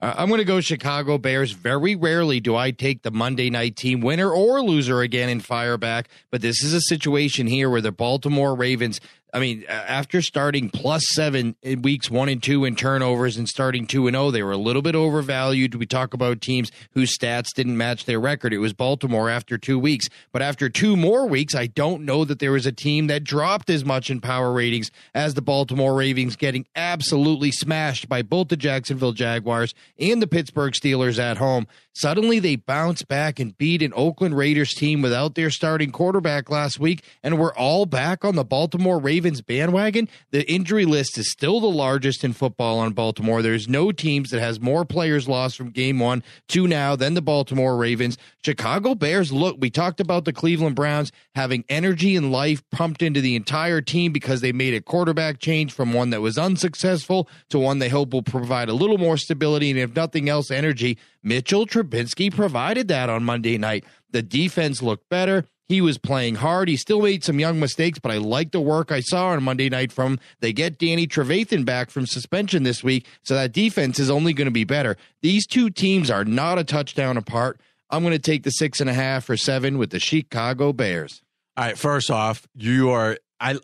[0.01, 1.51] Uh, I'm going to go Chicago Bears.
[1.51, 5.77] Very rarely do I take the Monday night team winner or loser again and fire
[5.77, 6.09] back.
[6.31, 9.01] But this is a situation here where the Baltimore Ravens
[9.37, 13.87] I mean, after starting plus seven in weeks one and two in turnovers and starting
[13.87, 15.75] two and oh, they were a little bit overvalued.
[15.75, 18.55] We talk about teams whose stats didn't match their record.
[18.55, 20.09] It was Baltimore after two weeks.
[20.33, 23.69] But after two more weeks, I don't know that there was a team that dropped
[23.69, 28.57] as much in power ratings as the Baltimore Ravens, getting absolutely smashed by both the
[28.57, 31.67] Jacksonville Jaguars and the Pittsburgh Steelers at home.
[31.97, 36.79] Suddenly they bounce back and beat an Oakland Raiders team without their starting quarterback last
[36.79, 40.07] week, and we're all back on the Baltimore Ravens bandwagon.
[40.31, 43.41] The injury list is still the largest in football on Baltimore.
[43.41, 47.23] There's no teams that has more players lost from game one to now than the
[47.23, 48.19] Baltimore Ravens.
[48.45, 53.23] Chicago Bears look, we talked about the Cleveland Browns having energy and life pumped into
[53.23, 57.59] the entire team because they made a quarterback change from one that was unsuccessful to
[57.59, 61.67] one they hope will provide a little more stability and if nothing else energy Mitchell
[61.67, 63.85] Trubisky provided that on Monday night.
[64.13, 65.45] The defense looked better.
[65.69, 66.69] He was playing hard.
[66.69, 69.69] He still made some young mistakes, but I like the work I saw on Monday
[69.69, 74.09] night from they get Danny Trevathan back from suspension this week, so that defense is
[74.09, 74.97] only going to be better.
[75.23, 77.61] These two teams are not a touchdown apart.
[77.91, 81.23] I'm going to take the six and a half or seven with the Chicago Bears.
[81.57, 83.59] All right, first off, you are I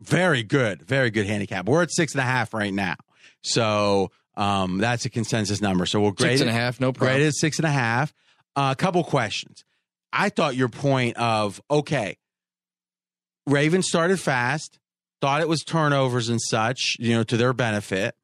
[0.00, 1.66] very good, very good handicap.
[1.66, 2.96] We're at six and a half right now.
[3.42, 5.86] So um, that's a consensus number.
[5.86, 7.16] So we'll grade six and it, a half, no problem.
[7.16, 8.12] Grade it six and a half.
[8.54, 9.64] Uh, a couple questions.
[10.12, 12.18] I thought your point of okay,
[13.46, 14.78] Ravens started fast,
[15.20, 18.14] thought it was turnovers and such, you know, to their benefit.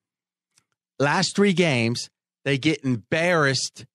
[0.99, 2.11] Last three games,
[2.45, 3.87] they get embarrassed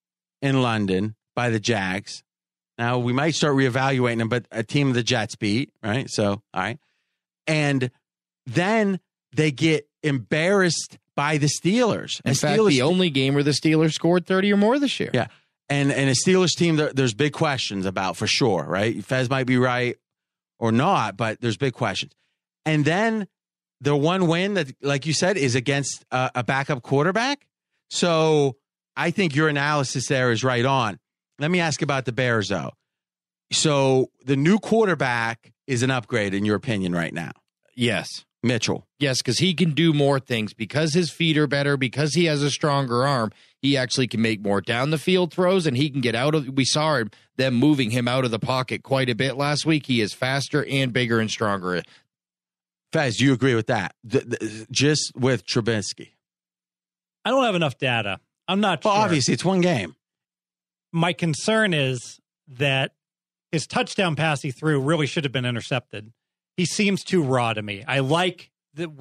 [0.41, 2.23] in London by the Jags.
[2.77, 6.09] Now we might start reevaluating them, but a team of the Jets beat, right?
[6.09, 6.79] So, all right.
[7.45, 7.91] And
[8.45, 8.99] then
[9.35, 12.19] they get embarrassed by the Steelers.
[12.21, 14.99] In And fact, Steelers, the only game where the Steelers scored 30 or more this
[14.99, 15.11] year.
[15.13, 15.27] yeah,
[15.69, 19.03] and and a Steelers team there, there's big questions about for sure, right?
[19.03, 19.95] Fez might be right
[20.59, 22.13] or not, but there's big questions.
[22.65, 23.27] And then
[23.81, 27.45] the one win that, like you said, is against a, a backup quarterback.
[27.89, 28.55] So
[28.95, 30.99] I think your analysis there is right on.
[31.39, 32.71] Let me ask about the Bears though.
[33.51, 37.31] So the new quarterback is an upgrade in your opinion right now,
[37.75, 38.25] Yes.
[38.43, 38.85] Mitchell.
[38.99, 40.53] Yes, because he can do more things.
[40.53, 44.41] Because his feet are better, because he has a stronger arm, he actually can make
[44.41, 46.47] more down the field throws and he can get out of.
[46.49, 49.85] We saw him, them moving him out of the pocket quite a bit last week.
[49.85, 51.81] He is faster and bigger and stronger.
[52.91, 53.95] Fez, do you agree with that?
[54.07, 56.09] Th- th- just with Trubisky.
[57.25, 58.19] I don't have enough data.
[58.47, 59.03] I'm not Well, sure.
[59.03, 59.95] obviously, it's one game.
[60.91, 62.91] My concern is that
[63.51, 66.11] his touchdown pass he threw really should have been intercepted.
[66.57, 67.83] He seems too raw to me.
[67.87, 68.91] I like the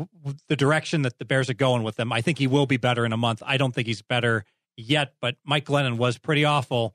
[0.48, 2.12] the direction that the Bears are going with him.
[2.12, 3.42] I think he will be better in a month.
[3.44, 4.44] I don't think he's better
[4.76, 6.94] yet, but Mike Glennon was pretty awful.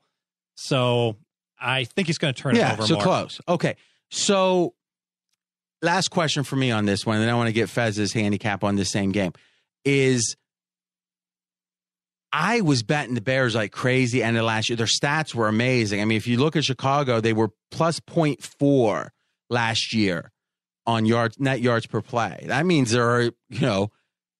[0.56, 1.16] So
[1.60, 3.02] I think he's going to turn it yeah, over so more.
[3.02, 3.40] close.
[3.48, 3.76] Okay,
[4.10, 4.74] so
[5.82, 8.64] last question for me on this one, and then I want to get Fez's handicap
[8.64, 9.32] on this same game.
[9.84, 10.36] Is
[12.32, 14.76] I was betting the Bears like crazy end of last year.
[14.76, 16.00] Their stats were amazing.
[16.00, 19.08] I mean, if you look at Chicago, they were plus 0.4
[19.48, 20.32] last year
[20.88, 22.44] on yards net yards per play.
[22.46, 23.92] That means there are, you know,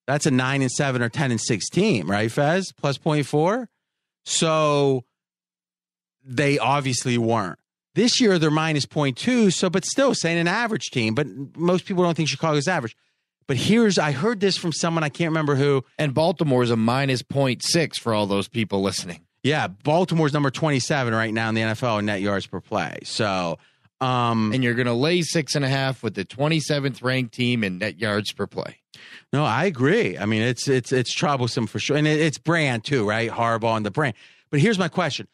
[0.06, 2.72] that's a nine and seven or ten and six team, right, Fez?
[2.72, 3.66] Plus 0.4.
[4.24, 5.04] So
[6.24, 7.58] they obviously weren't.
[7.94, 11.26] This year they're minus 0.2, so but still saying an average team, but
[11.56, 12.96] most people don't think Chicago's average.
[13.46, 15.84] But here's I heard this from someone I can't remember who.
[15.98, 19.20] And Baltimore is a minus 0.6 for all those people listening.
[19.42, 22.98] Yeah, Baltimore's number 27 right now in the NFL in net yards per play.
[23.04, 23.58] So
[24.00, 27.64] um And you're going to lay six and a half with the 27th ranked team
[27.64, 28.76] in net yards per play.
[29.32, 30.16] No, I agree.
[30.16, 33.30] I mean, it's it's it's troublesome for sure, and it, it's brand too, right?
[33.30, 34.14] Harbaugh and the brand.
[34.50, 35.28] But here's my question: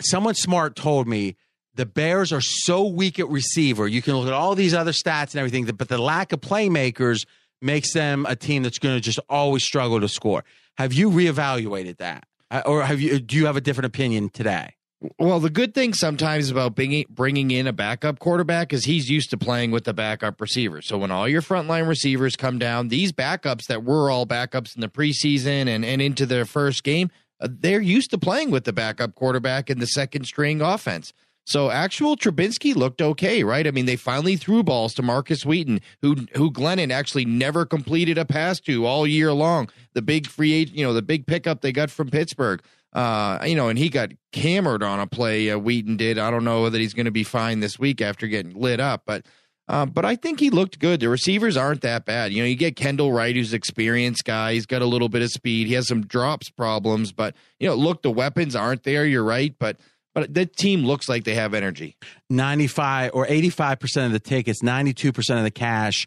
[0.00, 1.36] Someone smart told me
[1.74, 3.88] the Bears are so weak at receiver.
[3.88, 7.24] You can look at all these other stats and everything, but the lack of playmakers
[7.62, 10.44] makes them a team that's going to just always struggle to score.
[10.76, 13.18] Have you reevaluated that, Uh, or have you?
[13.20, 14.74] Do you have a different opinion today?
[15.18, 19.36] Well, the good thing sometimes about bringing in a backup quarterback is he's used to
[19.36, 20.86] playing with the backup receivers.
[20.86, 24.80] So when all your frontline receivers come down, these backups that were all backups in
[24.80, 27.10] the preseason and, and into their first game,
[27.40, 31.12] uh, they're used to playing with the backup quarterback in the second string offense.
[31.44, 33.66] So actual Trubisky looked okay, right?
[33.66, 38.16] I mean, they finally threw balls to Markus Wheaton, who who Glennon actually never completed
[38.16, 39.68] a pass to all year long.
[39.94, 42.62] The big free agent, you know, the big pickup they got from Pittsburgh.
[42.92, 45.50] Uh, you know, and he got hammered on a play.
[45.50, 46.18] Uh, Wheaton did.
[46.18, 49.02] I don't know that he's going to be fine this week after getting lit up,
[49.06, 49.24] but
[49.68, 51.00] Uh, but I think he looked good.
[51.00, 52.32] The receivers aren't that bad.
[52.32, 54.54] You know, you get Kendall Wright, who's experienced guy.
[54.54, 55.68] He's got a little bit of speed.
[55.68, 59.06] He has some drops problems, but you know, look, the weapons aren't there.
[59.06, 59.78] You're right, but
[60.14, 61.96] but the team looks like they have energy.
[62.28, 66.06] 95 or 85% of the tickets, 92% of the cash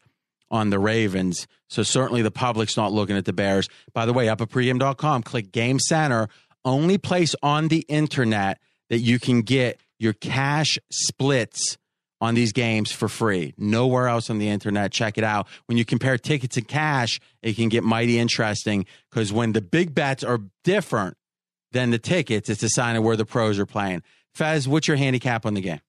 [0.52, 1.48] on the Ravens.
[1.70, 3.68] So certainly the public's not looking at the Bears.
[3.94, 6.30] By the way, up at pregame.com, click Game Center,
[6.65, 8.59] only place on the internet
[8.89, 11.77] that you can get your cash splits
[12.21, 13.53] on these games for free.
[13.57, 14.91] Nowhere else on the internet.
[14.91, 15.47] Check it out.
[15.67, 19.93] When you compare tickets and cash, it can get mighty interesting because when the big
[19.93, 21.15] bets are different
[21.71, 24.01] than the tickets, it's a sign of where the pros are playing.
[24.33, 25.81] Fez, what's your handicap on the game?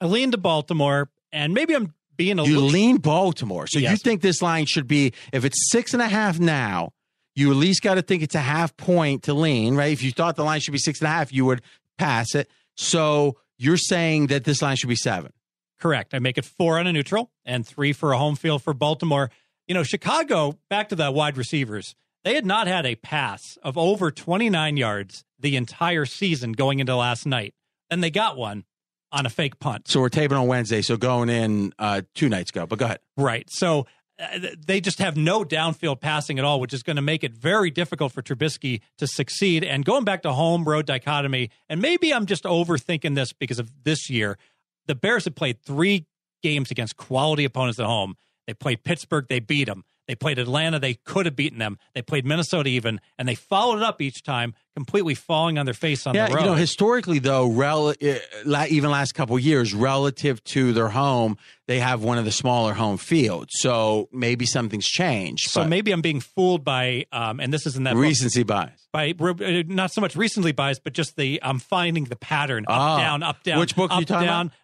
[0.00, 2.68] I lean to Baltimore, and maybe I'm being a you little.
[2.70, 3.66] lean Baltimore.
[3.66, 3.90] So Yes.
[3.92, 6.90] you think this line should be if it's six and a half now,
[7.34, 9.92] you at least got to think it's a half point to lean, right?
[9.92, 11.62] If you thought the line should be six and a half, you would
[11.98, 12.50] pass it.
[12.76, 15.32] So you're saying that this line should be seven.
[15.78, 16.14] Correct.
[16.14, 19.30] I make it four on a neutral and three for a home field for Baltimore.
[19.66, 23.76] You know, Chicago, back to the wide receivers, they had not had a pass of
[23.76, 27.54] over 29 yards the entire season going into last night.
[27.90, 28.64] And they got one
[29.12, 29.88] on a fake punt.
[29.88, 30.82] So we're taping on Wednesday.
[30.82, 33.00] So going in uh, two nights ago, but go ahead.
[33.16, 33.46] Right.
[33.50, 33.86] So
[34.66, 37.70] they just have no downfield passing at all, which is going to make it very
[37.70, 39.64] difficult for Trubisky to succeed.
[39.64, 43.70] And going back to home road dichotomy, and maybe I'm just overthinking this because of
[43.82, 44.38] this year,
[44.86, 46.06] the Bears have played three
[46.42, 48.14] games against quality opponents at home.
[48.46, 49.84] They played Pittsburgh, they beat them.
[50.06, 51.78] They played Atlanta, they could have beaten them.
[51.94, 55.74] They played Minnesota even, and they followed it up each time, completely falling on their
[55.74, 56.40] face on yeah, the road.
[56.40, 61.38] you know, historically though, rel- uh, even last couple of years, relative to their home,
[61.66, 63.50] they have one of the smaller home fields.
[63.58, 65.50] So maybe something's changed.
[65.50, 68.02] so maybe I'm being fooled by, um, and this isn't that book.
[68.02, 68.86] recency bias.
[68.92, 69.34] by uh,
[69.66, 72.96] not so much recently biased, but just the I'm finding the pattern up Ah.
[72.98, 73.58] down up down.
[73.60, 74.46] Which book are you talking down.
[74.48, 74.56] about?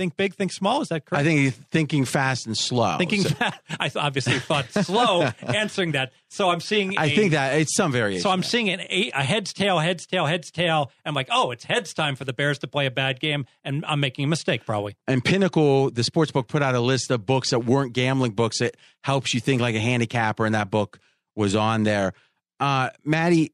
[0.00, 0.80] Think big, think small.
[0.80, 1.20] Is that correct?
[1.20, 2.96] I think he's thinking fast and slow.
[2.96, 3.20] thinking.
[3.20, 3.34] So
[3.78, 6.12] I obviously thought slow answering that.
[6.30, 6.96] So I'm seeing.
[6.96, 8.22] I a- think that it's some variation.
[8.22, 10.90] So I'm seeing an eight, a heads tail, heads tail, heads tail.
[11.04, 13.84] I'm like, oh, it's heads time for the Bears to play a bad game, and
[13.86, 14.96] I'm making a mistake probably.
[15.06, 18.60] and Pinnacle, the sports book, put out a list of books that weren't gambling books
[18.60, 20.98] that helps you think like a handicapper, and that book
[21.36, 22.14] was on there.
[22.58, 23.52] Uh, Matty,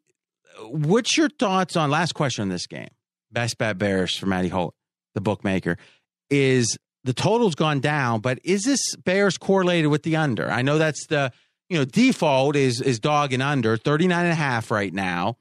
[0.61, 2.91] what's your thoughts on last question on this game?
[3.33, 4.77] Best bet Bears for Matty Holt,
[5.15, 5.77] the bookmaker,
[6.31, 10.51] is the total's gone down, but is this Bears correlated with the under?
[10.51, 11.33] I know that's the
[11.69, 15.37] you know default is is dog and under 39 and a half right now.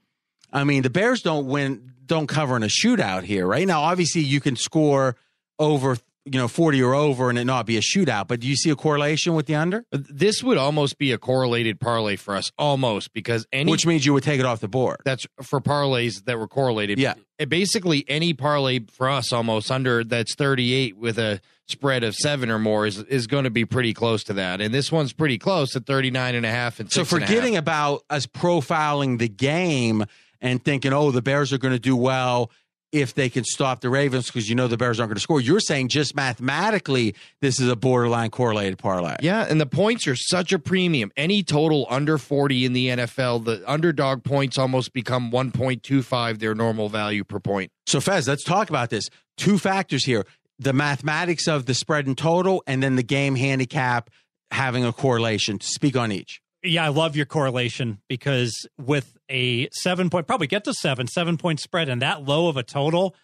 [0.53, 3.68] I mean, the Bears don't win, don't cover in a shootout here, right?
[3.68, 5.18] Now, obviously, you can score
[5.60, 8.56] over, you know, 40 or over and it not be a shootout, but do you
[8.56, 9.86] see a correlation with the under?
[9.94, 14.06] Uh, this would almost be a correlated parlay for us, almost because any Which means
[14.08, 14.98] you would take it off the board.
[15.06, 16.98] that's for parlays that were correlated.
[17.00, 17.14] Yeah.
[17.38, 22.50] It- basically any parlay for us almost under that's 38 with a spread of seven
[22.50, 24.62] or more is is going to be pretty close to that.
[24.62, 27.58] And this one's pretty close at 39 and a half and So six and forgetting
[27.58, 30.06] about us profiling the game
[30.42, 32.52] and thinking, oh, the Bears are going to do well
[32.96, 35.42] if they can stop the Ravens because you know the Bears aren't going to score.
[35.42, 39.18] You're saying just mathematically, this is a borderline correlated parlay.
[39.22, 41.12] Yeah, and the points are such a premium.
[41.18, 46.88] Any total under 40 in the NFL, the underdog points almost become 1.25 their normal
[46.88, 47.72] value per point.
[47.86, 49.10] So, Fez, let's talk about this.
[49.38, 50.26] Two factors here
[50.58, 54.10] the mathematics of the spread and total, and then the game handicap
[54.52, 55.60] having a correlation.
[55.60, 56.42] Speak on each.
[56.66, 61.38] Yeah, I love your correlation because with a seven point, probably get to seven, seven
[61.38, 63.16] point spread and that low of a total,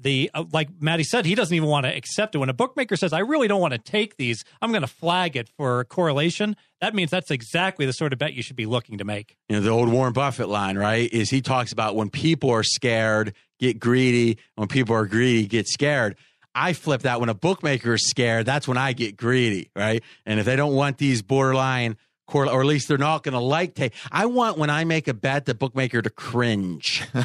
[0.00, 2.38] the uh, like Matty said, he doesn't even want to accept it.
[2.38, 5.36] When a bookmaker says, "I really don't want to take these," I'm going to flag
[5.36, 6.56] it for correlation.
[6.80, 9.36] That means that's exactly the sort of bet you should be looking to make.
[9.48, 11.12] You know, the old Warren Buffett line, right?
[11.12, 14.38] Is he talks about when people are scared, get greedy.
[14.54, 16.16] When people are greedy, get scared.
[16.54, 20.02] I flip that when a bookmaker is scared, that's when I get greedy, right?
[20.26, 21.96] And if they don't want these borderline,
[22.34, 25.14] or at least they're not going to like take, I want when I make a
[25.14, 27.02] bet, the bookmaker to cringe.
[27.14, 27.24] All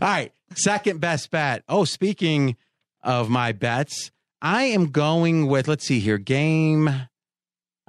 [0.00, 1.62] right, second best bet.
[1.68, 2.56] Oh, speaking
[3.02, 4.10] of my bets,
[4.42, 6.88] I am going with, let's see here, game.
[6.88, 7.04] All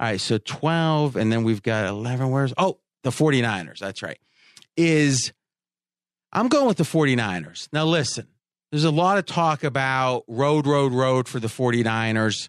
[0.00, 2.30] right, so 12, and then we've got 11.
[2.30, 3.78] Where's, oh, the 49ers.
[3.78, 4.18] That's right.
[4.76, 5.32] Is
[6.32, 7.68] I'm going with the 49ers.
[7.72, 8.26] Now, listen,
[8.70, 12.48] there's a lot of talk about road, road, road for the 49ers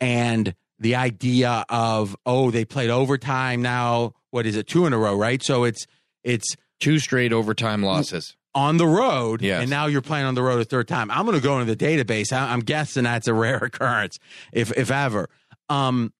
[0.00, 4.14] and the idea of, oh, they played overtime now.
[4.30, 4.66] What is it?
[4.68, 5.42] Two in a row, right?
[5.42, 5.86] So it's,
[6.24, 8.36] it's, Two straight overtime losses.
[8.54, 9.62] on the road, Yes.
[9.62, 11.10] and now you're playing on the road a third time.
[11.10, 12.32] I'm going to go into the database.
[12.32, 14.16] I- I'm guessing that's a rare occurrence,
[14.52, 15.28] if if ever.
[15.68, 16.12] Um,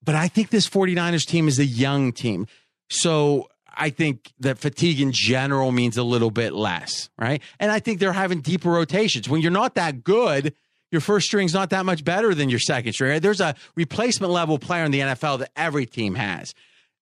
[0.00, 2.46] but I think this 49ers team is a young team,
[2.88, 7.42] so I think that fatigue in general means a little bit less, right?
[7.58, 9.28] And I think they're having deeper rotations.
[9.28, 10.54] When you're not that good,
[10.90, 13.20] your first string's not that much better than your second string.
[13.20, 16.54] There's a replacement level player in the NFL that every team has.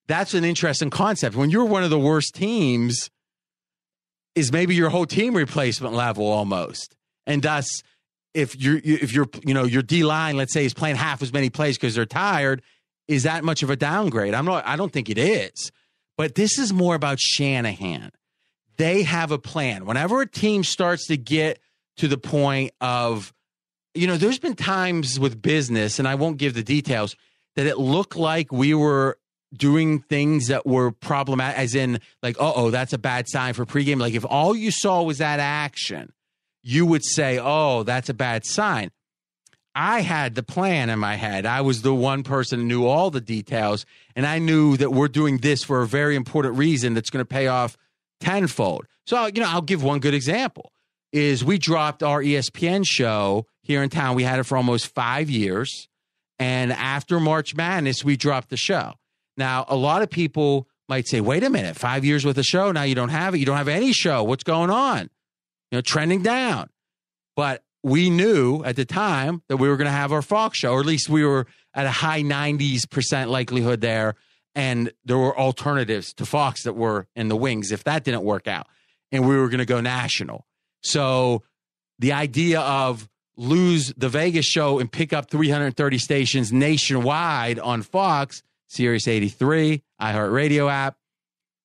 [0.07, 1.37] That's an interesting concept.
[1.37, 3.11] When you're one of the worst teams,
[4.35, 6.95] is maybe your whole team replacement level almost,
[7.27, 7.83] and thus
[8.35, 11.33] if you're if you're you know your D line, let's say, is playing half as
[11.33, 12.63] many plays because they're tired,
[13.09, 14.35] is that much of a downgrade?
[14.35, 14.67] I'm not.
[14.67, 15.73] I don't think it is.
[16.17, 18.11] But this is more about Shanahan.
[18.77, 19.87] They have a plan.
[19.87, 21.61] Whenever a team starts to get
[21.97, 23.33] to the point of,
[23.99, 27.17] you know, there's been times with business, and I won't give the details,
[27.57, 29.19] that it looked like we were
[29.53, 33.99] doing things that were problematic, as in, like, oh, that's a bad sign for pregame.
[33.99, 36.13] Like, if all you saw was that action,
[36.63, 38.91] you would say, oh, that's a bad sign.
[39.75, 41.47] I had the plan in my head.
[41.47, 45.09] I was the one person who knew all the details, and I knew that we're
[45.09, 47.77] doing this for a very important reason that's going to pay off
[48.21, 48.87] tenfold.
[49.07, 50.73] So, you know, I'll give one good example.
[51.11, 54.17] Is we dropped our ESPN show here in town.
[54.17, 55.89] We had it for almost five years.
[56.41, 58.95] And after March Madness, we dropped the show.
[59.37, 62.73] Now, a lot of people might say, wait a minute, five years with a show.
[62.73, 63.39] Now you don't have it.
[63.39, 64.25] You don't have any show.
[64.25, 65.11] What's going on?
[65.71, 66.71] You know, trending down.
[67.37, 70.73] But we knew at the time that we were going to have our Fox show,
[70.73, 74.15] or at least we were at a high 90s percent likelihood there.
[74.55, 78.49] And there were alternatives to Fox that were in the wings if that didn't work
[78.49, 78.67] out.
[79.13, 80.47] And we were going to go national.
[80.83, 81.43] So
[81.99, 83.09] the idea of
[83.39, 90.71] lose the Vegas show and pick up 330 stations nationwide on Fox, Sirius 83, iHeartRadio
[90.71, 90.97] app,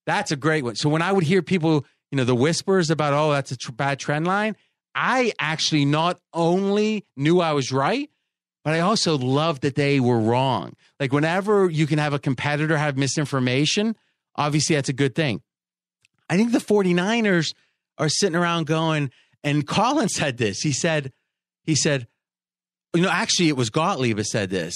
[0.06, 0.76] that's a great one.
[0.76, 3.72] So when I would hear people, you know, the whispers about, oh, that's a tr-
[3.72, 4.56] bad trend line,
[4.94, 8.10] I actually not only knew I was right,
[8.64, 10.74] but I also loved that they were wrong.
[11.00, 13.96] Like whenever you can have a competitor have misinformation,
[14.36, 15.42] obviously that's a good thing.
[16.30, 17.54] I think the 49ers
[17.98, 19.12] are sitting around going,
[19.44, 20.62] and Colin said this.
[20.62, 21.12] He said,
[21.64, 22.08] he said,
[22.94, 24.76] you know, actually it was Gottlieb who said this.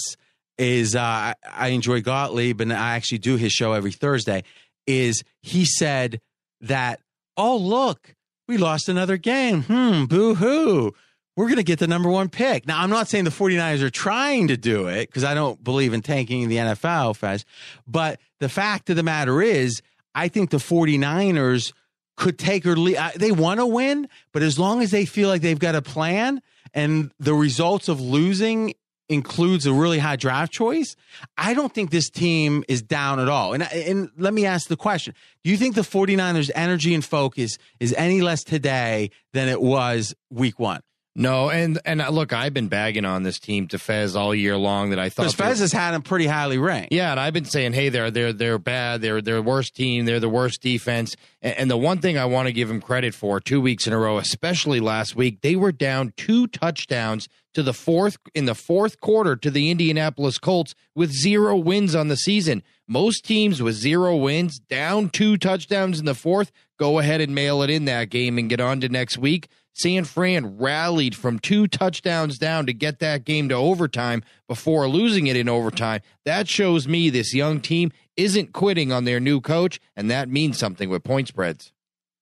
[0.57, 4.43] Is uh, I enjoy Gottlieb and I actually do his show every Thursday.
[4.87, 6.19] Is he said
[6.61, 6.99] that,
[7.35, 8.15] oh, look,
[8.47, 9.63] we lost another game.
[9.63, 10.95] Hmm, boo hoo.
[11.35, 12.65] We're going to get the number one pick.
[12.65, 15.93] Now, I'm not saying the 49ers are trying to do it because I don't believe
[15.93, 17.45] in tanking the NFL, Fez.
[17.85, 19.83] But the fact of the matter is,
[20.15, 21.73] I think the 49ers
[22.15, 22.97] could take or leave.
[23.15, 26.41] They want to win, but as long as they feel like they've got a plan
[26.73, 28.73] and the results of losing
[29.09, 30.95] includes a really high draft choice,
[31.37, 33.53] I don't think this team is down at all.
[33.53, 35.13] And, and let me ask the question
[35.43, 40.13] Do you think the 49ers' energy and focus is any less today than it was
[40.29, 40.81] week one?
[41.19, 44.55] No, and and uh, look, I've been bagging on this team to Fez all year
[44.55, 46.93] long that I thought because Fez has had them pretty highly ranked.
[46.93, 49.01] Yeah, and I've been saying, hey, they're they're they're bad.
[49.01, 50.05] They're they're worst team.
[50.05, 51.15] They're the worst defense.
[51.41, 53.93] And, and the one thing I want to give them credit for, two weeks in
[53.93, 58.53] a row, especially last week, they were down two touchdowns to the fourth in the
[58.53, 62.61] fourth quarter to the Indianapolis Colts with zero wins on the season.
[62.87, 67.63] Most teams with zero wins, down two touchdowns in the fourth, go ahead and mail
[67.63, 69.47] it in that game and get on to next week.
[69.77, 75.27] San Fran rallied from two touchdowns down to get that game to overtime before losing
[75.27, 76.01] it in overtime.
[76.25, 80.57] That shows me this young team isn't quitting on their new coach, and that means
[80.57, 81.73] something with point spreads.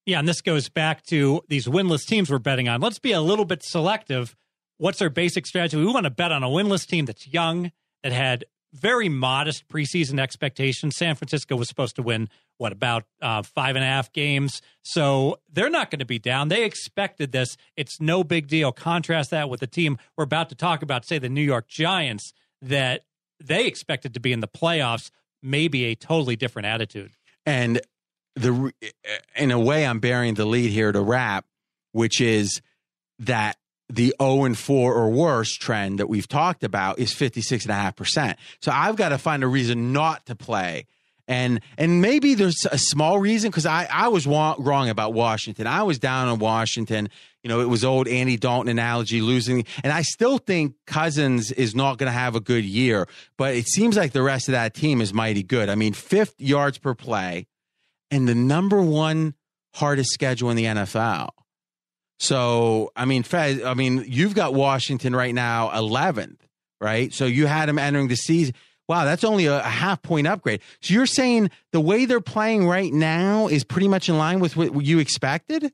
[0.06, 2.82] Yeah, and this goes back to these winless teams we're betting on.
[2.82, 4.36] Let's be a little bit selective.
[4.78, 5.78] What's our basic strategy?
[5.78, 7.72] We want to bet on a winless team that's young,
[8.04, 8.46] that had
[8.76, 10.96] very modest preseason expectations.
[10.98, 15.40] San Francisco was supposed to win what about uh, five and a half games, so
[15.52, 16.48] they're not going to be down.
[16.48, 17.58] They expected this.
[17.76, 18.72] It's no big deal.
[18.72, 22.34] Contrast that with the team we're about to talk about, say the New York Giants,
[22.62, 23.04] that
[23.44, 25.12] they expected to be in the playoffs.
[25.44, 27.12] Maybe a totally different attitude.
[27.46, 27.82] And
[28.36, 28.74] the
[29.36, 31.46] in a way, I'm bearing the lead here to wrap,
[31.92, 32.62] which is
[33.20, 33.58] that
[33.90, 38.36] the 0 and 4 or worse trend that we've talked about is 56.5%.
[38.62, 40.86] So I've got to find a reason not to play.
[41.28, 45.66] And and maybe there's a small reason because I, I was wa- wrong about Washington.
[45.66, 47.10] I was down on Washington.
[47.42, 49.66] You know, it was old Andy Dalton analogy losing.
[49.84, 53.08] And I still think Cousins is not going to have a good year,
[53.38, 55.70] but it seems like the rest of that team is mighty good.
[55.70, 57.48] I mean, fifth yards per play
[58.12, 59.34] and the number one
[59.74, 61.30] hardest schedule in the NFL.
[62.20, 66.38] So, I mean, Fez, I mean, you've got Washington right now 11th,
[66.80, 67.14] right?
[67.14, 68.56] So you had them entering the season.
[68.88, 70.62] Wow, that's only a, a, half point upgrade.
[70.80, 74.56] So you're saying the way they're playing right now is pretty much in line with
[74.56, 75.74] what you expected?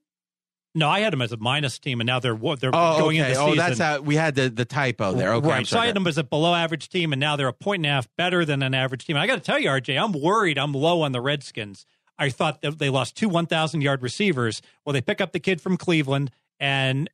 [0.73, 3.31] No, I had them as a minus team, and now they're they're oh, going okay.
[3.31, 3.59] into oh, season.
[3.59, 5.33] Oh, that's how we had the, the typo there.
[5.33, 5.67] Okay, right.
[5.67, 7.87] So I had them as a below average team, and now they're a point and
[7.87, 9.17] a half better than an average team.
[9.17, 10.57] I got to tell you, RJ, I'm worried.
[10.57, 11.85] I'm low on the Redskins.
[12.21, 14.61] I thought that they lost two 1,000 yard receivers.
[14.85, 16.29] Well, they pick up the kid from Cleveland,
[16.59, 17.09] and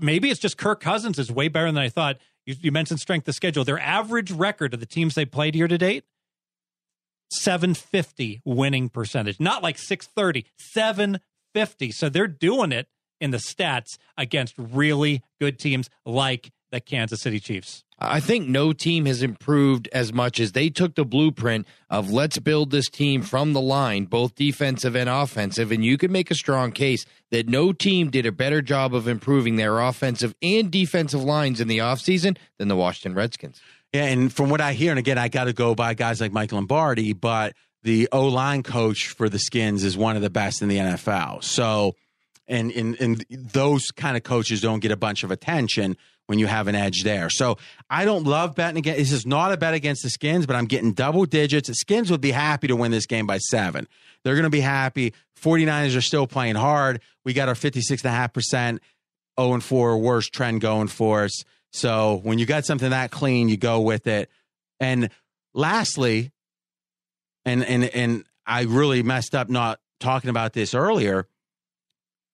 [0.00, 2.18] maybe it's just Kirk Cousins is way better than I thought.
[2.44, 3.62] You, you mentioned strength of schedule.
[3.62, 6.04] Their average record of the teams they played year to date
[7.30, 11.92] 750 winning percentage, not like 630, 750.
[11.92, 12.88] So they're doing it
[13.20, 17.84] in the stats against really good teams like the Kansas City Chiefs.
[17.98, 22.38] I think no team has improved as much as they took the blueprint of let's
[22.38, 25.70] build this team from the line, both defensive and offensive.
[25.70, 29.06] And you can make a strong case that no team did a better job of
[29.06, 33.60] improving their offensive and defensive lines in the offseason than the Washington Redskins.
[33.92, 36.32] Yeah, and from what I hear, and again, I got to go by guys like
[36.32, 40.62] Mike Lombardi, but the O line coach for the Skins is one of the best
[40.62, 41.44] in the NFL.
[41.44, 41.94] So,
[42.48, 45.96] and, and, and those kind of coaches don't get a bunch of attention
[46.26, 47.28] when you have an edge there.
[47.30, 47.58] So
[47.90, 48.98] I don't love betting against.
[48.98, 51.68] This is not a bet against the Skins, but I'm getting double digits.
[51.68, 53.86] The Skins would be happy to win this game by seven.
[54.24, 55.14] They're going to be happy.
[55.40, 57.00] 49ers are still playing hard.
[57.24, 58.78] We got our 56.5%, 0
[59.36, 61.44] and 4 worst trend going for us.
[61.72, 64.30] So when you got something that clean, you go with it.
[64.78, 65.10] And
[65.54, 66.32] lastly,
[67.44, 71.26] and and and I really messed up not talking about this earlier.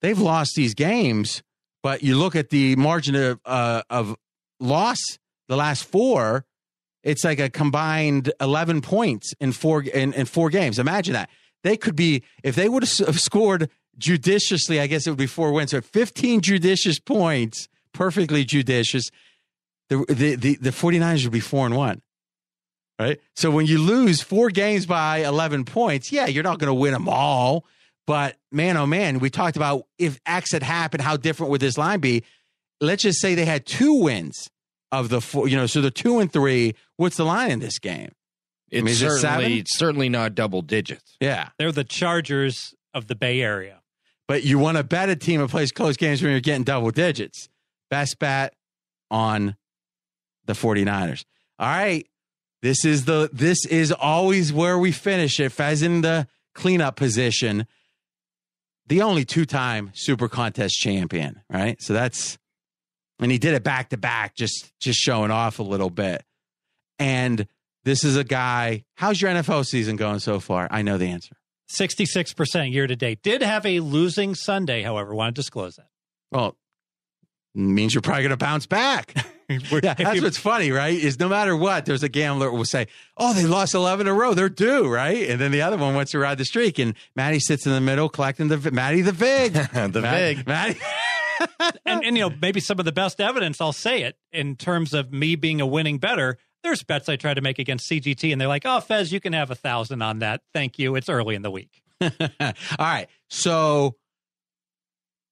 [0.01, 1.43] They've lost these games,
[1.82, 4.16] but you look at the margin of uh, of
[4.60, 4.98] loss
[5.48, 6.44] the last four.
[7.05, 10.78] It's like a combined eleven points in four in, in four games.
[10.78, 11.30] Imagine that
[11.62, 14.80] they could be if they would have scored judiciously.
[14.80, 15.70] I guess it would be four wins.
[15.70, 19.10] So fifteen judicious points, perfectly judicious
[19.88, 22.02] the, the, the, the 49ers would be four and one.
[22.98, 23.20] Right.
[23.36, 26.92] So when you lose four games by 11 points, yeah, you're not going to win
[26.92, 27.64] them all.
[28.09, 31.76] But man, oh man, we talked about if X had happened, how different would this
[31.76, 32.24] line be?
[32.80, 34.48] Let's just say they had two wins
[34.90, 36.74] of the four, you know, so they're two and three.
[36.97, 38.12] What's the line in this game?
[38.70, 41.18] It's I mean, certainly, it certainly not double digits.
[41.20, 41.51] Yeah.
[41.59, 43.82] They're the Chargers of the Bay Area.
[44.26, 46.90] But you want to bet a team that plays close games when you're getting double
[46.90, 47.51] digits.
[47.90, 48.55] Best bet
[49.10, 49.55] on
[50.47, 51.26] the 49ers.
[51.59, 52.06] All right.
[52.62, 55.52] This is the this is always where we finish it.
[55.52, 57.66] Fez in the cleanup position.
[58.89, 61.81] The only two-time super contest champion, right?
[61.81, 62.39] So that's
[63.20, 66.24] and he did it back to back, just just showing off a little bit.
[66.98, 67.47] And
[67.85, 68.85] this is a guy.
[68.97, 70.69] How's your NFL season going so far?
[70.70, 71.36] I know the answer.
[71.70, 73.23] 66% year to date.
[73.23, 75.89] Did have a losing Sunday, however, want to disclose that.
[76.32, 76.56] Well,
[77.55, 79.15] means you're probably going to bounce back.
[79.48, 80.94] yeah, that's what's funny, right?
[80.94, 84.14] Is no matter what, there's a gambler will say, "Oh, they lost eleven in a
[84.14, 84.34] row.
[84.34, 87.40] They're due, right?" And then the other one wants to ride the streak, and Matty
[87.40, 90.80] sits in the middle collecting the Matty the vig, the Matt, vig, Matty.
[91.86, 94.92] and, and you know maybe some of the best evidence I'll say it in terms
[94.92, 96.38] of me being a winning bettor.
[96.62, 99.32] There's bets I try to make against CGT, and they're like, "Oh, Fez, you can
[99.32, 100.42] have a thousand on that.
[100.52, 100.94] Thank you.
[100.96, 102.10] It's early in the week." All
[102.78, 103.96] right, so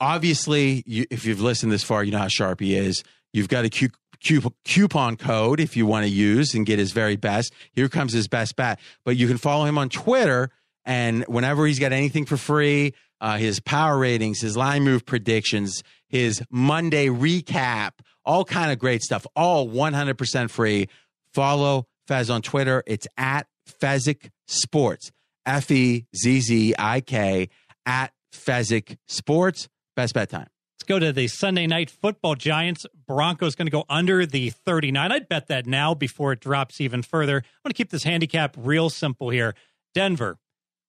[0.00, 3.02] obviously, you, if you've listened this far, you know how sharp he is.
[3.32, 6.92] You've got a cu- cu- coupon code if you want to use and get his
[6.92, 7.52] very best.
[7.72, 8.78] Here comes his best bet.
[9.04, 10.50] But you can follow him on Twitter,
[10.84, 15.82] and whenever he's got anything for free, uh, his power ratings, his line move predictions,
[16.08, 17.92] his Monday recap,
[18.24, 20.88] all kind of great stuff, all 100% free.
[21.32, 22.82] Follow Fez on Twitter.
[22.86, 23.46] It's at
[23.82, 25.10] Fezzik Sports,
[25.44, 27.48] F E Z Z I K,
[27.84, 29.68] at Fezzik Sports.
[29.94, 30.55] Best bet time.
[30.86, 32.36] Go to the Sunday night football.
[32.36, 35.10] Giants Broncos going to go under the 39.
[35.10, 37.38] I'd bet that now before it drops even further.
[37.38, 39.56] I'm going to keep this handicap real simple here.
[39.94, 40.38] Denver,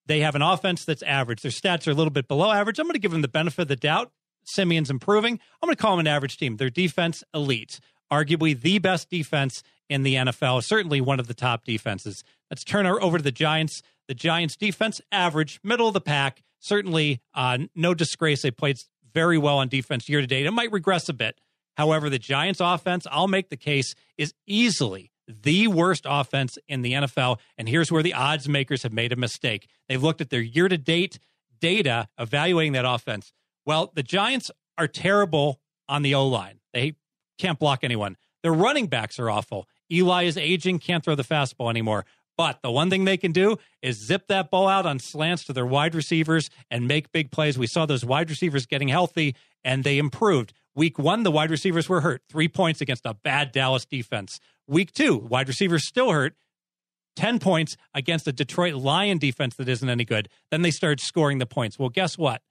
[0.06, 1.42] they have an offense that's average.
[1.42, 2.78] Their stats are a little bit below average.
[2.78, 4.12] I'm going to give them the benefit of the doubt.
[4.44, 5.40] Siemian's improving.
[5.62, 6.58] I'm going to call them an average team.
[6.58, 7.80] Their defense, elite.
[8.12, 12.24] Arguably the best defense in the NFL, certainly one of the top defenses.
[12.52, 13.82] Let's turn over to the Giants.
[14.08, 16.44] The Giants defense, average, middle of the pack.
[16.60, 18.42] Certainly uh, no disgrace.
[18.44, 18.80] They played
[19.18, 20.46] very well on defense year to date.
[20.46, 21.42] It might regress a bit.
[21.76, 26.94] However, the Giants offense, I'll make the case, is easily the worst offense in the
[26.94, 27.40] NFL.
[27.58, 29.70] And here's where the odds makers have made a mistake.
[29.90, 31.18] They've looked at their year to date
[31.60, 33.34] data evaluating that offense.
[33.66, 36.60] Well, the Giants are terrible on the O line.
[36.72, 36.94] They
[37.40, 38.18] can't block anyone.
[38.44, 39.68] Their running backs are awful.
[39.92, 42.06] Eli is aging, can't throw the fastball anymore.
[42.38, 45.54] But the one thing they can do is zip that ball out on slants to
[45.54, 47.58] their wide receivers and make big plays.
[47.58, 50.54] We saw those wide receivers getting healthy and they improved.
[50.76, 54.40] Week one, the wide receivers were hurt, three points against a bad Dallas defense.
[54.68, 56.36] Week two, wide receivers still hurt,
[57.16, 60.30] 10 points against a Detroit Lion defense that isn't any good.
[60.52, 61.80] Then they started scoring the points.
[61.80, 62.44] Well, guess what?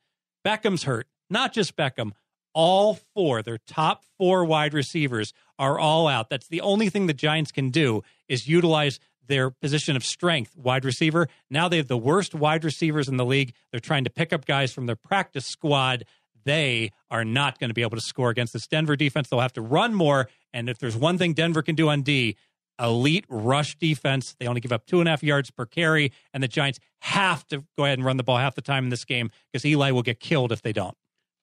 [0.44, 1.06] Beckham's hurt.
[1.30, 2.12] Not just Beckham.
[2.52, 6.30] All four, their top four wide receivers are all out.
[6.30, 10.84] That's the only thing the Giants can do is utilize their position of strength, wide
[10.84, 11.28] receiver.
[11.50, 13.52] Now they have the worst wide receivers in the league.
[13.70, 16.04] They're trying to pick up guys from their practice squad.
[16.44, 19.28] they are not going to be able to score against this Denver defense.
[19.28, 20.28] They'll have to run more.
[20.52, 22.36] And if there's one thing Denver can do on D,
[22.80, 24.36] elite rush defense.
[24.38, 27.46] They only give up two and a half yards per carry, and the Giants have
[27.48, 29.90] to go ahead and run the ball half the time in this game because Eli
[29.90, 30.96] will get killed if they don't.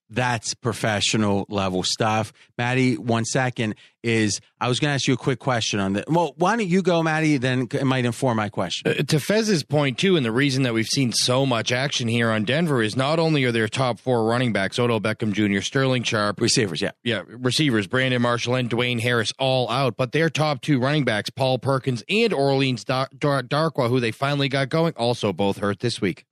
[0.10, 2.34] That's professional level stuff.
[2.58, 6.10] Matty, one second is I was going to ask you a quick question on that.
[6.10, 7.38] Well, why don't you go, Matty?
[7.38, 8.92] Then it might inform my question.
[8.92, 12.30] Uh, to Fez's point, too, and the reason that we've seen so much action here
[12.30, 16.04] on Denver is not only are their top four running backs, Odell Beckham Jr., Sterling
[16.04, 16.92] Sharp, receivers, yeah.
[17.04, 21.30] Yeah, receivers, Brandon Marshall and Dwayne Harris all out, but their top two running backs,
[21.30, 25.80] Paul Perkins and Orleans Dar- Dar- Darkwa, who they finally got going, also both hurt
[25.80, 26.26] this week.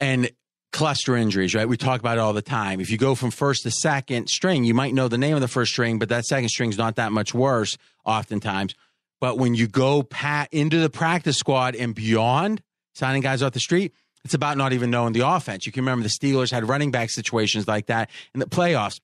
[0.00, 0.32] And
[0.72, 1.68] cluster injuries, right?
[1.68, 2.80] We talk about it all the time.
[2.80, 5.48] If you go from first to second string, you might know the name of the
[5.48, 8.74] first string, but that second string is not that much worse oftentimes.
[9.20, 12.62] But when you go pat into the practice squad and beyond,
[12.94, 13.92] signing guys off the street,
[14.24, 15.66] it's about not even knowing the offense.
[15.66, 18.98] You can remember the Steelers had running back situations like that in the playoffs.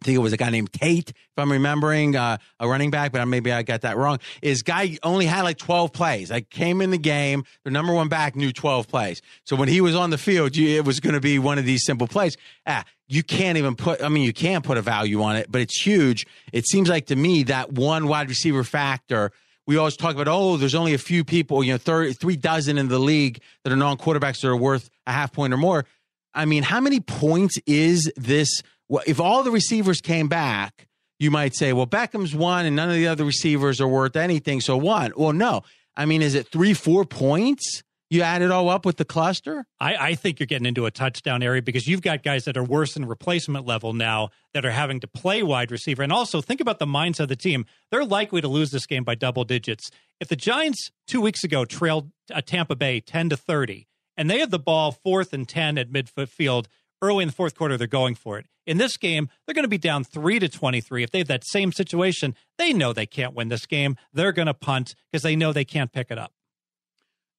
[0.00, 3.12] I think it was a guy named Tate, if I'm remembering, uh, a running back,
[3.12, 4.18] but maybe I got that wrong.
[4.40, 6.30] Is guy only had like 12 plays.
[6.30, 9.20] I came in the game, the number one back knew 12 plays.
[9.44, 11.84] So when he was on the field, it was going to be one of these
[11.84, 12.38] simple plays.
[12.66, 15.60] Ah, you can't even put, I mean, you can put a value on it, but
[15.60, 16.26] it's huge.
[16.52, 19.32] It seems like to me that one wide receiver factor,
[19.66, 22.78] we always talk about, oh, there's only a few people, you know, 30, three dozen
[22.78, 25.84] in the league that are non quarterbacks that are worth a half point or more.
[26.32, 28.62] I mean, how many points is this?
[29.06, 30.86] If all the receivers came back,
[31.18, 34.60] you might say, well, Beckham's one and none of the other receivers are worth anything.
[34.60, 35.12] So one.
[35.16, 35.62] Well, no.
[35.96, 37.82] I mean, is it three, four points?
[38.08, 39.66] You add it all up with the cluster?
[39.78, 42.64] I, I, think you're getting into a touchdown area because you've got guys that are
[42.64, 46.02] worse than replacement level now that are having to play wide receiver.
[46.02, 47.66] And also think about the mindset of the team.
[47.92, 49.90] They're likely to lose this game by double digits.
[50.18, 53.86] If the Giants two weeks ago trailed uh, Tampa Bay 10 to 30,
[54.16, 56.66] and they had the ball fourth and 10 at midfield
[57.02, 58.46] early in the fourth quarter, they're going for it.
[58.66, 61.02] In this game, they're going to be down three to 23.
[61.02, 63.96] If they have that same situation, they know they can't win this game.
[64.12, 66.32] They're going to punt because they know they can't pick it up.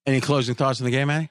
[0.05, 1.29] Any closing thoughts on the game, Matty?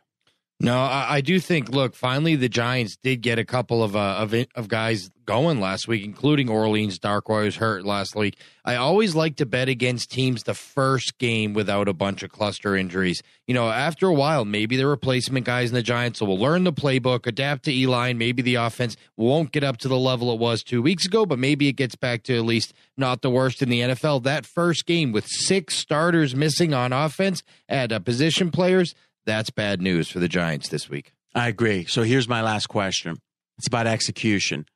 [0.62, 1.70] No, I, I, do think.
[1.70, 5.88] Look, finally, the Giants did get a couple of uh, of, of guys going last
[5.88, 8.36] week, including Orleans Darkwa, who's hurt last week.
[8.62, 12.76] I always like to bet against teams the first game without a bunch of cluster
[12.76, 13.22] injuries.
[13.46, 16.74] You know, after a while, maybe the replacement guys in the Giants will learn the
[16.74, 20.38] playbook, adapt to Eli, and maybe the offense won't get up to the level it
[20.38, 23.62] was two weeks ago, but maybe it gets back to at least not the worst
[23.62, 24.24] in the NFL.
[24.24, 28.94] That first game with six starters missing on offense at uh, position players
[29.26, 31.12] that's bad news for the Giants this week.
[31.34, 31.86] I agree.
[31.86, 33.18] So here's my last question.
[33.58, 34.66] It's about execution.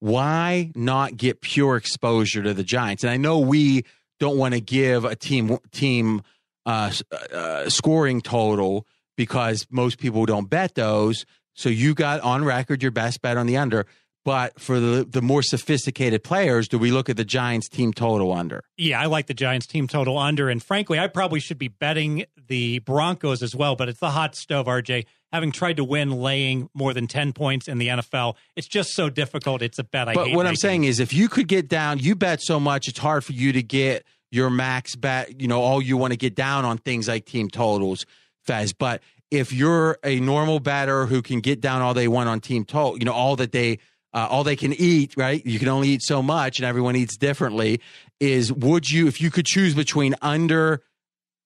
[0.00, 3.04] Why not get pure exposure to the Giants?
[3.04, 3.84] And I know we
[4.20, 6.22] don't want to give a team team
[6.66, 6.92] uh,
[7.32, 8.86] uh, scoring total
[9.16, 11.26] because most people don't bet those.
[11.54, 13.86] So you got on record your best bet on the under.
[14.24, 18.32] But for the the more sophisticated players, do we look at the Giants team total
[18.32, 18.64] under?
[18.78, 20.48] Yeah, I like the Giants team total under.
[20.48, 24.34] And frankly, I probably should be betting the Broncos as well, but it's the hot
[24.34, 25.04] stove, RJ.
[25.30, 29.10] Having tried to win laying more than 10 points in the NFL, it's just so
[29.10, 29.60] difficult.
[29.60, 30.46] It's a bet I But what making.
[30.46, 33.32] I'm saying is if you could get down, you bet so much, it's hard for
[33.32, 36.78] you to get your max bet, you know, all you want to get down on
[36.78, 38.06] things like team totals,
[38.42, 38.72] Fez.
[38.72, 42.64] But if you're a normal batter who can get down all they want on team
[42.64, 43.80] total, you know, all that they–
[44.14, 45.44] uh, all they can eat, right?
[45.44, 47.80] You can only eat so much, and everyone eats differently.
[48.20, 50.82] Is would you, if you could choose between under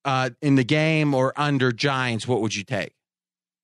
[0.05, 2.93] uh, in the game or under Giants, what would you take?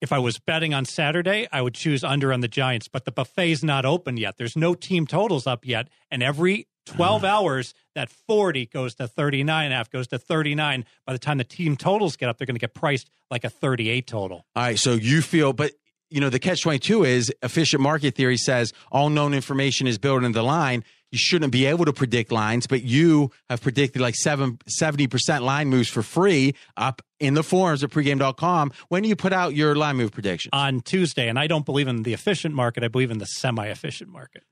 [0.01, 3.13] If I was betting on Saturday, I would choose under on the Giants, but the
[3.13, 4.37] buffet's not open yet.
[4.37, 9.65] There's no team totals up yet, and every 12 hours, that 40 goes to 39
[9.65, 10.85] and a half, goes to 39.
[11.07, 13.51] By the time the team totals get up, they're going to get priced like a
[13.51, 14.45] 38 total.
[14.55, 14.79] All right.
[14.79, 15.73] So you feel, but
[16.11, 20.23] you know, the catch 22 is efficient market theory says all known information is built
[20.23, 20.85] into the line.
[21.11, 25.69] You shouldn't be able to predict lines, but you have predicted like seven, 70% line
[25.69, 28.73] moves for free up in the forums at pregame.com.
[28.89, 30.51] When do you put out your line move prediction?
[30.53, 31.29] On Tuesday.
[31.29, 32.83] And I don't believe in the efficient market.
[32.83, 34.43] I believe in the semi efficient market.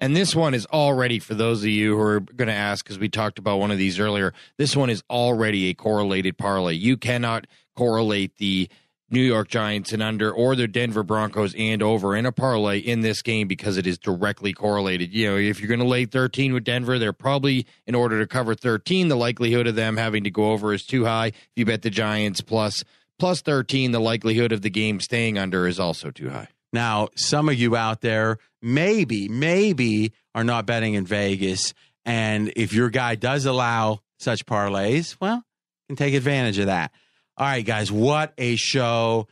[0.00, 2.98] And this one is already, for those of you who are going to ask, because
[2.98, 6.74] we talked about one of these earlier, this one is already a correlated parlay.
[6.74, 8.68] You cannot correlate the
[9.10, 13.00] New York Giants and under or the Denver Broncos and over in a parlay in
[13.00, 15.14] this game because it is directly correlated.
[15.14, 18.26] You know, if you're going to lay 13 with Denver, they're probably in order to
[18.26, 21.28] cover 13, the likelihood of them having to go over is too high.
[21.28, 22.84] If you bet the Giants plus
[23.18, 26.48] plus 13, the likelihood of the game staying under is also too high.
[26.72, 31.72] Now, some of you out there maybe maybe are not betting in Vegas
[32.04, 35.44] and if your guy does allow such parlays, well,
[35.88, 36.90] can take advantage of that.
[37.38, 39.28] All right, guys, what a show.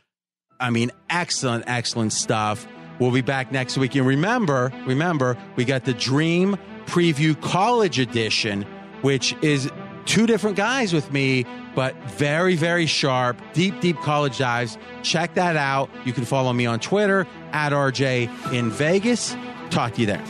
[0.61, 2.65] I mean, excellent, excellent stuff.
[3.01, 3.97] We'll be back next week.
[3.97, 6.57] And remember, remember, we got the Dream
[6.87, 8.63] Preview College Edition,
[9.03, 9.69] which is
[10.05, 14.79] two different guys with me, but very, very sharp, deep, deep college dives.
[15.03, 15.91] Check that out.
[16.05, 19.37] You can follow me on Twitter at RJ in Vegas.
[19.71, 20.25] Talk to you there.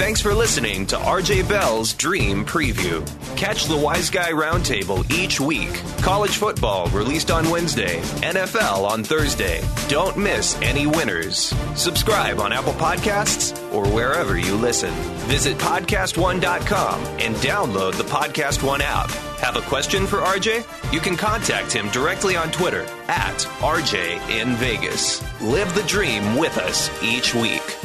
[0.00, 3.06] Thanks for listening to RJ Bell's Dream Preview.
[3.36, 5.70] Catch the Wise Guy Roundtable each week.
[5.98, 9.62] College football released on Wednesday, NFL on Thursday.
[9.88, 11.54] Don't miss any winners.
[11.74, 14.94] Subscribe on Apple Podcasts or wherever you listen.
[15.28, 19.10] Visit podcastone.com and download the Podcast One app.
[19.40, 20.92] Have a question for RJ?
[20.94, 25.22] You can contact him directly on Twitter at RJ in Vegas.
[25.42, 27.79] Live the dream with us each week.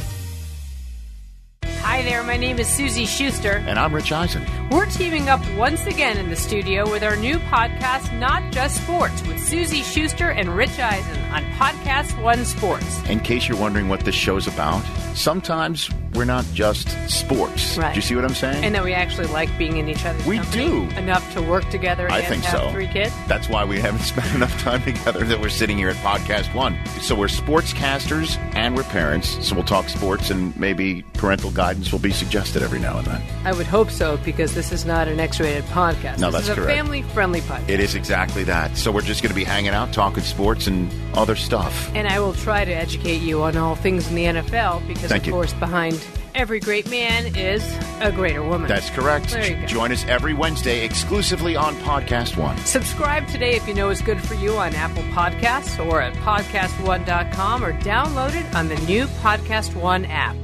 [1.87, 3.63] Hi there, my name is Suzy Shuster.
[3.67, 4.43] And I'm Rich Eisen.
[4.71, 9.21] We're teaming up once again in the studio with our new podcast, Not Just Sports,
[9.27, 13.07] with Suzy Shuster and Rich Eisen on Podcast One Sports.
[13.07, 14.81] In case you're wondering what this show's about,
[15.13, 17.77] sometimes we're not just sports.
[17.77, 17.93] Right.
[17.93, 18.63] Do you see what I'm saying?
[18.65, 20.97] And that we actually like being in each other's We company do.
[20.97, 22.71] enough to work together I and think so.
[22.71, 23.13] three kids.
[23.27, 26.77] That's why we haven't spent enough time together that we're sitting here at Podcast One.
[27.01, 29.45] So we're sportscasters and we're parents.
[29.47, 33.21] So we'll talk sports and maybe parental guidance will be suggested every now and then.
[33.45, 36.19] I would hope so because this is not an X-rated podcast.
[36.19, 36.71] No, this that's is a correct.
[36.77, 37.69] family-friendly podcast.
[37.69, 38.77] It is exactly that.
[38.77, 41.91] So we're just going to be hanging out, talking sports and other stuff.
[41.95, 45.23] And I will try to educate you on all things in the NFL because, Thank
[45.23, 45.33] of you.
[45.33, 46.03] course, behind
[46.33, 47.63] every great man is
[48.01, 48.67] a greater woman.
[48.67, 49.29] That's correct.
[49.29, 49.65] There you go.
[49.67, 52.57] Join us every Wednesday exclusively on Podcast One.
[52.59, 57.63] Subscribe today if you know is good for you on Apple Podcasts or at podcastone.com
[57.63, 60.35] or download it on the new Podcast One app.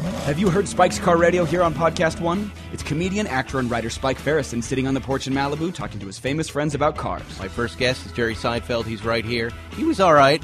[0.00, 2.50] Have you heard Spike's Car Radio here on Podcast One?
[2.72, 6.06] It's comedian, actor, and writer Spike Feresten sitting on the porch in Malibu talking to
[6.06, 7.38] his famous friends about cars.
[7.38, 8.84] My first guest is Jerry Seinfeld.
[8.86, 9.50] He's right here.
[9.76, 10.42] He was all right.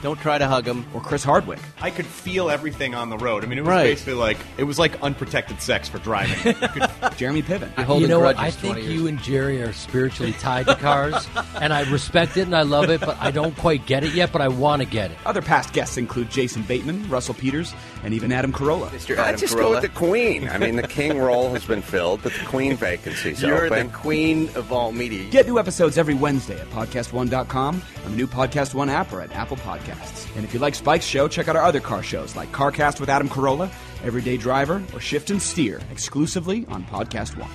[0.00, 0.86] Don't try to hug him.
[0.94, 1.58] Or Chris Hardwick.
[1.80, 3.42] I could feel everything on the road.
[3.42, 3.82] I mean, it was Right.
[3.82, 6.36] basically like it was like unprotected sex for driving.
[6.46, 7.76] You could- Jeremy Piven.
[7.76, 8.36] You hold you know what?
[8.36, 9.00] grudges I 20 think years.
[9.00, 11.26] you and Jerry are spiritually tied to cars,
[11.60, 14.30] and I respect it and I love it, but I don't quite get it yet.
[14.30, 15.16] But I want to get it.
[15.26, 18.88] Other past guests include Jason Bateman, Russell Peters, and even Adam Carolla.
[18.90, 19.16] Mr.
[19.16, 20.48] Adam just go with the queen.
[20.48, 23.88] I mean, the king role has been filled, but the queen vacancy's You're open.
[23.88, 25.28] the queen of all media.
[25.30, 29.32] Get new episodes every Wednesday at PodcastOne.com, on the new Podcast One app, or at
[29.32, 30.26] Apple Podcasts.
[30.36, 33.08] And if you like Spike's show, check out our other car shows like CarCast with
[33.08, 33.70] Adam Carolla,
[34.04, 37.50] Everyday Driver, or Shift and Steer, exclusively on Podcast One.